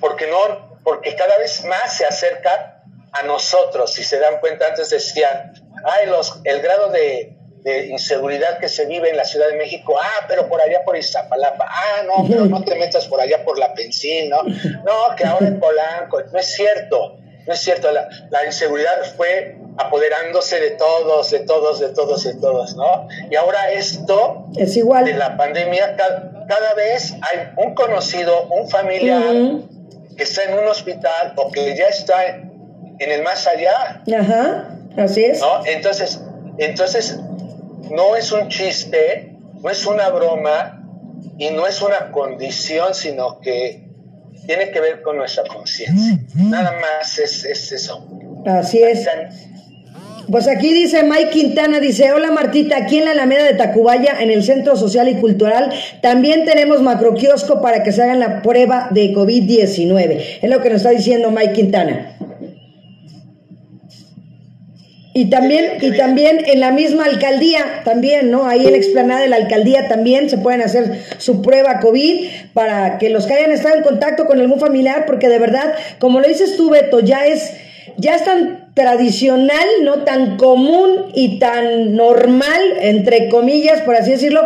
porque 0.00 0.26
no, 0.26 0.78
porque 0.82 1.14
cada 1.14 1.36
vez 1.38 1.64
más 1.64 1.96
se 1.96 2.04
acerca 2.04 2.82
a 3.12 3.22
nosotros. 3.22 3.92
Si 3.92 4.04
se 4.04 4.18
dan 4.18 4.40
cuenta, 4.40 4.66
antes 4.66 4.90
decían, 4.90 5.52
ay, 5.84 6.06
los, 6.06 6.40
el 6.44 6.62
grado 6.62 6.90
de, 6.90 7.36
de 7.62 7.86
inseguridad 7.86 8.58
que 8.58 8.68
se 8.68 8.86
vive 8.86 9.10
en 9.10 9.16
la 9.16 9.24
Ciudad 9.24 9.48
de 9.48 9.56
México, 9.56 9.96
ah, 10.00 10.24
pero 10.28 10.48
por 10.48 10.60
allá 10.60 10.82
por 10.84 10.96
Iztapalapa, 10.96 11.66
ah, 11.68 12.02
no, 12.04 12.26
pero 12.28 12.46
no 12.46 12.62
te 12.64 12.74
metas 12.76 13.06
por 13.06 13.20
allá 13.20 13.44
por 13.44 13.58
la 13.58 13.74
Pensil, 13.74 14.28
¿no? 14.28 14.42
No, 14.42 15.16
que 15.16 15.24
ahora 15.24 15.46
en 15.46 15.60
Polanco, 15.60 16.22
no 16.32 16.38
es 16.38 16.54
cierto, 16.54 17.18
no 17.46 17.52
es 17.52 17.60
cierto, 17.60 17.90
la, 17.90 18.08
la, 18.30 18.46
inseguridad 18.46 19.02
fue 19.16 19.56
apoderándose 19.76 20.60
de 20.60 20.70
todos, 20.72 21.30
de 21.30 21.40
todos, 21.40 21.80
de 21.80 21.88
todos, 21.90 22.24
de 22.24 22.34
todos, 22.34 22.76
¿no? 22.76 23.08
Y 23.30 23.36
ahora 23.36 23.70
esto 23.72 24.46
es 24.56 24.76
igual. 24.76 25.04
de 25.04 25.14
la 25.14 25.36
pandemia, 25.36 25.96
cada, 25.96 26.74
vez 26.74 27.12
hay 27.22 27.52
un 27.56 27.74
conocido, 27.74 28.44
un 28.50 28.68
familiar 28.68 29.22
que 30.20 30.24
está 30.24 30.42
en 30.44 30.52
un 30.52 30.68
hospital 30.68 31.32
o 31.36 31.50
que 31.50 31.74
ya 31.74 31.86
está 31.86 32.26
en 32.26 33.10
el 33.10 33.22
más 33.22 33.46
allá. 33.46 34.02
Ajá, 34.20 34.76
así 34.98 35.24
es. 35.24 35.40
¿no? 35.40 35.64
Entonces, 35.64 36.20
entonces 36.58 37.18
no 37.90 38.14
es 38.16 38.30
un 38.30 38.50
chiste, 38.50 39.34
no 39.62 39.70
es 39.70 39.86
una 39.86 40.10
broma 40.10 40.84
y 41.38 41.48
no 41.48 41.66
es 41.66 41.80
una 41.80 42.12
condición, 42.12 42.94
sino 42.94 43.40
que 43.40 43.88
tiene 44.44 44.70
que 44.70 44.80
ver 44.80 45.00
con 45.00 45.16
nuestra 45.16 45.44
conciencia. 45.44 46.18
Nada 46.34 46.78
más 46.78 47.18
es, 47.18 47.46
eso. 47.72 48.06
Así 48.44 48.82
es. 48.82 49.08
Pues 50.30 50.46
aquí 50.46 50.72
dice 50.72 51.02
Mike 51.02 51.30
Quintana, 51.30 51.80
dice, 51.80 52.12
hola 52.12 52.30
Martita, 52.30 52.76
aquí 52.76 52.98
en 52.98 53.06
la 53.06 53.10
Alameda 53.12 53.42
de 53.44 53.54
Tacubaya, 53.54 54.16
en 54.20 54.30
el 54.30 54.44
Centro 54.44 54.76
Social 54.76 55.08
y 55.08 55.14
Cultural, 55.14 55.72
también 56.02 56.44
tenemos 56.44 56.82
macroquiosco 56.82 57.60
para 57.60 57.82
que 57.82 57.90
se 57.90 58.02
hagan 58.02 58.20
la 58.20 58.40
prueba 58.40 58.88
de 58.92 59.12
COVID-19. 59.12 60.20
Es 60.40 60.48
lo 60.48 60.60
que 60.62 60.70
nos 60.70 60.76
está 60.76 60.90
diciendo 60.90 61.32
Mike 61.32 61.54
Quintana. 61.54 62.16
Y 65.12 65.30
también, 65.30 65.78
y 65.80 65.96
también 65.96 66.44
en 66.46 66.60
la 66.60 66.70
misma 66.70 67.06
alcaldía, 67.06 67.82
también, 67.84 68.30
¿no? 68.30 68.46
Ahí 68.46 68.64
en 68.64 68.70
la 68.70 68.78
explanada 68.78 69.20
de 69.22 69.28
la 69.28 69.36
alcaldía 69.36 69.88
también 69.88 70.30
se 70.30 70.38
pueden 70.38 70.62
hacer 70.62 71.02
su 71.18 71.42
prueba 71.42 71.80
COVID 71.80 72.26
para 72.54 72.98
que 72.98 73.10
los 73.10 73.26
que 73.26 73.34
hayan 73.34 73.50
estado 73.50 73.74
en 73.74 73.82
contacto 73.82 74.26
con 74.26 74.38
algún 74.38 74.60
familiar, 74.60 75.06
porque 75.06 75.28
de 75.28 75.40
verdad, 75.40 75.74
como 75.98 76.20
lo 76.20 76.28
dices 76.28 76.56
tú, 76.56 76.70
Beto, 76.70 77.00
ya 77.00 77.26
es, 77.26 77.52
ya 77.96 78.14
es 78.14 78.24
tan 78.24 78.59
tradicional, 78.74 79.66
¿no? 79.82 80.04
Tan 80.04 80.36
común 80.36 81.06
y 81.14 81.38
tan 81.38 81.96
normal, 81.96 82.60
entre 82.80 83.28
comillas, 83.28 83.80
por 83.82 83.96
así 83.96 84.12
decirlo, 84.12 84.42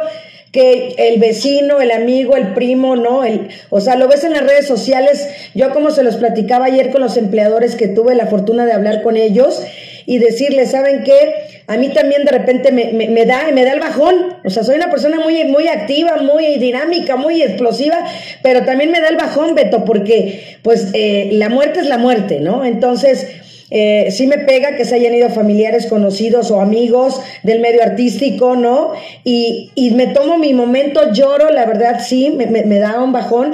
que 0.54 0.94
el 0.98 1.18
vecino, 1.18 1.80
el 1.80 1.90
amigo, 1.90 2.36
el 2.36 2.54
primo, 2.54 2.94
¿no? 2.94 3.24
El, 3.24 3.48
o 3.70 3.80
sea, 3.80 3.96
lo 3.96 4.06
ves 4.06 4.22
en 4.22 4.32
las 4.32 4.42
redes 4.44 4.66
sociales. 4.66 5.28
Yo 5.52 5.70
como 5.70 5.90
se 5.90 6.04
los 6.04 6.16
platicaba 6.16 6.66
ayer 6.66 6.90
con 6.90 7.00
los 7.00 7.16
empleadores 7.16 7.74
que 7.74 7.88
tuve 7.88 8.14
la 8.14 8.26
fortuna 8.26 8.64
de 8.64 8.72
hablar 8.72 9.02
con 9.02 9.16
ellos 9.16 9.60
y 10.06 10.18
decirles, 10.18 10.70
¿saben 10.70 11.02
qué? 11.02 11.62
A 11.66 11.76
mí 11.76 11.88
también 11.88 12.24
de 12.24 12.30
repente 12.30 12.70
me, 12.70 12.92
me, 12.92 13.26
da, 13.26 13.50
me 13.52 13.64
da 13.64 13.72
el 13.72 13.80
bajón. 13.80 14.14
O 14.44 14.50
sea, 14.50 14.62
soy 14.62 14.76
una 14.76 14.90
persona 14.90 15.18
muy, 15.18 15.42
muy 15.44 15.66
activa, 15.66 16.18
muy 16.18 16.56
dinámica, 16.58 17.16
muy 17.16 17.42
explosiva, 17.42 17.98
pero 18.42 18.64
también 18.64 18.92
me 18.92 19.00
da 19.00 19.08
el 19.08 19.16
bajón, 19.16 19.56
Beto, 19.56 19.84
porque 19.84 20.58
pues 20.62 20.90
eh, 20.92 21.30
la 21.32 21.48
muerte 21.48 21.80
es 21.80 21.86
la 21.86 21.98
muerte, 21.98 22.38
¿no? 22.40 22.64
Entonces, 22.64 23.26
eh, 23.70 24.10
sí 24.10 24.26
me 24.26 24.38
pega 24.38 24.76
que 24.76 24.84
se 24.84 24.94
hayan 24.94 25.14
ido 25.14 25.30
familiares 25.30 25.86
conocidos 25.86 26.50
o 26.50 26.60
amigos 26.60 27.20
del 27.42 27.60
medio 27.60 27.82
artístico, 27.82 28.56
¿no? 28.56 28.92
Y, 29.24 29.70
y 29.74 29.90
me 29.92 30.08
tomo 30.08 30.38
mi 30.38 30.52
momento, 30.52 31.12
lloro, 31.12 31.50
la 31.50 31.66
verdad 31.66 32.00
sí, 32.04 32.30
me, 32.30 32.46
me, 32.46 32.64
me 32.64 32.78
da 32.78 33.02
un 33.02 33.12
bajón, 33.12 33.52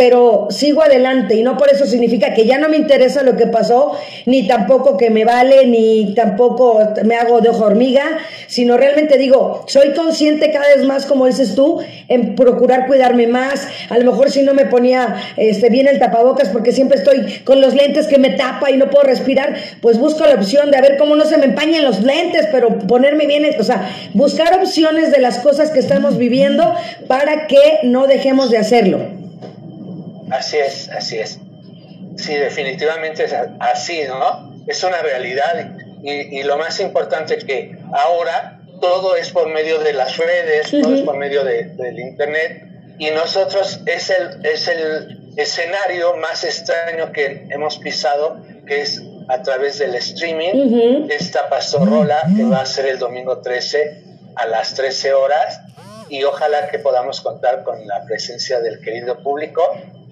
pero 0.00 0.46
sigo 0.48 0.82
adelante 0.82 1.34
y 1.34 1.42
no 1.42 1.58
por 1.58 1.68
eso 1.68 1.84
significa 1.84 2.32
que 2.32 2.46
ya 2.46 2.56
no 2.56 2.70
me 2.70 2.78
interesa 2.78 3.22
lo 3.22 3.36
que 3.36 3.46
pasó, 3.46 3.92
ni 4.24 4.48
tampoco 4.48 4.96
que 4.96 5.10
me 5.10 5.26
vale, 5.26 5.66
ni 5.66 6.14
tampoco 6.14 6.80
me 7.04 7.16
hago 7.16 7.42
de 7.42 7.50
ojo 7.50 7.66
hormiga, 7.66 8.16
sino 8.46 8.78
realmente 8.78 9.18
digo, 9.18 9.62
soy 9.66 9.90
consciente 9.90 10.50
cada 10.52 10.74
vez 10.74 10.86
más, 10.86 11.04
como 11.04 11.26
dices 11.26 11.54
tú, 11.54 11.82
en 12.08 12.34
procurar 12.34 12.86
cuidarme 12.86 13.26
más. 13.26 13.68
A 13.90 13.98
lo 13.98 14.10
mejor 14.10 14.30
si 14.30 14.42
no 14.42 14.54
me 14.54 14.64
ponía 14.64 15.16
este, 15.36 15.68
bien 15.68 15.86
el 15.86 15.98
tapabocas 15.98 16.48
porque 16.48 16.72
siempre 16.72 16.96
estoy 16.96 17.40
con 17.44 17.60
los 17.60 17.74
lentes 17.74 18.06
que 18.06 18.16
me 18.16 18.30
tapa 18.30 18.70
y 18.70 18.78
no 18.78 18.88
puedo 18.88 19.04
respirar, 19.04 19.54
pues 19.82 19.98
busco 19.98 20.24
la 20.24 20.36
opción 20.36 20.70
de 20.70 20.78
a 20.78 20.80
ver 20.80 20.96
cómo 20.96 21.14
no 21.14 21.26
se 21.26 21.36
me 21.36 21.44
empañan 21.44 21.84
los 21.84 22.00
lentes, 22.00 22.48
pero 22.50 22.78
ponerme 22.78 23.26
bien, 23.26 23.44
o 23.60 23.64
sea, 23.64 23.94
buscar 24.14 24.58
opciones 24.58 25.12
de 25.12 25.20
las 25.20 25.40
cosas 25.40 25.70
que 25.70 25.78
estamos 25.78 26.16
viviendo 26.16 26.74
para 27.06 27.46
que 27.48 27.80
no 27.82 28.06
dejemos 28.06 28.50
de 28.50 28.56
hacerlo. 28.56 29.19
Así 30.30 30.58
es, 30.58 30.88
así 30.88 31.18
es. 31.18 31.38
Sí, 32.16 32.34
definitivamente 32.34 33.24
es 33.24 33.34
así, 33.60 34.02
¿no? 34.06 34.62
Es 34.66 34.82
una 34.84 35.00
realidad 35.02 35.76
y, 36.02 36.42
lo 36.44 36.56
más 36.56 36.80
importante 36.80 37.34
es 37.36 37.44
que 37.44 37.76
ahora 37.92 38.60
todo 38.80 39.16
es 39.16 39.30
por 39.30 39.48
medio 39.48 39.78
de 39.78 39.92
las 39.92 40.16
redes, 40.16 40.70
todo 40.70 40.94
es 40.94 41.02
por 41.02 41.16
medio 41.16 41.44
de, 41.44 41.64
del 41.64 41.98
Internet 41.98 42.64
y 42.98 43.10
nosotros 43.10 43.80
es 43.86 44.10
el, 44.10 44.44
es 44.44 44.68
el 44.68 45.32
escenario 45.36 46.16
más 46.16 46.44
extraño 46.44 47.12
que 47.12 47.46
hemos 47.50 47.78
pisado, 47.78 48.38
que 48.66 48.82
es 48.82 49.02
a 49.28 49.42
través 49.42 49.78
del 49.78 49.94
streaming, 49.94 51.08
esta 51.10 51.48
pastorrola 51.48 52.22
que 52.36 52.44
va 52.44 52.62
a 52.62 52.66
ser 52.66 52.86
el 52.86 52.98
domingo 52.98 53.40
13 53.40 54.02
a 54.36 54.46
las 54.46 54.74
13 54.74 55.12
horas 55.12 55.60
y 56.08 56.24
ojalá 56.24 56.68
que 56.68 56.78
podamos 56.78 57.20
contar 57.20 57.62
con 57.62 57.86
la 57.86 58.04
presencia 58.04 58.60
del 58.60 58.80
querido 58.80 59.22
público 59.22 59.62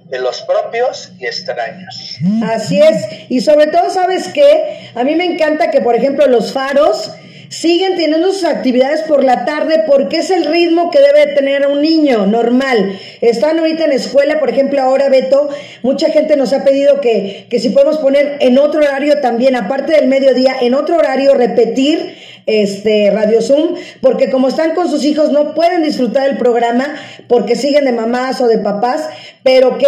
de 0.08 0.18
los 0.18 0.42
propios 0.42 1.12
y 1.18 1.26
extraños. 1.26 2.18
Así 2.42 2.80
es, 2.80 3.06
y 3.28 3.40
sobre 3.40 3.66
todo, 3.66 3.90
¿sabes 3.90 4.28
qué? 4.28 4.90
A 4.94 5.04
mí 5.04 5.14
me 5.14 5.24
encanta 5.24 5.70
que, 5.70 5.80
por 5.80 5.94
ejemplo, 5.94 6.26
los 6.26 6.52
faros 6.52 7.10
siguen 7.50 7.96
teniendo 7.96 8.32
sus 8.32 8.44
actividades 8.44 9.02
por 9.02 9.24
la 9.24 9.44
tarde 9.44 9.84
porque 9.86 10.18
es 10.18 10.30
el 10.30 10.44
ritmo 10.44 10.90
que 10.90 11.00
debe 11.00 11.34
tener 11.34 11.66
un 11.66 11.80
niño 11.80 12.26
normal. 12.26 12.98
Están 13.20 13.58
ahorita 13.58 13.84
en 13.84 13.92
escuela, 13.92 14.38
por 14.38 14.50
ejemplo, 14.50 14.80
ahora 14.80 15.08
Beto, 15.08 15.48
mucha 15.82 16.10
gente 16.10 16.36
nos 16.36 16.52
ha 16.52 16.64
pedido 16.64 17.00
que, 17.00 17.46
que 17.48 17.58
si 17.58 17.70
podemos 17.70 17.98
poner 17.98 18.36
en 18.40 18.58
otro 18.58 18.80
horario 18.80 19.20
también, 19.20 19.56
aparte 19.56 19.92
del 19.92 20.08
mediodía, 20.08 20.56
en 20.60 20.74
otro 20.74 20.96
horario 20.96 21.34
repetir 21.34 22.16
este 22.48 23.10
Radio 23.10 23.42
Zoom, 23.42 23.74
porque 24.00 24.30
como 24.30 24.48
están 24.48 24.74
con 24.74 24.90
sus 24.90 25.04
hijos 25.04 25.30
no 25.30 25.54
pueden 25.54 25.82
disfrutar 25.82 26.30
el 26.30 26.38
programa 26.38 26.96
porque 27.28 27.54
siguen 27.54 27.84
de 27.84 27.92
mamás 27.92 28.40
o 28.40 28.46
de 28.48 28.56
papás, 28.58 29.06
pero 29.42 29.76
que 29.76 29.86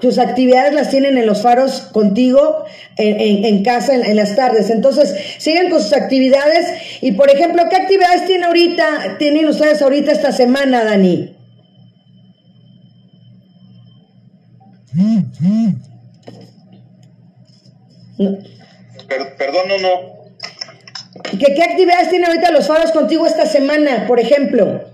sus 0.00 0.18
actividades 0.18 0.74
las 0.74 0.90
tienen 0.90 1.18
en 1.18 1.26
los 1.26 1.42
faros 1.42 1.82
contigo 1.92 2.64
en, 2.96 3.62
casa 3.62 3.94
en, 3.94 4.16
las 4.16 4.34
tardes. 4.34 4.70
Entonces, 4.70 5.14
siguen 5.38 5.70
con 5.70 5.80
sus 5.82 5.92
actividades. 5.92 6.66
Y, 7.02 7.12
por 7.12 7.30
ejemplo, 7.30 7.64
¿qué 7.68 7.76
actividades 7.76 8.26
tienen 8.26 8.46
ahorita, 8.46 9.16
tienen 9.18 9.46
ustedes 9.46 9.82
ahorita 9.82 10.12
esta 10.12 10.32
semana, 10.32 10.84
Dani? 10.84 11.36
perdón, 19.38 19.68
no, 19.68 19.78
no. 19.78 20.19
¿Qué, 21.22 21.54
¿Qué 21.54 21.62
actividades 21.62 22.10
tienen 22.10 22.28
ahorita 22.28 22.50
los 22.50 22.66
faros 22.66 22.92
contigo 22.92 23.26
esta 23.26 23.46
semana, 23.46 24.06
por 24.06 24.20
ejemplo? 24.20 24.90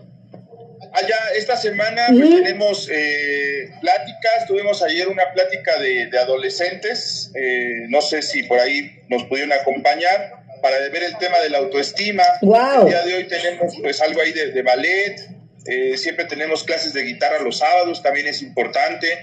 Allá 0.96 1.16
esta 1.34 1.56
semana 1.56 2.06
pues, 2.08 2.42
tenemos 2.42 2.88
eh, 2.90 3.70
pláticas, 3.82 4.46
tuvimos 4.46 4.82
ayer 4.82 5.08
una 5.08 5.30
plática 5.34 5.78
de, 5.78 6.08
adolescentes, 6.18 7.30
eh, 7.34 7.84
no 7.88 8.00
sé 8.00 8.22
si 8.22 8.44
por 8.44 8.58
ahí 8.58 8.98
nos 9.10 9.24
pudieron 9.24 9.52
acompañar 9.52 10.36
para 10.62 10.78
ver 10.88 11.02
el 11.02 11.18
tema 11.18 11.38
de 11.40 11.50
la 11.50 11.58
autoestima. 11.58 12.22
El 12.40 12.86
día 12.86 13.02
de 13.02 13.14
hoy 13.14 13.24
tenemos 13.24 13.74
pues 13.82 14.00
algo 14.00 14.22
ahí 14.22 14.32
de, 14.32 14.62
ballet, 14.62 15.20
eh, 15.66 15.98
siempre 15.98 16.24
tenemos 16.24 16.64
clases 16.64 16.94
de 16.94 17.02
guitarra 17.02 17.40
los 17.40 17.58
sábados, 17.58 18.02
también 18.02 18.26
es 18.26 18.40
importante. 18.40 19.22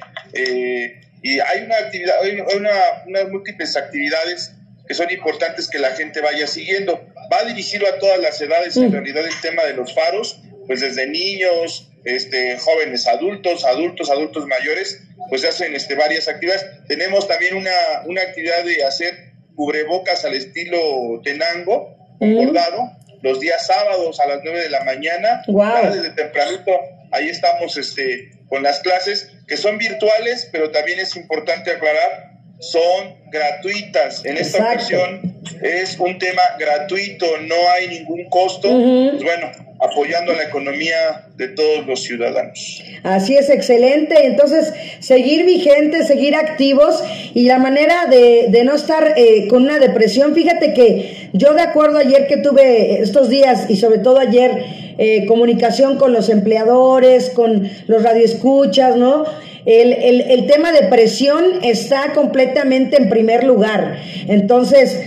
y 1.24 1.40
hay 1.40 1.64
una 1.66 1.78
actividad, 1.78 2.22
hay 2.22 2.40
una, 2.56 2.72
unas 3.08 3.30
múltiples 3.30 3.76
actividades 3.76 4.52
que 4.88 4.94
son 4.94 5.10
importantes 5.12 5.70
que 5.70 5.80
la 5.80 5.92
gente 5.92 6.22
vaya 6.22 6.48
siguiendo. 6.48 7.02
Va 7.32 7.44
dirigido 7.46 7.88
a 7.88 8.00
todas 8.00 8.20
las 8.20 8.42
edades, 8.42 8.76
en 8.78 8.92
realidad, 8.92 9.26
el 9.26 9.42
tema 9.42 9.64
de 9.64 9.74
los 9.74 9.94
faros 9.94 10.42
pues 10.68 10.82
desde 10.82 11.08
niños, 11.08 11.90
este, 12.04 12.58
jóvenes 12.58 13.08
adultos, 13.08 13.66
adultos, 13.66 14.10
adultos 14.10 14.48
mayores, 14.48 15.02
pues 15.30 15.46
hacen 15.46 15.76
este, 15.76 15.96
varias 15.96 16.28
actividades. 16.28 16.66
Tenemos 16.88 17.28
también 17.28 17.56
una, 17.56 17.72
una 18.06 18.22
actividad 18.22 18.64
de 18.64 18.84
hacer 18.84 19.34
cubrebocas 19.56 20.26
al 20.26 20.34
estilo 20.34 21.22
tenango, 21.24 21.96
bordado, 22.20 22.92
los 23.22 23.40
días 23.40 23.66
sábados 23.68 24.20
a 24.20 24.28
las 24.28 24.40
9 24.44 24.64
de 24.64 24.70
la 24.70 24.84
mañana, 24.84 25.44
desde 25.94 26.10
tempranito, 26.12 26.72
ahí 27.12 27.30
estamos 27.30 27.78
este, 27.78 28.32
con 28.48 28.64
las 28.64 28.80
clases, 28.80 29.32
que 29.48 29.58
son 29.58 29.78
virtuales, 29.78 30.50
pero 30.52 30.72
también 30.72 31.00
es 31.00 31.16
importante 31.16 31.72
aclarar, 31.72 32.33
son 32.72 33.16
gratuitas. 33.32 34.24
En 34.26 34.38
esta 34.38 34.60
ocasión 34.60 35.36
es 35.62 36.00
un 36.00 36.18
tema 36.18 36.42
gratuito, 36.60 37.26
no 37.42 37.56
hay 37.76 37.88
ningún 37.88 38.26
costo. 38.30 38.70
Pues 38.70 39.24
bueno, 39.24 39.52
apoyando 39.80 40.34
la 40.34 40.44
economía 40.44 41.28
de 41.36 41.50
todos 41.50 41.86
los 41.86 42.04
ciudadanos. 42.04 42.84
Así 43.04 43.36
es, 43.36 43.50
excelente. 43.50 44.26
Entonces, 44.26 44.74
seguir 45.00 45.46
vigentes, 45.46 46.08
seguir 46.08 46.36
activos 46.36 47.04
y 47.34 47.46
la 47.46 47.58
manera 47.58 48.06
de, 48.06 48.46
de 48.50 48.64
no 48.64 48.76
estar 48.76 49.14
eh, 49.18 49.48
con 49.50 49.64
una 49.64 49.80
depresión. 49.80 50.34
Fíjate 50.34 50.74
que 50.74 51.30
yo 51.34 51.54
de 51.54 51.62
acuerdo 51.62 51.98
ayer 51.98 52.28
que 52.28 52.38
tuve 52.38 53.02
estos 53.02 53.30
días 53.30 53.70
y 53.70 53.76
sobre 53.76 54.00
todo 54.00 54.20
ayer 54.20 54.64
eh, 54.98 55.26
comunicación 55.26 55.98
con 55.98 56.14
los 56.14 56.30
empleadores, 56.30 57.32
con 57.32 57.70
los 57.88 58.04
radioescuchas, 58.04 58.96
¿no? 58.96 59.26
El, 59.66 59.94
el, 59.94 60.22
el 60.22 60.48
tema 60.48 60.72
depresión 60.72 61.44
está 61.62 62.14
completamente 62.14 63.02
en 63.02 63.10
primer 63.10 63.44
lugar. 63.44 63.98
Entonces, 64.28 65.00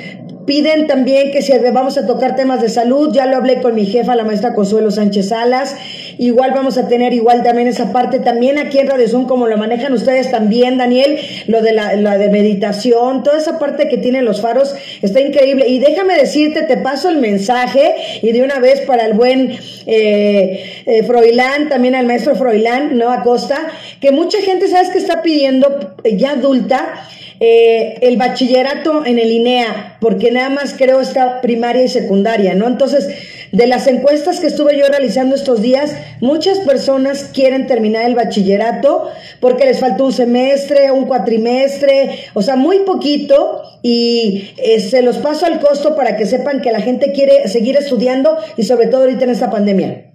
Piden 0.47 0.87
también 0.87 1.33
que 1.33 1.43
si 1.43 1.53
vamos 1.73 1.99
a 1.99 2.07
tocar 2.07 2.37
temas 2.37 2.61
de 2.63 2.69
salud, 2.69 3.13
ya 3.13 3.27
lo 3.27 3.37
hablé 3.37 3.61
con 3.61 3.75
mi 3.75 3.85
jefa, 3.85 4.15
la 4.15 4.23
maestra 4.23 4.55
Consuelo 4.55 4.93
Sánchez 4.93 5.31
Salas. 5.31 5.75
Igual 6.19 6.53
vamos 6.53 6.79
a 6.79 6.89
tener 6.89 7.12
igual 7.12 7.43
también 7.43 7.69
esa 7.69 7.93
parte, 7.93 8.21
también 8.21 8.59
aquí 8.59 8.79
en 8.79 8.89
Radio 8.89 9.09
Zoom, 9.09 9.27
como 9.27 9.47
lo 9.47 9.59
manejan 9.59 9.93
ustedes 9.93 10.31
también, 10.31 10.79
Daniel, 10.79 11.19
lo 11.47 11.61
de 11.61 11.73
la, 11.73 11.95
de 11.95 12.29
meditación, 12.31 13.23
toda 13.23 13.39
esa 13.39 13.59
parte 13.59 13.89
que 13.89 13.99
tienen 13.99 14.25
los 14.25 14.41
faros 14.41 14.75
está 15.03 15.21
increíble. 15.21 15.69
Y 15.69 15.79
déjame 15.79 16.17
decirte, 16.17 16.62
te 16.62 16.79
paso 16.79 17.11
el 17.11 17.19
mensaje 17.19 17.95
y 18.23 18.33
de 18.33 18.43
una 18.43 18.59
vez 18.59 18.81
para 18.83 19.05
el 19.05 19.12
buen 19.12 19.59
eh, 19.87 20.83
eh 20.87 21.03
Froilán, 21.03 21.69
también 21.69 21.95
al 21.95 22.07
maestro 22.07 22.35
Froilán, 22.35 22.97
¿no? 22.97 23.11
Acosta, 23.11 23.69
que 24.01 24.11
mucha 24.11 24.41
gente, 24.41 24.69
¿sabes 24.69 24.89
que 24.91 24.99
está 24.99 25.23
pidiendo 25.23 25.95
ya 26.05 26.33
adulta? 26.33 26.95
Eh, 27.39 27.99
el 28.01 28.17
bachillerato 28.17 29.05
en 29.05 29.19
el 29.19 29.31
INEA, 29.31 29.99
porque 30.01 30.31
nada 30.31 30.49
más 30.49 30.73
creo 30.73 31.03
está 31.03 31.43
primaria 31.43 31.83
y 31.83 31.89
secundaria, 31.89 32.55
¿no? 32.55 32.67
Entonces, 32.67 33.09
de 33.57 33.67
las 33.67 33.87
encuestas 33.87 34.39
que 34.39 34.49
estuve 34.49 34.79
yo 34.79 34.87
realizando 34.87 35.35
estos 35.35 35.63
días, 35.63 35.97
muchas 36.21 36.59
personas 36.59 37.31
quieren 37.33 37.67
terminar 37.67 38.05
el 38.05 38.15
bachillerato 38.15 39.09
porque 39.41 39.65
les 39.65 39.81
falta 39.81 40.05
un 40.05 40.13
semestre, 40.13 40.93
un 40.93 41.07
cuatrimestre, 41.07 42.19
o 42.35 42.43
sea, 42.43 42.57
muy 42.57 42.81
poquito 42.81 43.63
y 43.81 44.51
eh, 44.59 44.79
se 44.81 45.01
los 45.01 45.17
paso 45.17 45.47
al 45.47 45.59
costo 45.59 45.97
para 45.97 46.19
que 46.19 46.27
sepan 46.27 46.61
que 46.61 46.71
la 46.71 46.83
gente 46.83 47.13
quiere 47.13 47.49
seguir 47.49 47.79
estudiando 47.79 48.37
y 48.59 48.65
sobre 48.65 48.89
todo 48.89 49.05
ahorita 49.05 49.25
en 49.25 49.31
esta 49.31 49.51
pandemia. 49.51 50.13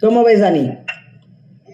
¿Cómo 0.00 0.22
ves, 0.22 0.40
Dani? 0.40 0.87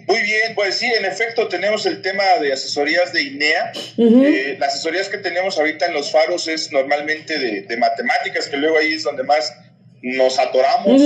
Muy 0.07 0.21
bien, 0.21 0.53
pues 0.53 0.75
sí, 0.75 0.85
en 0.85 1.05
efecto 1.05 1.47
tenemos 1.47 1.85
el 1.85 2.01
tema 2.01 2.23
de 2.39 2.53
asesorías 2.53 3.11
de 3.11 3.23
INEA. 3.23 3.71
Eh, 3.97 4.57
las 4.59 4.73
asesorías 4.73 5.09
que 5.09 5.17
tenemos 5.17 5.57
ahorita 5.57 5.87
en 5.87 5.93
los 5.93 6.11
faros 6.11 6.47
es 6.47 6.71
normalmente 6.71 7.39
de, 7.39 7.77
matemáticas, 7.77 8.47
que 8.47 8.57
luego 8.57 8.77
ahí 8.77 8.93
es 8.93 9.03
donde 9.03 9.23
más 9.23 9.53
nos 10.01 10.37
atoramos, 10.37 11.01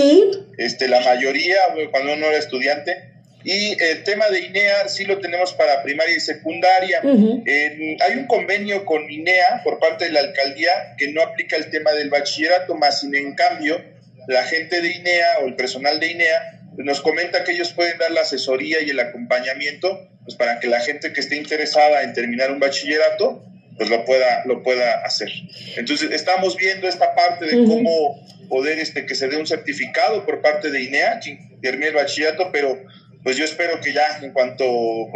este, 0.57 0.87
la 0.89 0.99
mayoría, 0.99 1.57
cuando 1.91 2.13
uno 2.13 2.27
era 2.27 2.37
estudiante. 2.37 3.09
Y 3.45 3.81
el 3.81 4.03
tema 4.03 4.27
de 4.27 4.41
INEA 4.41 4.89
sí 4.89 5.05
lo 5.05 5.19
tenemos 5.19 5.53
para 5.53 5.81
primaria 5.81 6.17
y 6.17 6.19
secundaria. 6.19 7.01
hay 7.01 8.17
un 8.17 8.27
convenio 8.27 8.83
con 8.83 9.09
INEA 9.09 9.61
por 9.63 9.79
parte 9.79 10.05
de 10.05 10.11
la 10.11 10.19
alcaldía 10.19 10.95
que 10.97 11.07
no 11.13 11.21
aplica 11.21 11.55
el 11.55 11.69
tema 11.69 11.93
del 11.93 12.09
bachillerato, 12.09 12.75
más 12.75 12.99
sin 12.99 13.15
en 13.15 13.35
cambio 13.35 13.81
la 14.27 14.43
gente 14.43 14.81
de 14.81 14.91
INEA 14.91 15.39
o 15.41 15.47
el 15.47 15.55
personal 15.55 15.99
de 15.99 16.11
INEA 16.11 16.58
nos 16.85 17.01
comenta 17.01 17.43
que 17.43 17.51
ellos 17.51 17.73
pueden 17.73 17.97
dar 17.97 18.11
la 18.11 18.21
asesoría 18.21 18.81
y 18.81 18.89
el 18.89 18.99
acompañamiento 18.99 20.07
pues 20.23 20.35
para 20.35 20.59
que 20.59 20.67
la 20.67 20.79
gente 20.79 21.11
que 21.11 21.19
esté 21.19 21.35
interesada 21.35 22.03
en 22.03 22.13
terminar 22.13 22.51
un 22.51 22.59
bachillerato 22.59 23.43
pues 23.77 23.89
lo 23.89 24.03
pueda 24.05 24.43
lo 24.45 24.63
pueda 24.63 25.01
hacer. 25.05 25.29
Entonces 25.77 26.11
estamos 26.11 26.55
viendo 26.57 26.87
esta 26.87 27.15
parte 27.15 27.45
de 27.45 27.65
cómo 27.65 28.25
poder 28.49 28.79
este 28.79 29.05
que 29.05 29.15
se 29.15 29.27
dé 29.27 29.37
un 29.37 29.47
certificado 29.47 30.25
por 30.25 30.41
parte 30.41 30.71
de 30.71 30.81
INEA 30.81 31.19
quien 31.19 31.59
termine 31.61 31.87
el 31.87 31.95
bachillerato, 31.95 32.49
pero 32.51 32.77
pues 33.23 33.37
yo 33.37 33.45
espero 33.45 33.79
que 33.81 33.93
ya 33.93 34.19
en 34.21 34.31
cuanto 34.31 34.65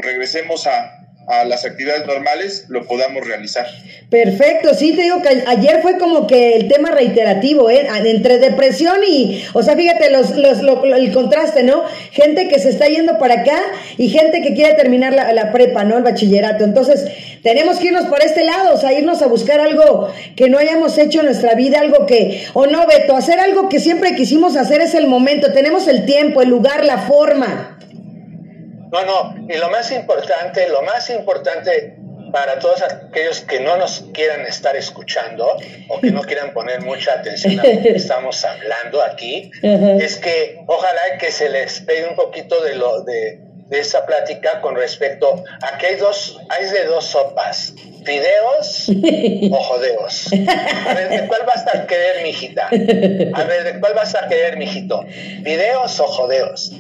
regresemos 0.01 0.67
a, 0.67 1.02
a 1.27 1.45
las 1.45 1.65
actividades 1.65 2.05
normales 2.05 2.65
lo 2.67 2.85
podamos 2.85 3.25
realizar. 3.25 3.65
Perfecto, 4.09 4.73
sí, 4.73 4.93
te 4.93 5.03
digo 5.03 5.21
que 5.21 5.43
ayer 5.47 5.81
fue 5.81 5.97
como 5.97 6.27
que 6.27 6.55
el 6.55 6.67
tema 6.67 6.91
reiterativo, 6.91 7.69
¿eh? 7.69 7.87
entre 8.05 8.37
depresión 8.37 8.97
y, 9.07 9.43
o 9.53 9.63
sea, 9.63 9.75
fíjate 9.75 10.11
los, 10.11 10.35
los, 10.35 10.59
el 10.83 11.11
contraste, 11.11 11.63
¿no? 11.63 11.83
Gente 12.11 12.47
que 12.47 12.59
se 12.59 12.69
está 12.69 12.87
yendo 12.87 13.17
para 13.17 13.41
acá 13.41 13.57
y 13.97 14.09
gente 14.09 14.41
que 14.41 14.53
quiere 14.53 14.73
terminar 14.75 15.13
la, 15.13 15.33
la, 15.33 15.51
prepa, 15.51 15.83
¿no? 15.83 15.97
El 15.97 16.03
bachillerato. 16.03 16.63
Entonces, 16.63 17.05
tenemos 17.41 17.77
que 17.77 17.87
irnos 17.87 18.05
por 18.05 18.21
este 18.21 18.43
lado, 18.43 18.75
o 18.75 18.77
sea, 18.77 18.93
irnos 18.93 19.21
a 19.21 19.27
buscar 19.27 19.59
algo 19.59 20.13
que 20.35 20.49
no 20.49 20.59
hayamos 20.59 20.97
hecho 20.97 21.21
en 21.21 21.25
nuestra 21.25 21.55
vida, 21.55 21.79
algo 21.79 22.05
que, 22.05 22.45
o 22.53 22.67
no, 22.67 22.85
Beto, 22.85 23.15
hacer 23.15 23.39
algo 23.39 23.67
que 23.69 23.79
siempre 23.79 24.15
quisimos 24.15 24.55
hacer 24.55 24.81
es 24.81 24.93
el 24.93 25.07
momento, 25.07 25.53
tenemos 25.53 25.87
el 25.87 26.05
tiempo, 26.05 26.41
el 26.41 26.49
lugar, 26.49 26.85
la 26.85 26.99
forma. 26.99 27.72
No, 28.93 29.03
no, 29.05 29.47
y 29.49 29.57
lo 29.57 29.69
más 29.71 29.91
importante, 29.91 30.69
lo 30.69 30.83
más 30.83 31.09
importante 31.09 31.97
para 32.31 32.59
todos 32.59 32.83
aquellos 32.83 33.41
que 33.41 33.59
no 33.59 33.75
nos 33.75 34.05
quieran 34.13 34.41
estar 34.41 34.75
escuchando 34.75 35.57
o 35.89 35.99
que 35.99 36.11
no 36.11 36.21
quieran 36.21 36.53
poner 36.53 36.81
mucha 36.81 37.13
atención 37.13 37.59
a 37.59 37.63
lo 37.63 37.81
que 37.81 37.95
estamos 37.95 38.45
hablando 38.45 39.01
aquí, 39.01 39.49
es 39.63 40.17
que 40.17 40.59
ojalá 40.67 41.17
que 41.19 41.31
se 41.31 41.49
les 41.49 41.79
pegue 41.81 42.07
un 42.07 42.15
poquito 42.15 42.63
de 42.63 42.75
lo 42.75 43.01
de, 43.01 43.39
de 43.67 43.79
esa 43.79 44.05
plática 44.05 44.61
con 44.61 44.75
respecto 44.75 45.43
a 45.63 45.77
que 45.79 45.87
hay 45.87 45.95
dos, 45.95 46.39
hay 46.49 46.65
de 46.65 46.85
dos 46.85 47.05
sopas, 47.05 47.73
fideos 48.05 48.89
o 49.51 49.55
jodeos. 49.55 50.27
A 50.87 50.93
ver, 50.93 51.09
¿de 51.09 51.27
cuál 51.27 51.41
vas 51.47 51.65
a 51.65 51.87
querer, 51.87 52.21
mijita? 52.21 52.67
A 52.67 53.43
ver, 53.43 53.63
¿de 53.63 53.79
cuál 53.79 53.95
vas 53.95 54.13
a 54.13 54.27
querer, 54.27 54.57
mijito? 54.57 55.03
¿Fideos 55.43 55.99
o 55.99 56.05
jodeos? 56.05 56.71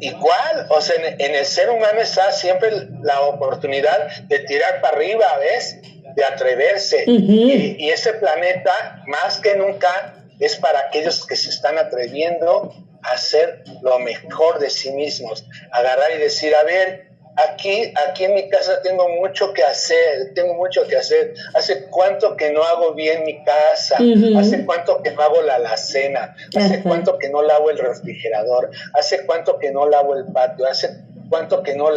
¿Y 0.00 0.12
cuál? 0.12 0.66
O 0.68 0.80
sea, 0.80 0.96
en, 0.96 1.34
el 1.34 1.44
ser 1.44 1.70
humano 1.70 2.00
está 2.00 2.32
siempre 2.32 2.70
la 3.02 3.20
oportunidad 3.22 4.08
de 4.24 4.40
tirar 4.40 4.80
para 4.80 4.96
arriba, 4.96 5.26
¿ves? 5.38 5.78
De 6.14 6.24
atreverse. 6.24 7.04
y, 7.06 7.76
y, 7.78 7.90
ese 7.90 8.14
planeta, 8.14 9.02
más 9.06 9.38
que 9.40 9.56
nunca, 9.56 10.14
es 10.40 10.56
para 10.56 10.80
aquellos 10.80 11.26
que 11.26 11.36
se 11.36 11.50
están 11.50 11.78
atreviendo 11.78 12.74
a 13.02 13.12
hacer 13.12 13.64
lo 13.82 13.98
mejor 13.98 14.58
de 14.58 14.70
sí 14.70 14.90
mismos. 14.92 15.44
Agarrar 15.70 16.10
y 16.16 16.18
decir, 16.18 16.54
a 16.54 16.64
ver, 16.64 17.11
aquí, 17.36 17.92
aquí 18.08 18.24
en 18.24 18.34
mi 18.34 18.48
casa 18.48 18.80
tengo 18.82 19.08
mucho 19.08 19.52
que 19.52 19.62
hacer, 19.62 20.32
tengo 20.34 20.54
mucho 20.54 20.86
que 20.86 20.96
hacer. 20.96 21.34
Hace 21.54 21.86
cuánto 21.86 22.36
que 22.36 22.50
no 22.50 22.62
hago 22.62 22.94
bien 22.94 23.24
mi 23.24 23.42
casa, 23.44 23.98
hace 24.38 24.64
cuánto 24.64 25.02
que 25.02 25.12
no 25.12 25.22
hago 25.22 25.42
la 25.42 25.56
alacena, 25.56 26.34
hace 26.56 26.82
cuánto 26.82 27.18
que 27.18 27.28
no 27.28 27.42
lavo 27.42 27.70
el 27.70 27.78
refrigerador, 27.78 28.70
hace 28.94 29.24
cuánto 29.26 29.58
que 29.58 29.70
no 29.70 29.86
lavo 29.88 30.14
el 30.14 30.26
patio, 30.26 30.66
hace 30.66 31.02
cuánto 31.28 31.62
que 31.62 31.74
no, 31.74 31.88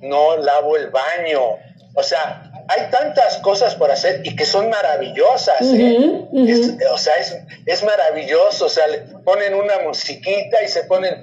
no 0.00 0.36
lavo 0.36 0.76
el 0.76 0.90
baño. 0.90 1.58
O 1.94 2.02
sea, 2.02 2.49
hay 2.70 2.88
tantas 2.88 3.38
cosas 3.38 3.74
por 3.74 3.90
hacer 3.90 4.20
y 4.22 4.36
que 4.36 4.46
son 4.46 4.70
maravillosas. 4.70 5.60
¿eh? 5.60 6.24
o 6.92 6.98
sea, 6.98 7.14
es, 7.14 7.36
es, 7.66 7.82
maravilloso. 7.82 8.66
O 8.66 8.68
sea, 8.68 8.86
le 8.86 8.98
ponen 9.24 9.54
una 9.54 9.80
musiquita 9.80 10.62
y 10.62 10.68
se 10.68 10.84
ponen 10.84 11.20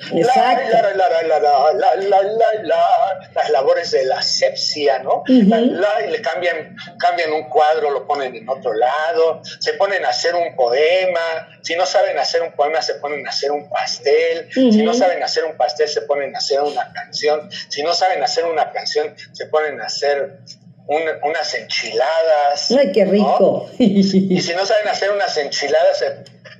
las 3.33 3.49
labores 3.49 3.91
de 3.91 4.03
la 4.03 4.17
asepsia, 4.17 4.99
¿no? 4.99 5.23
y 5.25 5.43
le 5.43 6.21
cambian, 6.21 6.75
cambian 6.99 7.31
un 7.31 7.47
cuadro, 7.47 7.91
lo 7.91 8.05
ponen 8.05 8.35
en 8.35 8.49
otro 8.49 8.73
lado, 8.73 9.41
se 9.61 9.71
ponen 9.73 10.03
a 10.03 10.09
hacer 10.09 10.35
un 10.35 10.53
poema. 10.53 11.47
Si 11.61 11.75
no 11.75 11.85
saben 11.85 12.19
hacer 12.19 12.41
un 12.41 12.51
poema, 12.51 12.81
se 12.81 12.95
ponen 12.95 13.25
a 13.25 13.29
hacer 13.29 13.53
un 13.53 13.69
pastel. 13.69 14.49
Si 14.51 14.83
no 14.83 14.93
saben 14.93 15.23
hacer 15.23 15.45
un 15.45 15.55
pastel, 15.55 15.87
se 15.87 16.01
ponen 16.01 16.35
a 16.35 16.39
hacer 16.39 16.59
una 16.59 16.91
canción. 16.91 17.49
Si 17.69 17.83
no 17.83 17.93
saben 17.93 18.21
hacer 18.21 18.43
una 18.43 18.73
canción, 18.73 19.15
se 19.31 19.45
ponen 19.45 19.79
a 19.79 19.85
hacer 19.85 20.39
unas 20.87 21.53
enchiladas. 21.53 22.71
¡Ay, 22.71 22.91
qué 22.91 23.05
rico! 23.05 23.69
Y 23.77 24.03
si 24.03 24.53
no 24.53 24.65
saben 24.65 24.87
hacer 24.87 25.11
unas 25.11 25.35
enchiladas, 25.37 26.03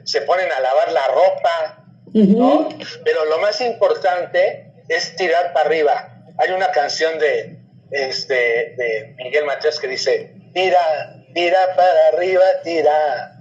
se, 0.03 0.21
ponen 0.21 0.51
a 0.51 0.59
lavar 0.59 0.91
la 0.91 1.07
ropa, 1.07 1.86
¿no? 2.13 2.69
Pero 3.03 3.25
lo 3.25 3.39
más 3.39 3.61
importante 3.61 4.71
es 4.88 5.15
tirar 5.15 5.53
para 5.53 5.67
arriba. 5.67 6.13
Hay 6.38 6.51
una 6.51 6.71
canción 6.71 7.17
de, 7.19 7.57
este, 7.91 8.36
de 8.78 9.15
Miguel 9.17 9.45
Mateos 9.45 9.80
que 9.80 9.88
dice, 9.88 10.34
tira, 10.53 11.23
tira 11.34 11.75
para 11.75 12.07
arriba, 12.13 12.43
tira. 12.63 13.34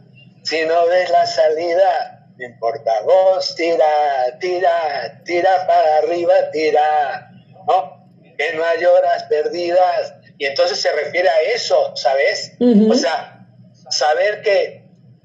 Si 0.43 0.65
no 0.65 0.87
ves 0.87 1.11
la 1.11 1.27
salida, 1.27 2.31
no 2.39 2.45
importa 2.45 2.93
vos, 3.05 3.55
tira, 3.57 3.85
tira, 4.41 5.21
tira 5.25 5.67
para 5.67 5.99
arriba, 5.99 6.35
tira. 6.53 7.31
¿No? 7.67 8.07
Que 8.37 8.53
no 8.55 8.65
hay 8.65 8.85
horas 8.85 9.25
perdidas, 9.25 10.15
y 10.39 10.47
entonces 10.47 10.81
se 10.81 10.91
refiere 10.93 11.29
a 11.29 11.41
eso, 11.55 11.93
¿sabes? 11.97 12.53
O 12.61 12.95
sea, 12.95 13.47
saber 13.91 14.43
que, 14.43 14.85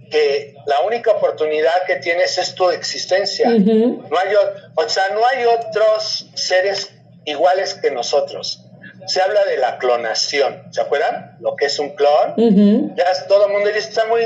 que, 0.09 0.55
la 0.65 0.81
única 0.81 1.11
oportunidad 1.11 1.83
que 1.85 1.97
tienes 1.97 2.37
es 2.37 2.55
tu 2.55 2.69
existencia. 2.69 3.49
no 3.49 3.57
hay, 3.57 4.35
o 4.75 4.89
sea, 4.89 5.09
no 5.13 5.21
hay 5.31 5.45
otros 5.45 6.29
seres 6.35 6.93
iguales 7.25 7.73
que 7.73 7.91
nosotros. 7.91 8.65
Se 9.07 9.21
habla 9.21 9.43
de 9.45 9.57
la 9.57 9.79
clonación, 9.79 10.71
¿se 10.71 10.81
acuerdan? 10.81 11.37
Lo 11.41 11.55
que 11.55 11.65
es 11.65 11.79
un 11.79 11.95
clon. 11.95 12.95
Ya 12.95 13.05
todo 13.27 13.47
el 13.47 13.53
mundo 13.53 13.69
ya 13.69 13.77
está 13.77 14.05
muy 14.05 14.23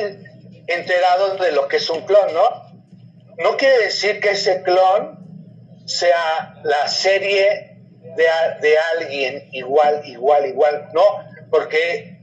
enterado 0.67 1.37
de 1.37 1.51
lo 1.51 1.67
que 1.67 1.77
es 1.77 1.89
un 1.89 2.01
clon, 2.01 2.33
¿no? 2.33 2.65
No 3.37 3.57
quiere 3.57 3.85
decir 3.85 4.19
que 4.19 4.31
ese 4.31 4.61
clon 4.63 5.19
sea 5.85 6.55
la 6.63 6.87
serie 6.87 7.74
de, 8.15 8.75
alguien 8.97 9.49
igual, 9.51 10.01
igual, 10.05 10.45
igual, 10.45 10.89
no, 10.93 11.01
porque 11.49 12.17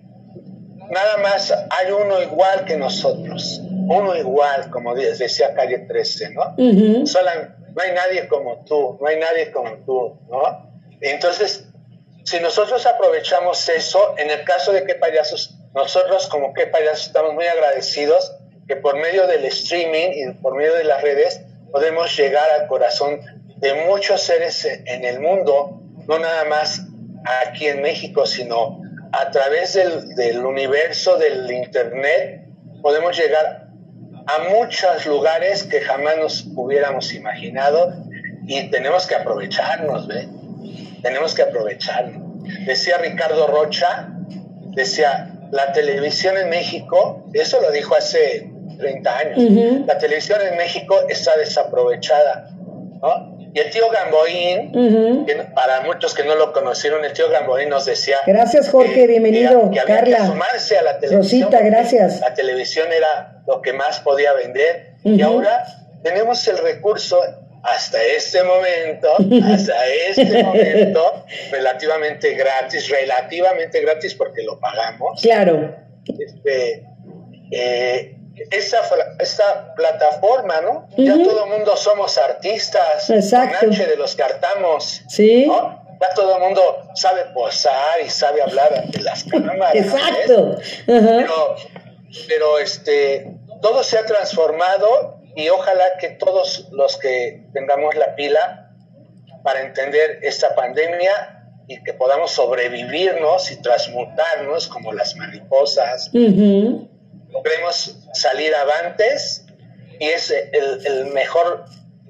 nada 0.90 1.18
más 1.18 1.52
hay 1.52 1.92
uno 1.92 2.20
igual 2.22 2.64
que 2.64 2.76
nosotros, 2.76 3.60
uno 3.88 4.16
igual, 4.16 4.70
como 4.70 4.94
decía 4.94 5.54
Calle 5.54 5.80
13, 5.80 6.30
¿no? 6.30 6.54
no 7.74 7.82
hay 7.82 7.92
nadie 7.92 8.28
como 8.28 8.64
tú, 8.64 8.98
no 9.00 9.06
hay 9.06 9.18
nadie 9.18 9.50
como 9.50 9.70
tú, 9.84 10.18
¿no? 10.28 10.70
Entonces, 11.00 11.66
si 12.24 12.38
nosotros 12.40 12.86
aprovechamos 12.86 13.68
eso, 13.68 14.14
en 14.18 14.30
el 14.30 14.44
caso 14.44 14.72
de 14.72 14.84
qué 14.84 14.94
payasos, 14.94 15.56
nosotros 15.74 16.28
como 16.28 16.52
qué 16.52 16.66
payasos 16.66 17.06
estamos 17.06 17.34
muy 17.34 17.46
agradecidos 17.46 18.36
que 18.68 18.76
por 18.76 18.96
medio 18.96 19.26
del 19.26 19.44
streaming 19.46 20.10
y 20.14 20.30
por 20.34 20.54
medio 20.54 20.74
de 20.74 20.84
las 20.84 21.02
redes 21.02 21.40
podemos 21.72 22.16
llegar 22.16 22.48
al 22.60 22.68
corazón 22.68 23.20
de 23.56 23.74
muchos 23.86 24.22
seres 24.22 24.64
en 24.64 25.04
el 25.04 25.20
mundo 25.20 25.81
no 26.06 26.18
nada 26.18 26.44
más 26.44 26.82
aquí 27.44 27.66
en 27.66 27.82
México, 27.82 28.26
sino 28.26 28.80
a 29.12 29.30
través 29.30 29.74
del, 29.74 30.44
universo 30.44 31.18
del 31.18 31.50
Internet, 31.50 32.46
podemos 32.80 33.16
llegar 33.16 33.68
a 34.26 34.48
muchos 34.50 35.06
lugares 35.06 35.64
que 35.64 35.80
jamás 35.80 36.16
nos 36.16 36.46
hubiéramos 36.54 37.12
imaginado 37.12 37.92
y 38.46 38.70
tenemos 38.70 39.06
que 39.06 39.14
aprovecharnos, 39.14 40.06
¿ve? 40.06 40.28
Tenemos 41.02 41.34
que 41.34 41.42
aprovecharnos. 41.42 42.42
Decía 42.66 42.98
Ricardo 42.98 43.46
Rocha, 43.46 44.08
decía, 44.74 45.28
la 45.50 45.72
televisión 45.72 46.36
en 46.38 46.48
México, 46.48 47.28
eso 47.34 47.60
lo 47.60 47.70
dijo 47.70 47.94
hace 47.94 48.50
30 48.78 49.18
años, 49.18 49.86
la 49.86 49.98
televisión 49.98 50.40
en 50.40 50.56
México 50.56 50.96
está 51.08 51.36
desaprovechada, 51.36 52.48
¿no? 53.02 53.41
Y 53.54 53.60
el 53.60 53.70
tío 53.70 53.90
Gamboín, 53.90 55.26
para 55.54 55.82
muchos 55.82 56.14
que 56.14 56.24
no 56.24 56.34
lo 56.34 56.54
conocieron, 56.54 57.04
el 57.04 57.12
tío 57.12 57.28
Gamboín 57.28 57.68
nos 57.68 57.84
decía... 57.84 58.16
Gracias 58.26 58.70
Jorge, 58.70 59.06
bienvenido. 59.06 59.70
Que, 59.70 59.80
Carla. 59.80 60.26
sumarse 60.26 60.78
a 60.78 60.82
la 60.82 60.98
televisión. 60.98 61.50
Rosita, 61.50 61.62
gracias. 61.62 62.20
La 62.20 62.32
televisión 62.32 62.90
era 62.90 63.42
lo 63.46 63.60
que 63.60 63.74
más 63.74 64.00
podía 64.00 64.32
vender. 64.32 64.94
Y 65.04 65.20
ahora 65.20 65.66
tenemos 66.02 66.48
el 66.48 66.58
recurso 66.58 67.20
hasta 67.62 68.02
este 68.02 68.42
momento, 68.42 69.08
hasta 69.52 69.86
este 70.08 70.42
momento, 70.42 71.24
relativamente 71.50 72.34
gratis, 72.34 72.88
relativamente 72.88 73.82
gratis 73.82 74.14
porque 74.14 74.42
lo 74.44 74.58
pagamos. 74.58 75.20
Claro. 75.20 75.76
Este, 76.06 76.86
eh, 77.50 78.16
esta, 78.50 78.80
esta 79.18 79.74
plataforma, 79.74 80.60
¿no? 80.60 80.88
Ya 80.96 81.14
todo 81.22 81.44
el 81.44 81.50
mundo 81.50 81.76
somos 81.76 82.18
artistas, 82.18 83.10
Exacto. 83.10 83.66
de 83.66 83.96
los 83.96 84.14
cartamos, 84.14 85.02
sí. 85.08 85.46
Ya 85.46 86.14
todo 86.14 86.36
el 86.36 86.42
mundo 86.42 86.62
sabe 86.94 87.26
posar 87.32 88.00
y 88.04 88.10
sabe 88.10 88.42
hablar 88.42 88.88
de 88.88 89.02
las 89.02 89.24
cámaras. 89.30 89.74
Exacto. 89.74 90.56
Pero, 90.86 91.56
pero 92.26 92.58
este, 92.58 93.36
todo 93.60 93.84
se 93.84 93.98
ha 93.98 94.04
transformado 94.04 95.20
y 95.36 95.48
ojalá 95.48 95.84
que 96.00 96.10
todos 96.10 96.68
los 96.72 96.98
que 96.98 97.44
tengamos 97.52 97.94
la 97.94 98.14
pila 98.16 98.70
para 99.42 99.62
entender 99.62 100.18
esta 100.22 100.54
pandemia 100.54 101.38
y 101.68 101.82
que 101.82 101.94
podamos 101.94 102.32
sobrevivirnos 102.32 103.50
y 103.50 103.62
transmutarnos 103.62 104.68
como 104.68 104.92
las 104.92 105.16
mariposas, 105.16 106.10
logremos 107.42 107.96
salir 108.14 108.54
avantes 108.54 109.44
y 109.98 110.06
es 110.06 110.30
el, 110.30 110.86
el 110.86 111.06
mejor 111.06 111.64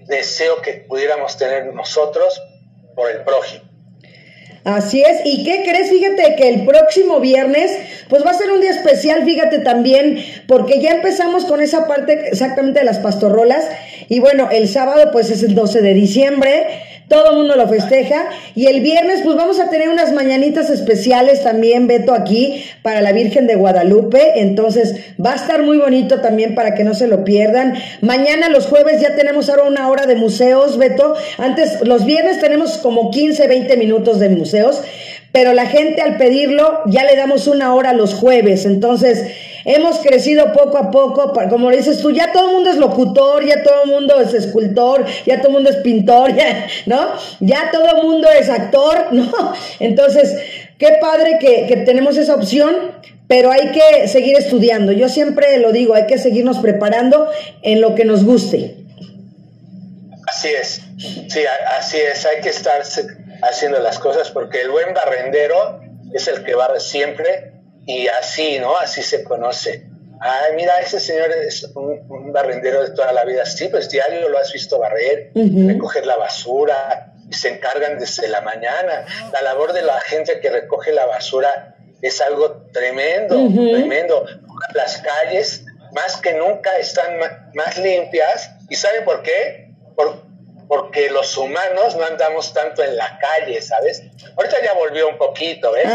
deseo 0.07 0.61
que 0.63 0.85
pudiéramos 0.89 1.37
tener 1.37 1.73
nosotros 1.75 2.41
por 2.95 3.11
el 3.11 3.23
prójimo. 3.23 3.65
Así 4.65 5.03
es, 5.03 5.23
¿y 5.25 5.43
qué 5.43 5.65
crees? 5.65 5.91
Fíjate 5.91 6.37
que 6.37 6.49
el 6.49 6.65
próximo 6.65 7.19
viernes, 7.19 7.73
pues 8.09 8.25
va 8.25 8.31
a 8.31 8.35
ser 8.35 8.53
un 8.53 8.61
día 8.61 8.71
especial, 8.71 9.25
fíjate 9.25 9.59
también, 9.59 10.25
porque 10.47 10.81
ya 10.81 10.91
empezamos 10.91 11.45
con 11.47 11.61
esa 11.61 11.89
parte 11.89 12.29
exactamente 12.29 12.79
de 12.79 12.85
las 12.85 12.99
pastorrolas, 12.99 13.69
y 14.09 14.21
bueno, 14.21 14.51
el 14.53 14.69
sábado 14.69 15.11
pues 15.11 15.31
es 15.31 15.43
el 15.43 15.57
12 15.57 15.83
de 15.83 15.95
diciembre, 15.95 16.92
todo 17.13 17.33
el 17.33 17.37
mundo 17.37 17.57
lo 17.57 17.69
festeja. 17.69 18.31
Y 18.55 18.67
el 18.67 18.81
viernes, 18.81 19.21
pues 19.23 19.37
vamos 19.37 19.61
a 19.61 19.69
tener 19.69 19.91
unas 19.91 20.13
mañanitas 20.13 20.71
especiales 20.71 21.45
también, 21.45 21.87
Beto, 21.87 22.15
aquí 22.15 22.65
para 22.81 23.03
la 23.03 23.13
Virgen 23.13 23.47
de 23.47 23.55
Guadalupe. 23.55 24.41
Entonces, 24.41 24.97
va 25.25 25.33
a 25.33 25.37
estar 25.37 25.63
muy 25.63 25.77
bonito 25.77 26.21
también 26.21 26.55
para 26.55 26.75
que 26.75 26.85
no 26.85 26.95
se 26.95 27.07
lo 27.07 27.23
pierdan. 27.23 27.75
Mañana, 28.01 28.49
los 28.49 28.67
jueves, 28.67 29.03
ya 29.03 29.15
tenemos 29.15 29.51
ahora 29.51 29.65
una 29.65 29.91
hora 29.91 30.07
de 30.07 30.17
museos, 30.17 30.79
Beto. 30.79 31.15
Antes, 31.37 31.87
los 31.87 32.07
viernes 32.07 32.41
tenemos 32.41 32.79
como 32.79 33.11
15, 33.11 33.47
20 33.47 33.77
minutos 33.77 34.19
de 34.19 34.31
museos. 34.31 34.83
pero 35.33 35.55
la 35.55 35.65
gente 35.65 36.03
al 36.03 36.19
pedirlo 36.19 36.81
ya 36.87 37.05
le 37.05 37.17
damos 37.17 37.47
una 37.47 37.75
hora 37.75 37.95
los 37.95 38.13
jueves. 38.13 38.67
Entonces, 38.67 39.33
hemos 39.65 39.99
crecido 39.99 40.53
poco 40.53 40.79
a 40.79 40.91
poco, 40.91 41.33
como 41.49 41.71
dices 41.71 42.01
tú, 42.01 42.11
ya 42.11 42.33
todo 42.33 42.49
el 42.49 42.55
mundo 42.55 42.71
es 42.71 42.77
locutor, 42.77 43.45
ya 43.45 43.63
todo 43.63 43.85
el 43.85 43.91
mundo 43.91 44.21
es 44.21 44.35
escultor, 44.35 45.05
ya 45.27 45.39
todo 45.39 45.49
el 45.49 45.55
mundo 45.55 45.71
es 45.71 45.77
pintor, 45.77 46.35
ya, 46.37 46.67
¿no? 46.87 47.13
Ya 47.41 47.71
todo 47.71 47.87
el 47.97 48.03
mundo 48.03 48.29
es 48.31 48.49
actor, 48.49 49.09
¿no? 49.13 49.33
Entonces, 49.81 50.37
qué 50.79 50.99
padre 51.01 51.39
que, 51.39 51.67
que 51.67 51.77
tenemos 51.79 52.17
esa 52.17 52.35
opción, 52.35 52.75
pero 53.29 53.51
hay 53.51 53.71
que 53.73 54.09
seguir 54.09 54.37
estudiando. 54.37 54.93
Yo 54.93 55.09
siempre 55.09 55.59
lo 55.59 55.73
digo, 55.73 55.95
hay 55.95 56.07
que 56.07 56.19
seguirnos 56.19 56.59
preparando 56.59 57.31
en 57.63 57.81
lo 57.81 57.95
que 57.95 58.05
nos 58.05 58.25
guste. 58.25 58.77
Así 60.29 60.49
es, 60.49 60.81
sí, 61.29 61.41
así 61.79 61.99
es, 61.99 62.25
hay 62.27 62.41
que 62.41 62.49
estar 62.49 62.83
haciendo 63.43 63.79
las 63.81 63.99
cosas 63.99 64.31
porque 64.31 64.63
el 64.63 64.71
buen 64.71 64.95
barrendero 64.95 65.81
es 66.15 66.27
el 66.27 66.43
que 66.43 66.55
barre 66.55 66.81
siempre 66.81 67.52
y 67.87 68.07
así, 68.09 68.59
¿no? 68.59 68.77
Así 68.77 69.03
se 69.03 69.25
conoce. 69.25 69.87
Ay, 70.21 70.55
mira, 70.55 70.79
ese 70.81 71.01
señor 71.01 71.33
es 71.33 71.65
un, 71.75 72.33
barrendero 72.33 72.85
de 72.85 72.95
toda 72.95 73.13
la 73.13 73.25
vida. 73.25 73.45
Sí, 73.45 73.69
pues 73.69 73.91
diario 73.91 74.29
lo 74.29 74.39
has 74.39 74.53
visto 74.53 74.79
barrer, 74.79 75.33
recoger 75.35 76.07
la 76.07 76.17
basura, 76.17 77.13
y 77.29 77.35
se 77.35 77.49
encargan 77.49 77.99
desde 77.99 78.29
la 78.29 78.41
mañana. 78.43 79.05
La 79.33 79.43
labor 79.43 79.73
de 79.73 79.83
la 79.83 80.01
gente 80.01 80.39
que 80.41 80.51
recoge 80.51 80.93
la 80.93 81.07
basura 81.07 81.77
es 82.01 82.21
algo 82.21 82.69
tremendo, 82.73 83.35
tremendo. 83.53 84.27
Las 84.75 84.99
calles, 84.99 85.65
más 85.93 86.17
que 86.19 86.35
nunca, 86.35 86.77
están 86.79 87.19
más 87.55 87.79
limpias. 87.79 88.51
¿Y 88.69 88.77
saben 88.77 89.05
por 89.05 89.23
qué? 89.23 89.73
Por, 89.97 90.23
porque 90.69 91.11
los 91.11 91.37
humanos 91.37 91.97
no 91.97 92.05
andamos 92.05 92.53
tanto 92.53 92.83
en 92.83 92.97
la 92.97 93.19
calle, 93.19 93.61
¿sabes? 93.61 94.03
Ahorita 94.37 94.57
ya 94.63 94.75
volvió 94.75 95.09
un 95.09 95.19
poquito, 95.19 95.73
¿ves? 95.73 95.89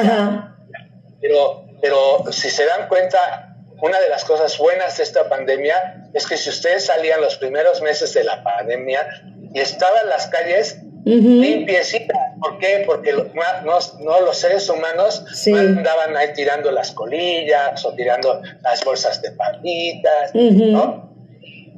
Pero, 1.21 1.66
pero 1.81 2.23
si 2.31 2.49
se 2.49 2.65
dan 2.65 2.87
cuenta, 2.87 3.55
una 3.81 3.99
de 3.99 4.09
las 4.09 4.25
cosas 4.25 4.57
buenas 4.57 4.97
de 4.97 5.03
esta 5.03 5.29
pandemia 5.29 6.09
es 6.13 6.25
que 6.25 6.37
si 6.37 6.49
ustedes 6.49 6.85
salían 6.85 7.21
los 7.21 7.37
primeros 7.37 7.81
meses 7.81 8.13
de 8.13 8.23
la 8.23 8.43
pandemia 8.43 9.07
y 9.53 9.59
estaban 9.59 10.09
las 10.09 10.27
calles 10.27 10.79
limpiecitas, 11.05 12.17
¿por 12.41 12.57
qué? 12.59 12.83
Porque 12.85 13.13
no, 13.13 14.21
los 14.21 14.37
seres 14.37 14.67
humanos 14.69 15.23
andaban 15.47 16.17
ahí 16.17 16.33
tirando 16.33 16.71
las 16.71 16.91
colillas 16.91 17.85
o 17.85 17.93
tirando 17.93 18.41
las 18.61 18.83
bolsas 18.83 19.21
de 19.21 19.31
papitas, 19.31 20.33
¿no? 20.33 21.13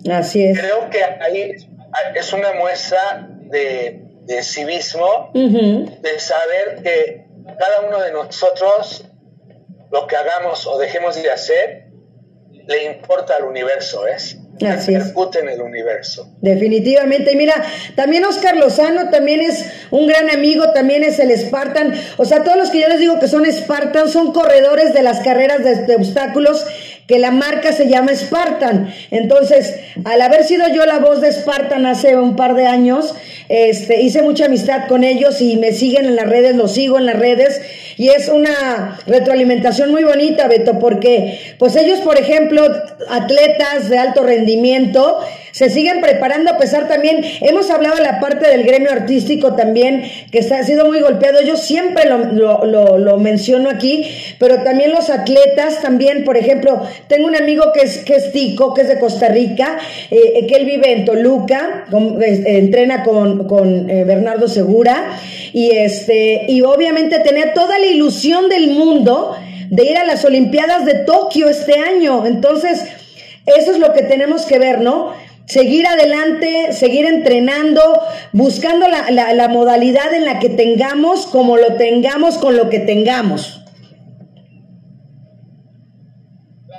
Así 0.10 0.46
es. 0.46 0.60
Creo 0.60 0.90
que 0.90 1.04
ahí 1.04 1.56
es 2.16 2.34
una 2.34 2.54
muestra 2.54 3.28
de, 3.50 4.06
civismo, 4.42 5.32
de 5.34 6.20
saber 6.20 6.82
que 6.84 7.26
cada 7.46 7.88
uno 7.88 8.00
de 8.00 8.12
nosotros, 8.12 9.06
lo 9.92 10.08
que 10.08 10.16
hagamos 10.16 10.68
o 10.68 10.78
dejemos 10.78 11.22
de 11.22 11.32
hacer, 11.32 11.86
le 12.68 12.84
importa 12.84 13.36
al 13.36 13.46
universo, 13.46 14.06
¿es? 14.08 14.38
Así 14.68 14.94
en 14.94 15.50
el 15.50 15.62
universo. 15.62 16.30
Definitivamente. 16.42 17.32
Y 17.32 17.36
mira, 17.36 17.56
también 17.96 18.26
Oscar 18.26 18.58
Lozano 18.58 19.10
también 19.10 19.40
es 19.42 19.66
un 19.90 20.06
gran 20.06 20.30
amigo, 20.30 20.72
también 20.74 21.04
es 21.04 21.18
el 21.20 21.36
Spartan. 21.38 21.94
O 22.18 22.26
sea, 22.26 22.44
todos 22.44 22.58
los 22.58 22.70
que 22.70 22.82
yo 22.82 22.90
les 22.90 23.00
digo 23.00 23.20
que 23.20 23.28
son 23.28 23.46
Spartan 23.50 24.10
son 24.10 24.34
corredores 24.34 24.94
de 24.94 25.02
las 25.02 25.22
carreras 25.22 25.64
de 25.64 25.96
obstáculos 25.96 26.66
que 27.10 27.18
la 27.18 27.32
marca 27.32 27.74
se 27.74 27.90
llama 27.90 28.16
Spartan. 28.16 28.94
Entonces, 29.10 29.80
al 30.06 30.22
haber 30.22 30.44
sido 30.44 30.68
yo 30.68 30.86
la 30.86 31.00
voz 31.00 31.22
de 31.22 31.32
Spartan 31.32 31.88
hace 31.88 32.16
un 32.16 32.36
par 32.36 32.54
de 32.54 32.68
años, 32.68 33.16
este, 33.50 34.00
hice 34.00 34.22
mucha 34.22 34.46
amistad 34.46 34.88
con 34.88 35.04
ellos 35.04 35.42
y 35.42 35.58
me 35.58 35.72
siguen 35.72 36.06
en 36.06 36.16
las 36.16 36.30
redes, 36.30 36.56
los 36.56 36.72
sigo 36.72 37.00
en 37.00 37.08
las 37.08 37.18
redes 37.18 37.62
y 37.98 38.10
es 38.10 38.30
una 38.30 39.00
retroalimentación 39.08 39.90
muy 39.90 40.04
bonita, 40.04 40.48
Beto, 40.48 40.78
porque 40.78 41.56
pues 41.58 41.76
ellos, 41.76 42.00
por 42.02 42.20
ejemplo, 42.20 42.62
atletas 43.10 43.90
de 43.90 43.98
alto 43.98 44.22
rendimiento, 44.22 45.18
se 45.52 45.70
siguen 45.70 46.02
preparando 46.02 46.52
a 46.52 46.58
pesar 46.58 46.88
también, 46.88 47.24
hemos 47.42 47.70
hablado 47.70 47.96
de 47.96 48.04
la 48.04 48.20
parte 48.20 48.48
del 48.48 48.64
gremio 48.64 48.92
artístico 48.92 49.56
también, 49.56 50.04
que 50.32 50.40
está, 50.40 50.60
ha 50.60 50.64
sido 50.64 50.86
muy 50.86 51.00
golpeado, 51.02 51.42
yo 51.42 51.56
siempre 51.56 52.06
lo, 52.06 52.66
lo, 52.66 53.18
menciono 53.18 53.70
aquí, 53.70 54.06
pero 54.38 54.64
también 54.64 54.92
los 54.92 55.10
atletas, 55.10 55.82
también, 55.82 56.24
por 56.24 56.38
ejemplo, 56.38 56.82
tengo 57.08 57.28
un 57.28 57.36
amigo 57.36 57.72
que 57.74 57.82
es, 57.82 58.00
que 58.00 58.16
es 58.16 58.32
Tico, 58.32 58.74
que 58.74 58.82
es 58.82 58.88
de 58.88 59.00
Costa 59.00 59.28
Rica, 59.28 59.78
eh, 60.10 60.46
que 60.48 60.56
él 60.56 60.66
vive 60.66 60.92
en 60.94 61.06
Toluca, 61.06 61.86
entrena 62.46 63.04
con, 63.04 63.48
con 63.48 63.90
eh, 63.90 64.04
Bernardo 64.06 64.48
Segura, 64.48 65.18
y 65.52 65.72
este, 65.72 66.46
y 66.48 66.62
obviamente 66.62 67.20
tenía 67.20 67.54
toda 67.54 67.80
la 67.80 67.88
ilusión 67.88 68.50
del 68.50 68.70
mundo 68.72 69.36
de 69.70 69.84
ir 69.84 69.98
a 69.98 70.06
las 70.06 70.26
Olimpiadas 70.26 70.86
de 70.86 70.96
Tokio 70.96 71.50
este 71.50 71.80
año. 71.80 72.26
Entonces, 72.26 72.84
eso 73.46 73.72
es 73.72 73.80
lo 73.80 73.94
que 73.94 74.04
tenemos 74.04 74.46
que 74.46 74.60
ver, 74.60 74.82
¿no? 74.82 75.14
Seguir 75.50 75.88
adelante, 75.88 76.74
seguir 76.74 77.06
entrenando, 77.06 78.02
buscando 78.32 78.88
la, 78.88 79.10
la, 79.10 79.48
modalidad 79.48 80.14
en 80.14 80.26
la 80.26 80.40
que 80.40 80.50
tengamos, 80.50 81.26
como 81.26 81.58
lo 81.58 81.76
tengamos, 81.76 82.38
con 82.38 82.56
lo 82.56 82.70
que 82.70 82.80
tengamos. 82.80 83.62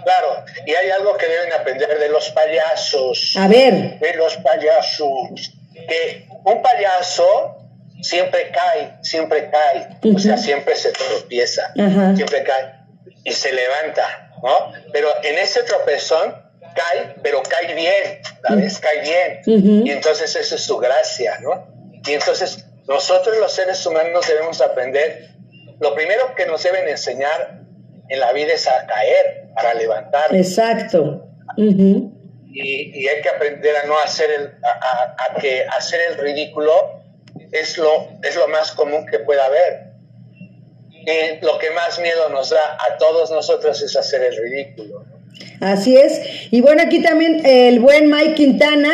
Claro, 0.04 0.44
y 0.64 0.70
hay 0.72 0.90
algo 0.90 1.16
que 1.16 1.26
deben 1.26 1.52
aprender 1.52 1.98
de 1.98 2.08
los 2.08 2.30
payasos. 2.30 3.34
A 3.36 3.48
ver. 3.48 3.98
De 3.98 4.14
los 4.14 4.36
payasos. 4.36 5.52
Que 5.74 6.26
un 6.44 6.62
payaso 6.62 7.56
siempre 8.00 8.50
cae, 8.50 8.98
siempre 9.02 9.50
cae. 9.50 10.14
O 10.14 10.18
sea, 10.18 10.38
siempre 10.38 10.76
se 10.76 10.92
tropieza, 10.92 11.72
siempre 11.74 12.44
cae 12.44 12.80
y 13.24 13.32
se 13.32 13.52
levanta, 13.52 14.30
¿no? 14.42 14.72
Pero 14.92 15.08
en 15.24 15.38
ese 15.38 15.62
tropezón 15.64 16.49
cae, 16.74 17.16
pero 17.22 17.42
cae 17.42 17.74
bien, 17.74 18.20
¿sabes? 18.46 18.78
Cae 18.78 19.00
bien. 19.44 19.86
Y 19.86 19.90
entonces 19.90 20.34
eso 20.36 20.54
es 20.54 20.62
su 20.62 20.78
gracia, 20.78 21.38
¿no? 21.40 21.66
Y 22.06 22.12
entonces 22.12 22.64
nosotros 22.88 23.36
los 23.38 23.52
seres 23.52 23.84
humanos 23.86 24.26
debemos 24.26 24.60
aprender, 24.60 25.30
lo 25.80 25.94
primero 25.94 26.34
que 26.34 26.46
nos 26.46 26.62
deben 26.62 26.88
enseñar 26.88 27.60
en 28.08 28.20
la 28.20 28.32
vida 28.32 28.52
es 28.54 28.66
a 28.66 28.86
caer, 28.86 29.40
para 29.54 29.74
levantar. 29.74 30.34
Exacto. 30.34 31.26
y, 31.56 33.06
hay 33.08 33.22
que 33.22 33.28
aprender 33.28 33.76
a 33.76 33.86
no 33.86 33.98
hacer 34.00 34.30
el, 34.30 34.50
a, 34.64 35.40
que 35.40 35.64
hacer 35.64 36.00
el 36.10 36.18
ridículo 36.18 37.02
es 37.52 37.78
lo, 37.78 38.08
es 38.22 38.36
lo 38.36 38.48
más 38.48 38.72
común 38.72 39.06
que 39.06 39.20
pueda 39.20 39.46
haber. 39.46 39.90
Y 40.90 41.44
lo 41.44 41.58
que 41.58 41.70
más 41.70 41.98
miedo 41.98 42.28
nos 42.28 42.50
da 42.50 42.76
a 42.78 42.98
todos 42.98 43.30
nosotros 43.30 43.80
es 43.82 43.96
hacer 43.96 44.22
el 44.22 44.36
ridículo. 44.36 45.04
Así 45.60 45.96
es. 45.96 46.20
Y 46.50 46.60
bueno, 46.60 46.82
aquí 46.82 47.00
también 47.00 47.42
el 47.44 47.80
buen 47.80 48.10
Mike 48.10 48.34
Quintana 48.34 48.90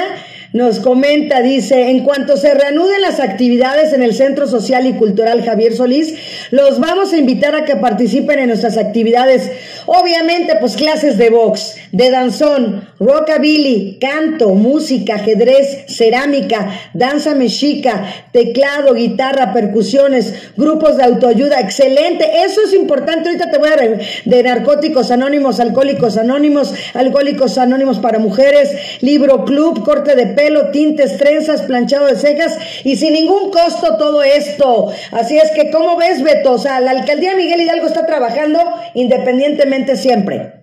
nos 0.53 0.81
comenta, 0.81 1.43
dice, 1.43 1.91
en 1.91 2.01
cuanto 2.03 2.37
se 2.37 2.55
reanuden 2.55 3.03
las 3.03 3.21
actividades 3.21 3.93
en 3.93 4.03
el 4.03 4.15
Centro 4.15 4.47
Social 4.47 4.87
y 4.87 4.95
Cultural 4.95 5.45
Javier 5.45 5.75
Solís, 5.75 6.15
los 6.51 6.81
vamos 6.81 7.13
a 7.13 7.19
invitar 7.19 7.55
a 7.55 7.67
que 7.67 7.77
participen 7.77 8.39
en 8.39 8.49
nuestras 8.49 8.79
actividades. 8.79 9.51
Obviamente, 9.85 10.57
pues 10.59 10.77
clases 10.77 11.19
de 11.19 11.29
box, 11.29 11.77
de 11.93 12.11
danzón, 12.11 12.89
rockabilly, 12.99 13.99
canto, 14.01 14.51
música, 14.51 15.17
ajedrez, 15.17 15.87
cerámica, 15.89 16.71
danza 16.95 17.35
mexica, 17.35 18.05
teclado, 18.33 18.95
guitarra, 18.95 19.53
percusiones, 19.53 20.53
grupos 20.57 20.97
de 20.97 21.05
autoayuda. 21.05 21.61
Excelente, 21.61 22.29
eso 22.45 22.61
es 22.65 22.75
importante. 22.75 23.29
Ahorita 23.29 23.51
te 23.51 23.59
voy 23.59 23.69
a 23.69 23.77
de, 23.77 24.07
de 24.25 24.43
narcóticos 24.43 25.11
anónimos, 25.11 25.61
alcohólicos 25.61 26.17
anónimos, 26.17 26.75
alcohólicos 26.95 27.59
anónimos 27.59 27.99
para 27.99 28.19
mujeres, 28.19 29.03
libro 29.03 29.45
club, 29.45 29.85
corte 29.85 30.15
de 30.15 30.27
pelo, 30.27 30.71
tintes, 30.71 31.17
trenzas, 31.19 31.63
planchado 31.63 32.07
de 32.07 32.17
cejas 32.17 32.57
y 32.85 32.97
sin 32.97 33.15
ningún 33.15 33.51
costo 33.51 33.97
todo 33.97 34.23
esto. 34.23 34.93
Así 35.13 35.39
es 35.39 35.51
que, 35.53 35.71
¿cómo 35.71 35.97
ves, 35.97 36.23
Beto? 36.23 36.53
O 36.53 36.59
sea, 36.59 36.81
la 36.81 36.91
alcaldía 36.93 37.35
Miguel 37.35 37.61
Hidalgo 37.61 37.87
está 37.87 38.07
trabajando 38.07 38.61
independientemente 38.95 39.97
siempre. 39.97 40.56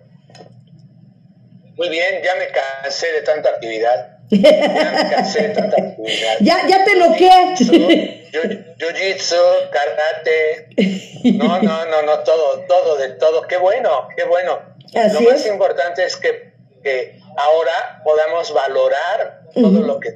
Muy 1.76 1.90
bien, 1.90 2.22
ya 2.24 2.36
me 2.36 2.48
cansé 2.50 3.12
de 3.12 3.22
tanta 3.22 3.50
actividad. 3.50 4.18
Ya 4.30 4.92
me 4.92 5.10
cansé 5.10 5.48
de 5.48 5.50
tanta 5.50 5.82
actividad. 5.82 6.38
ya, 6.42 6.68
ya 6.68 6.84
te 6.86 6.96
lo 6.96 7.14
que. 7.14 7.30
Jiu-jitsu, 8.78 9.42
karate. 9.72 10.68
No, 11.38 11.62
no, 11.62 11.86
no, 11.86 12.02
no, 12.04 12.20
todo, 12.20 12.66
todo, 12.68 12.98
de 12.98 13.10
todo. 13.10 13.42
Qué 13.44 13.58
bueno, 13.58 14.08
qué 14.16 14.24
bueno. 14.24 14.60
lo 14.94 15.22
más 15.22 15.46
importante 15.48 16.04
es 16.04 16.16
que, 16.16 16.54
que 16.84 17.20
ahora 17.38 18.02
podamos 18.04 18.54
valorar 18.54 19.42
todo, 19.54 19.82
lo 19.82 20.00
que, 20.00 20.12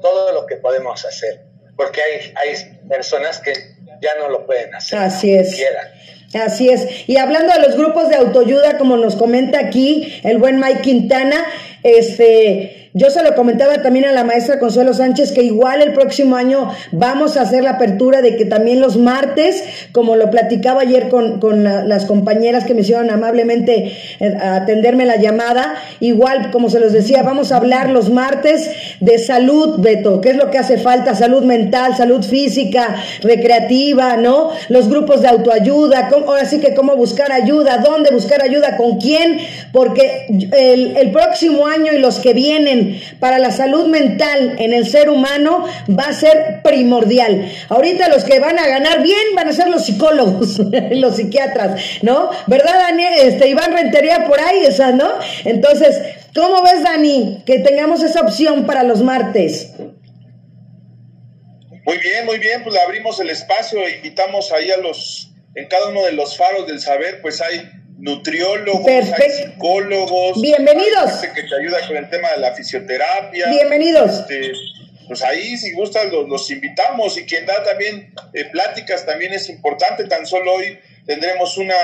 todo 0.00 0.32
lo 0.32 0.46
que 0.46 0.56
podemos 0.56 1.04
hacer, 1.04 1.44
porque 1.76 2.00
hay, 2.02 2.34
hay 2.36 2.80
personas 2.88 3.40
que 3.40 3.52
ya 4.00 4.10
no 4.18 4.28
lo 4.28 4.46
pueden 4.46 4.74
hacer. 4.74 4.98
Así 4.98 5.34
es. 5.34 5.56
Así 6.34 6.68
es. 6.68 7.08
Y 7.08 7.16
hablando 7.16 7.52
de 7.52 7.60
los 7.60 7.76
grupos 7.76 8.08
de 8.08 8.16
autoayuda, 8.16 8.78
como 8.78 8.96
nos 8.96 9.16
comenta 9.16 9.58
aquí 9.58 10.12
el 10.22 10.38
buen 10.38 10.60
Mike 10.60 10.82
Quintana, 10.82 11.44
Este, 11.82 12.89
yo 12.92 13.10
se 13.10 13.22
lo 13.22 13.34
comentaba 13.34 13.82
también 13.82 14.04
a 14.06 14.12
la 14.12 14.24
maestra 14.24 14.58
Consuelo 14.58 14.94
Sánchez 14.94 15.32
que 15.32 15.42
igual 15.42 15.80
el 15.80 15.92
próximo 15.92 16.34
año 16.36 16.70
vamos 16.90 17.36
a 17.36 17.42
hacer 17.42 17.62
la 17.62 17.72
apertura 17.72 18.20
de 18.20 18.36
que 18.36 18.44
también 18.44 18.80
los 18.80 18.96
martes, 18.96 19.62
como 19.92 20.16
lo 20.16 20.30
platicaba 20.30 20.82
ayer 20.82 21.08
con, 21.08 21.38
con 21.38 21.62
las 21.62 22.06
compañeras 22.06 22.64
que 22.64 22.74
me 22.74 22.80
hicieron 22.80 23.10
amablemente 23.10 23.92
eh, 24.18 24.36
atenderme 24.40 25.04
la 25.06 25.16
llamada, 25.16 25.74
igual 26.00 26.50
como 26.50 26.68
se 26.68 26.80
los 26.80 26.92
decía, 26.92 27.22
vamos 27.22 27.52
a 27.52 27.56
hablar 27.58 27.90
los 27.90 28.10
martes 28.10 28.70
de 28.98 29.18
salud, 29.18 29.76
Beto, 29.78 30.20
qué 30.20 30.30
es 30.30 30.36
lo 30.36 30.50
que 30.50 30.58
hace 30.58 30.76
falta, 30.76 31.14
salud 31.14 31.44
mental, 31.44 31.96
salud 31.96 32.24
física, 32.24 32.96
recreativa, 33.22 34.16
¿no? 34.16 34.50
Los 34.68 34.88
grupos 34.88 35.22
de 35.22 35.28
autoayuda, 35.28 36.08
ahora 36.08 36.44
sí 36.44 36.58
que 36.58 36.74
cómo 36.74 36.96
buscar 36.96 37.30
ayuda, 37.30 37.78
dónde 37.78 38.10
buscar 38.10 38.42
ayuda, 38.42 38.76
con 38.76 38.98
quién, 38.98 39.38
porque 39.72 40.26
el, 40.52 40.96
el 40.96 41.12
próximo 41.12 41.66
año 41.66 41.92
y 41.92 41.98
los 41.98 42.18
que 42.18 42.32
vienen, 42.34 42.79
para 43.18 43.38
la 43.38 43.50
salud 43.50 43.86
mental 43.88 44.56
en 44.58 44.72
el 44.72 44.86
ser 44.88 45.10
humano 45.10 45.64
va 45.88 46.04
a 46.04 46.12
ser 46.12 46.60
primordial. 46.62 47.50
Ahorita 47.68 48.08
los 48.08 48.24
que 48.24 48.40
van 48.40 48.58
a 48.58 48.66
ganar 48.66 49.02
bien 49.02 49.34
van 49.34 49.48
a 49.48 49.52
ser 49.52 49.68
los 49.68 49.84
psicólogos, 49.84 50.58
los 50.90 51.16
psiquiatras, 51.16 51.80
¿no? 52.02 52.30
¿Verdad, 52.46 52.74
Daniel? 52.74 53.14
Este, 53.22 53.48
Iván 53.48 53.72
Rentería 53.72 54.26
por 54.26 54.40
ahí, 54.40 54.64
esa, 54.66 54.92
¿no? 54.92 55.08
Entonces, 55.44 56.00
¿cómo 56.34 56.62
ves, 56.62 56.82
Dani, 56.82 57.42
que 57.46 57.58
tengamos 57.60 58.02
esa 58.02 58.20
opción 58.20 58.66
para 58.66 58.82
los 58.82 59.02
martes? 59.02 59.72
Muy 61.84 61.98
bien, 61.98 62.26
muy 62.26 62.38
bien, 62.38 62.62
pues 62.62 62.76
abrimos 62.76 63.18
el 63.20 63.30
espacio, 63.30 63.80
e 63.80 63.96
invitamos 63.96 64.52
ahí 64.52 64.70
a 64.70 64.76
los, 64.76 65.32
en 65.54 65.66
cada 65.66 65.88
uno 65.88 66.04
de 66.04 66.12
los 66.12 66.36
faros 66.36 66.66
del 66.66 66.80
saber, 66.80 67.20
pues 67.22 67.40
hay 67.40 67.68
nutriólogos, 68.00 69.06
psicólogos. 69.36 70.40
Bienvenidos. 70.40 71.12
que 71.34 71.42
te 71.42 71.54
ayuda 71.54 71.86
con 71.86 71.96
el 71.96 72.08
tema 72.08 72.30
de 72.30 72.38
la 72.38 72.54
fisioterapia. 72.54 73.48
Bienvenidos. 73.48 74.20
Este, 74.20 74.52
pues 75.06 75.22
ahí, 75.22 75.56
si 75.58 75.72
gustan, 75.72 76.10
los, 76.10 76.50
invitamos 76.50 77.18
y 77.18 77.24
quien 77.24 77.44
da 77.44 77.62
también 77.62 78.14
eh, 78.32 78.44
pláticas 78.46 79.04
también 79.04 79.34
es 79.34 79.48
importante. 79.50 80.04
Tan 80.04 80.24
solo 80.24 80.54
hoy 80.54 80.78
tendremos 81.04 81.58
una 81.58 81.74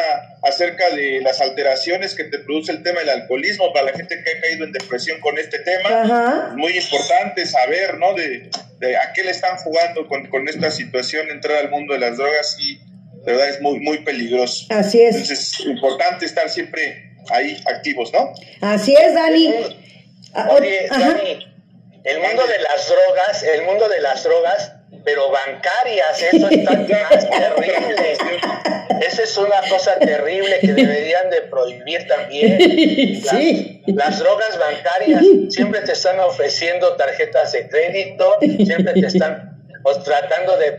acerca 0.43 0.89
de 0.95 1.21
las 1.21 1.41
alteraciones 1.41 2.15
que 2.15 2.25
te 2.25 2.39
produce 2.39 2.73
el 2.73 2.83
tema 2.83 3.01
del 3.01 3.11
alcoholismo 3.11 3.73
para 3.73 3.87
la 3.87 3.93
gente 3.93 4.23
que 4.23 4.31
ha 4.31 4.41
caído 4.41 4.65
en 4.65 4.73
depresión 4.73 5.21
con 5.21 5.39
este 5.39 5.59
tema. 5.59 6.55
Muy 6.57 6.79
importante 6.79 7.45
saber, 7.45 7.99
¿no? 7.99 8.15
De, 8.15 8.49
de, 8.79 8.97
a 8.97 9.13
qué 9.13 9.23
le 9.23 9.33
están 9.33 9.59
jugando 9.59 10.07
con, 10.09 10.29
con 10.29 10.49
esta 10.49 10.71
situación, 10.71 11.29
entrar 11.31 11.59
al 11.59 11.71
mundo 11.71 11.93
de 11.93 12.01
las 12.01 12.17
drogas 12.17 12.57
y 12.59 12.81
de 13.27 13.33
verdad 13.33 13.49
es 13.49 13.61
muy, 13.61 13.81
muy 13.81 13.99
peligroso. 13.99 14.67
Así 14.71 15.03
es. 15.03 15.17
Entonces 15.17 15.41
es 15.41 15.67
importante 15.67 16.25
estar 16.25 16.49
siempre 16.49 17.13
ahí 17.29 17.61
activos, 17.67 18.13
¿no? 18.13 18.33
Así 18.61 18.95
es, 18.95 19.15
Dani. 19.15 19.53
Ah, 20.33 20.49
oye, 20.53 20.87
Dani, 20.89 21.45
el 22.05 22.21
mundo 22.21 22.47
de 22.47 22.59
las 22.61 22.89
drogas, 22.89 23.43
el 23.43 23.65
mundo 23.65 23.89
de 23.89 24.01
las 24.01 24.23
drogas, 24.23 24.73
pero 25.05 25.29
bancarias, 25.31 26.23
eso 26.23 26.49
está 26.49 26.73
más 27.11 27.29
terrible. 27.29 28.17
Esa 29.03 29.23
es 29.25 29.37
una 29.37 29.61
cosa 29.69 29.99
terrible 29.99 30.61
que 30.61 30.73
deberían 30.73 31.29
de 31.31 31.43
prohibir 31.43 32.07
también. 32.07 32.59
sí. 33.29 33.83
Las 33.87 34.21
drogas 34.21 34.57
bancarias 34.57 35.25
siempre 35.51 35.81
te 35.81 35.93
están 35.93 36.21
ofreciendo 36.21 36.95
tarjetas 36.95 37.51
de 37.53 37.69
crédito, 37.69 38.37
siempre 38.41 38.93
te 38.93 39.07
están 39.07 39.56
pues 39.87 40.03
tratando 40.03 40.57
de, 40.57 40.73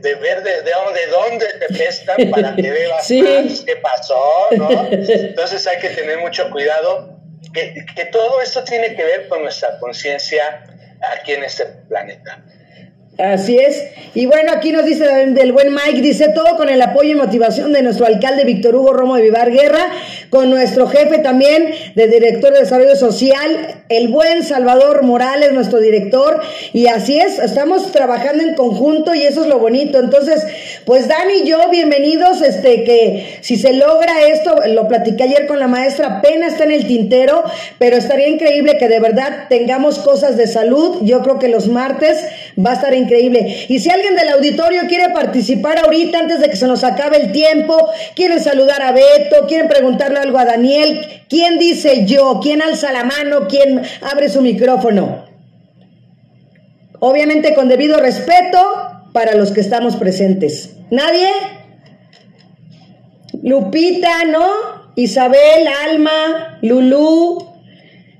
de, 0.00 0.14
ver 0.14 0.42
de, 0.42 0.62
de, 0.62 1.06
dónde 1.10 1.46
te 1.60 1.74
prestan 1.74 2.16
para 2.30 2.56
que 2.56 2.70
veas 2.70 3.06
qué 3.06 3.76
pasó, 3.82 4.46
¿no? 4.52 4.70
Entonces 4.90 5.66
hay 5.66 5.78
que 5.78 5.90
tener 5.90 6.20
mucho 6.20 6.48
cuidado, 6.50 7.20
que, 7.52 7.84
que 7.94 8.06
todo 8.06 8.40
esto 8.40 8.64
tiene 8.64 8.94
que 8.96 9.04
ver 9.04 9.28
con 9.28 9.42
nuestra 9.42 9.78
conciencia 9.78 10.64
aquí 11.02 11.32
en 11.32 11.44
este 11.44 11.66
planeta. 11.86 12.42
Así 13.18 13.58
es. 13.58 13.90
Y 14.14 14.24
bueno, 14.24 14.52
aquí 14.52 14.72
nos 14.72 14.86
dice 14.86 15.06
del 15.06 15.52
buen 15.52 15.74
Mike, 15.74 16.00
dice 16.00 16.30
todo 16.34 16.56
con 16.56 16.70
el 16.70 16.80
apoyo 16.80 17.10
y 17.10 17.14
motivación 17.14 17.74
de 17.74 17.82
nuestro 17.82 18.06
alcalde 18.06 18.44
Víctor 18.44 18.74
Hugo 18.74 18.94
Romo 18.94 19.16
de 19.16 19.22
Vivar 19.22 19.50
Guerra, 19.50 19.86
con 20.36 20.50
nuestro 20.50 20.86
jefe 20.86 21.16
también 21.20 21.70
de 21.94 22.08
director 22.08 22.52
de 22.52 22.60
desarrollo 22.60 22.94
social, 22.94 23.82
el 23.88 24.08
buen 24.08 24.42
Salvador 24.42 25.02
Morales, 25.02 25.54
nuestro 25.54 25.78
director. 25.80 26.42
Y 26.74 26.88
así 26.88 27.18
es, 27.18 27.38
estamos 27.38 27.90
trabajando 27.90 28.42
en 28.42 28.54
conjunto 28.54 29.14
y 29.14 29.22
eso 29.22 29.40
es 29.40 29.46
lo 29.46 29.58
bonito. 29.58 29.98
Entonces, 29.98 30.46
pues 30.84 31.08
Dani 31.08 31.40
y 31.42 31.48
yo, 31.48 31.70
bienvenidos, 31.70 32.42
este, 32.42 32.84
que 32.84 33.38
si 33.40 33.56
se 33.56 33.72
logra 33.72 34.26
esto, 34.26 34.56
lo 34.66 34.86
platiqué 34.88 35.22
ayer 35.22 35.46
con 35.46 35.58
la 35.58 35.68
maestra, 35.68 36.18
apenas 36.18 36.52
está 36.52 36.64
en 36.64 36.72
el 36.72 36.86
tintero, 36.86 37.42
pero 37.78 37.96
estaría 37.96 38.28
increíble 38.28 38.76
que 38.76 38.88
de 38.88 39.00
verdad 39.00 39.46
tengamos 39.48 40.00
cosas 40.00 40.36
de 40.36 40.46
salud. 40.46 40.98
Yo 41.00 41.22
creo 41.22 41.38
que 41.38 41.48
los 41.48 41.66
martes 41.68 42.26
va 42.64 42.70
a 42.70 42.74
estar 42.74 42.94
increíble. 42.94 43.66
Y 43.68 43.78
si 43.78 43.90
alguien 43.90 44.16
del 44.16 44.30
auditorio 44.30 44.82
quiere 44.88 45.10
participar 45.10 45.78
ahorita, 45.78 46.18
antes 46.18 46.40
de 46.40 46.48
que 46.48 46.56
se 46.56 46.66
nos 46.66 46.84
acabe 46.84 47.18
el 47.18 47.32
tiempo, 47.32 47.76
quieren 48.14 48.42
saludar 48.42 48.82
a 48.82 48.92
Beto, 48.92 49.46
quieren 49.46 49.68
preguntarle 49.68 50.18
algo 50.18 50.38
a 50.38 50.44
Daniel, 50.44 51.00
¿quién 51.28 51.58
dice 51.58 52.06
yo? 52.06 52.40
¿Quién 52.42 52.62
alza 52.62 52.92
la 52.92 53.04
mano? 53.04 53.46
¿Quién 53.48 53.82
abre 54.02 54.28
su 54.28 54.40
micrófono? 54.40 55.26
Obviamente 56.98 57.54
con 57.54 57.68
debido 57.68 57.98
respeto 57.98 58.58
para 59.12 59.34
los 59.34 59.52
que 59.52 59.60
estamos 59.60 59.96
presentes. 59.96 60.76
¿Nadie? 60.90 61.28
Lupita, 63.42 64.24
¿no? 64.24 64.46
Isabel, 64.96 65.68
Alma, 65.88 66.58
Lulú, 66.62 67.46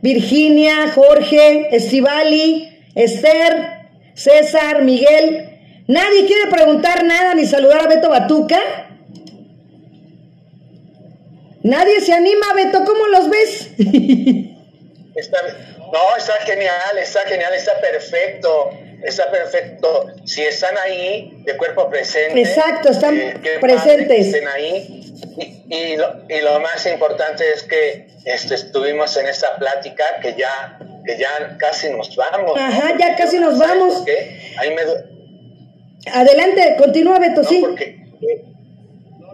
Virginia, 0.02 0.92
Jorge, 0.94 1.74
Estivali, 1.74 2.68
Esther, 2.94 3.75
César, 4.16 4.82
Miguel. 4.82 5.52
¿Nadie 5.86 6.26
quiere 6.26 6.50
preguntar 6.50 7.04
nada 7.04 7.34
ni 7.34 7.46
saludar 7.46 7.82
a 7.82 7.86
Beto 7.86 8.08
Batuca? 8.08 8.58
Nadie 11.62 12.00
se 12.00 12.12
anima, 12.12 12.52
Beto, 12.54 12.84
¿cómo 12.84 13.06
los 13.08 13.28
ves? 13.28 13.68
no, 13.78 13.84
está 16.16 16.34
genial, 16.44 16.98
está 17.00 17.20
genial, 17.28 17.52
está 17.54 17.80
perfecto, 17.80 18.70
está 19.02 19.30
perfecto. 19.30 20.06
Si 20.24 20.42
están 20.42 20.76
ahí 20.78 21.42
de 21.44 21.56
cuerpo 21.56 21.88
presente. 21.90 22.40
Exacto, 22.40 22.90
están 22.90 23.18
eh, 23.18 23.34
presentes. 23.60 24.26
estén 24.26 24.48
ahí. 24.48 25.05
Y, 25.68 25.96
lo, 25.96 26.60
más 26.60 26.86
importante 26.86 27.44
es 27.52 27.62
que 27.62 28.08
este, 28.24 28.54
estuvimos 28.54 29.16
en 29.16 29.26
esta 29.26 29.56
plática 29.56 30.04
que 30.20 30.34
ya 30.34 30.78
que 31.06 31.16
ya 31.16 31.56
casi 31.58 31.88
nos 31.90 32.14
vamos. 32.16 32.58
Ajá, 32.58 32.96
ya 32.98 33.14
casi 33.16 33.38
nos 33.38 33.58
vamos. 33.58 34.02
Ahí 34.58 34.74
me... 34.74 34.82
Adelante, 36.12 36.76
continúa 36.78 37.18
Beto, 37.18 37.42
no, 37.42 37.48
sí. 37.48 37.64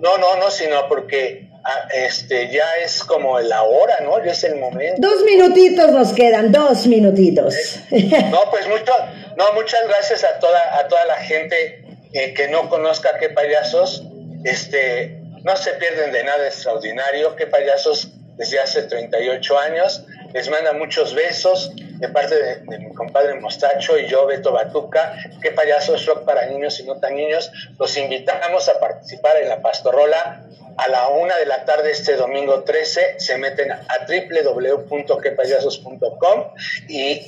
no, 0.00 0.18
no, 0.18 0.36
no, 0.36 0.50
sino 0.50 0.88
porque 0.88 1.48
ah, 1.64 1.88
este 1.92 2.50
ya 2.50 2.66
es 2.82 3.04
como 3.04 3.38
la 3.40 3.62
hora, 3.62 3.96
¿no? 4.02 4.22
Ya 4.24 4.32
es 4.32 4.44
el 4.44 4.56
momento. 4.56 4.96
Dos 4.98 5.22
minutitos 5.24 5.90
nos 5.92 6.12
quedan, 6.12 6.52
dos 6.52 6.86
minutitos. 6.86 7.54
no, 7.90 8.40
pues 8.50 8.68
mucho, 8.68 8.92
no, 9.36 9.52
muchas 9.54 9.80
gracias 9.86 10.24
a 10.24 10.38
toda, 10.38 10.78
a 10.78 10.88
toda 10.88 11.04
la 11.06 11.16
gente 11.16 11.84
eh, 12.12 12.32
que 12.34 12.48
no 12.48 12.68
conozca 12.70 13.18
qué 13.18 13.28
payasos, 13.28 14.04
este, 14.44 15.21
no 15.44 15.56
se 15.56 15.72
pierden 15.74 16.12
de 16.12 16.24
nada 16.24 16.46
extraordinario, 16.46 17.36
qué 17.36 17.46
payasos 17.46 18.08
desde 18.36 18.60
hace 18.60 18.82
38 18.82 19.58
años 19.58 20.04
les 20.32 20.48
manda 20.48 20.72
muchos 20.72 21.12
besos 21.14 21.72
de 21.76 22.08
parte 22.08 22.34
de, 22.34 22.62
mi 22.78 22.94
compadre 22.94 23.34
Mostacho 23.34 23.98
y 23.98 24.06
yo, 24.06 24.24
Beto 24.26 24.50
Batuca. 24.50 25.14
Qué 25.42 25.50
payasos 25.50 26.06
rock 26.06 26.24
para 26.24 26.46
niños 26.46 26.80
y 26.80 26.84
no 26.84 26.98
tan 26.98 27.16
niños. 27.16 27.52
Los 27.78 27.98
invitamos 27.98 28.66
a 28.70 28.80
participar 28.80 29.36
en 29.36 29.50
la 29.50 29.60
Pastorrola 29.60 30.42
a 30.78 30.88
la 30.88 31.08
una 31.08 31.36
de 31.36 31.44
la 31.44 31.66
tarde 31.66 31.90
este 31.90 32.16
domingo 32.16 32.64
13. 32.64 33.20
Se 33.20 33.36
meten 33.36 33.72
a 33.72 33.86
www.quepayasos.com 34.08 36.54
y 36.88 37.20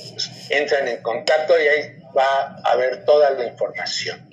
entran 0.49 0.87
en 0.87 1.03
contacto 1.03 1.53
y 1.61 1.67
ahí 1.67 1.99
va 2.17 2.57
a 2.63 2.71
haber 2.71 3.05
toda 3.05 3.29
la 3.31 3.45
información. 3.45 4.24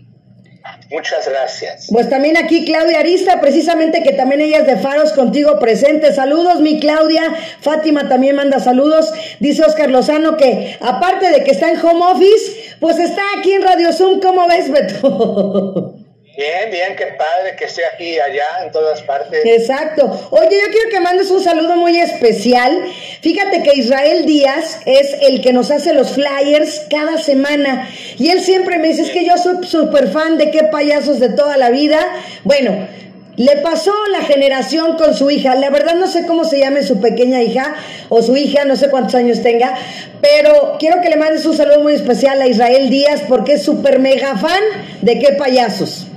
Muchas 0.90 1.28
gracias. 1.28 1.86
Pues 1.90 2.08
también 2.10 2.36
aquí 2.36 2.64
Claudia 2.64 3.00
Arista, 3.00 3.40
precisamente 3.40 4.02
que 4.02 4.12
también 4.12 4.40
ella 4.40 4.58
es 4.58 4.66
de 4.66 4.76
Faros 4.76 5.12
contigo 5.12 5.58
presente. 5.58 6.12
Saludos, 6.12 6.60
mi 6.60 6.80
Claudia. 6.80 7.34
Fátima 7.60 8.08
también 8.08 8.36
manda 8.36 8.60
saludos. 8.60 9.12
Dice 9.40 9.64
Oscar 9.64 9.90
Lozano 9.90 10.36
que 10.36 10.76
aparte 10.80 11.30
de 11.30 11.44
que 11.44 11.50
está 11.50 11.70
en 11.70 11.84
home 11.84 12.04
office, 12.04 12.76
pues 12.80 12.98
está 12.98 13.22
aquí 13.38 13.52
en 13.52 13.62
Radio 13.62 13.92
Zoom. 13.92 14.20
¿Cómo 14.20 14.46
ves, 14.48 14.70
Beto? 14.70 15.91
Bien, 16.34 16.70
bien, 16.70 16.96
qué 16.96 17.08
padre 17.18 17.56
que 17.58 17.66
esté 17.66 17.82
aquí 17.84 18.18
allá, 18.18 18.64
en 18.64 18.72
todas 18.72 19.02
partes. 19.02 19.44
Exacto. 19.44 20.28
Oye, 20.30 20.48
yo 20.50 20.72
quiero 20.72 20.88
que 20.90 21.00
mandes 21.00 21.30
un 21.30 21.42
saludo 21.42 21.76
muy 21.76 21.98
especial. 21.98 22.84
Fíjate 23.20 23.62
que 23.62 23.78
Israel 23.78 24.24
Díaz 24.24 24.80
es 24.86 25.14
el 25.20 25.42
que 25.42 25.52
nos 25.52 25.70
hace 25.70 25.92
los 25.92 26.12
flyers 26.12 26.86
cada 26.88 27.18
semana. 27.18 27.86
Y 28.18 28.30
él 28.30 28.40
siempre 28.40 28.78
me 28.78 28.88
dice, 28.88 29.02
es 29.02 29.10
que 29.10 29.26
yo 29.26 29.36
soy 29.36 29.66
súper 29.66 30.08
fan 30.08 30.38
de 30.38 30.50
qué 30.50 30.64
payasos 30.64 31.20
de 31.20 31.28
toda 31.28 31.58
la 31.58 31.68
vida. 31.68 31.98
Bueno, 32.44 32.88
Le 33.36 33.56
pasó 33.58 33.94
la 34.12 34.20
generación 34.20 34.96
con 34.98 35.14
su 35.14 35.30
hija. 35.30 35.54
La 35.54 35.70
verdad 35.70 35.94
no 35.94 36.06
sé 36.06 36.26
cómo 36.26 36.44
se 36.44 36.58
llame 36.58 36.82
su 36.82 37.00
pequeña 37.00 37.42
hija 37.42 37.74
o 38.10 38.20
su 38.20 38.36
hija, 38.36 38.66
no 38.66 38.76
sé 38.76 38.90
cuántos 38.90 39.14
años 39.14 39.42
tenga, 39.42 39.74
pero 40.20 40.76
quiero 40.78 41.00
que 41.00 41.08
le 41.08 41.16
mandes 41.16 41.46
un 41.46 41.56
saludo 41.56 41.80
muy 41.80 41.94
especial 41.94 42.42
a 42.42 42.46
Israel 42.46 42.90
Díaz 42.90 43.22
porque 43.26 43.54
es 43.54 43.62
súper 43.62 44.00
mega 44.00 44.36
fan 44.36 44.62
de 45.00 45.18
qué 45.18 45.32
payasos. 45.32 46.08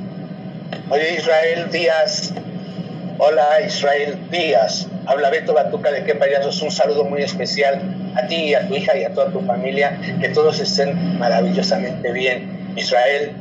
Israel 1.01 1.69
Díaz, 1.71 2.33
hola 3.17 3.61
Israel 3.65 4.17
Díaz, 4.31 4.87
habla 5.05 5.29
Beto 5.29 5.53
Batuca 5.53 5.91
de 5.91 6.03
qué 6.03 6.15
payasos, 6.15 6.61
un 6.61 6.71
saludo 6.71 7.03
muy 7.03 7.21
especial 7.21 7.81
a 8.15 8.27
ti 8.27 8.35
y 8.35 8.53
a 8.53 8.67
tu 8.67 8.75
hija 8.75 8.97
y 8.97 9.03
a 9.03 9.13
toda 9.13 9.31
tu 9.31 9.41
familia, 9.41 9.99
que 10.21 10.29
todos 10.29 10.59
estén 10.59 11.17
maravillosamente 11.19 12.11
bien. 12.11 12.73
Israel, 12.77 13.33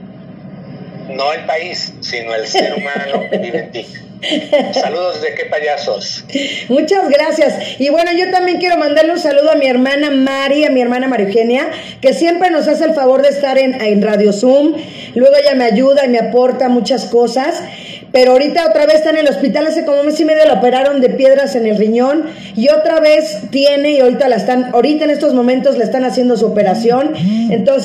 no 1.09 1.33
el 1.33 1.45
país, 1.45 1.93
sino 2.01 2.35
el 2.35 2.47
ser 2.47 2.75
humano 2.75 3.29
que 3.31 3.39
vive 3.39 3.59
en 3.59 3.71
ti. 3.71 3.87
Saludos 4.73 5.21
de 5.21 5.35
qué 5.35 5.45
payasos. 5.47 6.25
Muchas 6.69 7.09
gracias. 7.11 7.79
Y 7.79 7.91
bueno, 7.91 8.11
yo 8.13 8.31
también 8.31 8.59
quiero 8.59 8.77
mandarle 8.79 9.13
un 9.13 9.19
saludo 9.19 9.51
a 9.51 9.55
mi 9.55 9.67
hermana 9.67 10.11
Mari, 10.11 10.65
a 10.65 10.71
mi 10.71 10.81
hermana 10.81 11.09
María 11.09 11.27
Eugenia, 11.27 11.71
que 12.01 12.15
siempre 12.15 12.51
nos 12.51 12.67
hace 12.69 12.85
el 12.85 12.95
favor 12.95 13.23
de 13.23 13.29
estar 13.29 13.59
en, 13.59 13.81
en 13.81 14.03
Radio 14.03 14.33
Zoom. 14.33 14.75
Luego 15.15 15.37
ella 15.37 15.55
me 15.55 15.65
ayuda 15.65 16.07
y 16.07 16.09
me 16.09 16.19
aporta 16.19 16.69
muchas 16.69 17.07
cosas 17.07 17.63
pero 18.15 18.31
ahorita 18.31 18.69
otra 18.69 18.87
vez 18.87 18.99
está 18.99 19.11
en 19.11 19.17
el 19.17 19.27
hospital, 19.27 19.67
hace 19.67 19.85
como 19.85 19.99
un 19.99 20.07
mes 20.07 20.21
y 20.21 20.25
medio 20.25 20.45
la 20.45 20.53
operaron 20.53 21.01
de 21.01 21.09
piedras 21.09 21.57
en 21.57 21.67
el 21.67 21.77
riñón 21.77 22.27
y 22.55 22.69
otra 22.69 23.01
vez 23.01 23.51
tiene 23.51 23.91
y 23.91 23.99
ahorita 23.99 24.29
la 24.29 24.37
están, 24.37 24.71
ahorita 24.73 25.03
en 25.03 25.11
estos 25.11 25.35
momentos 25.35 25.77
le 25.77 25.83
están 25.83 26.05
haciendo 26.05 26.37
su 26.37 26.47
operación, 26.47 27.13
entonces 27.51 27.83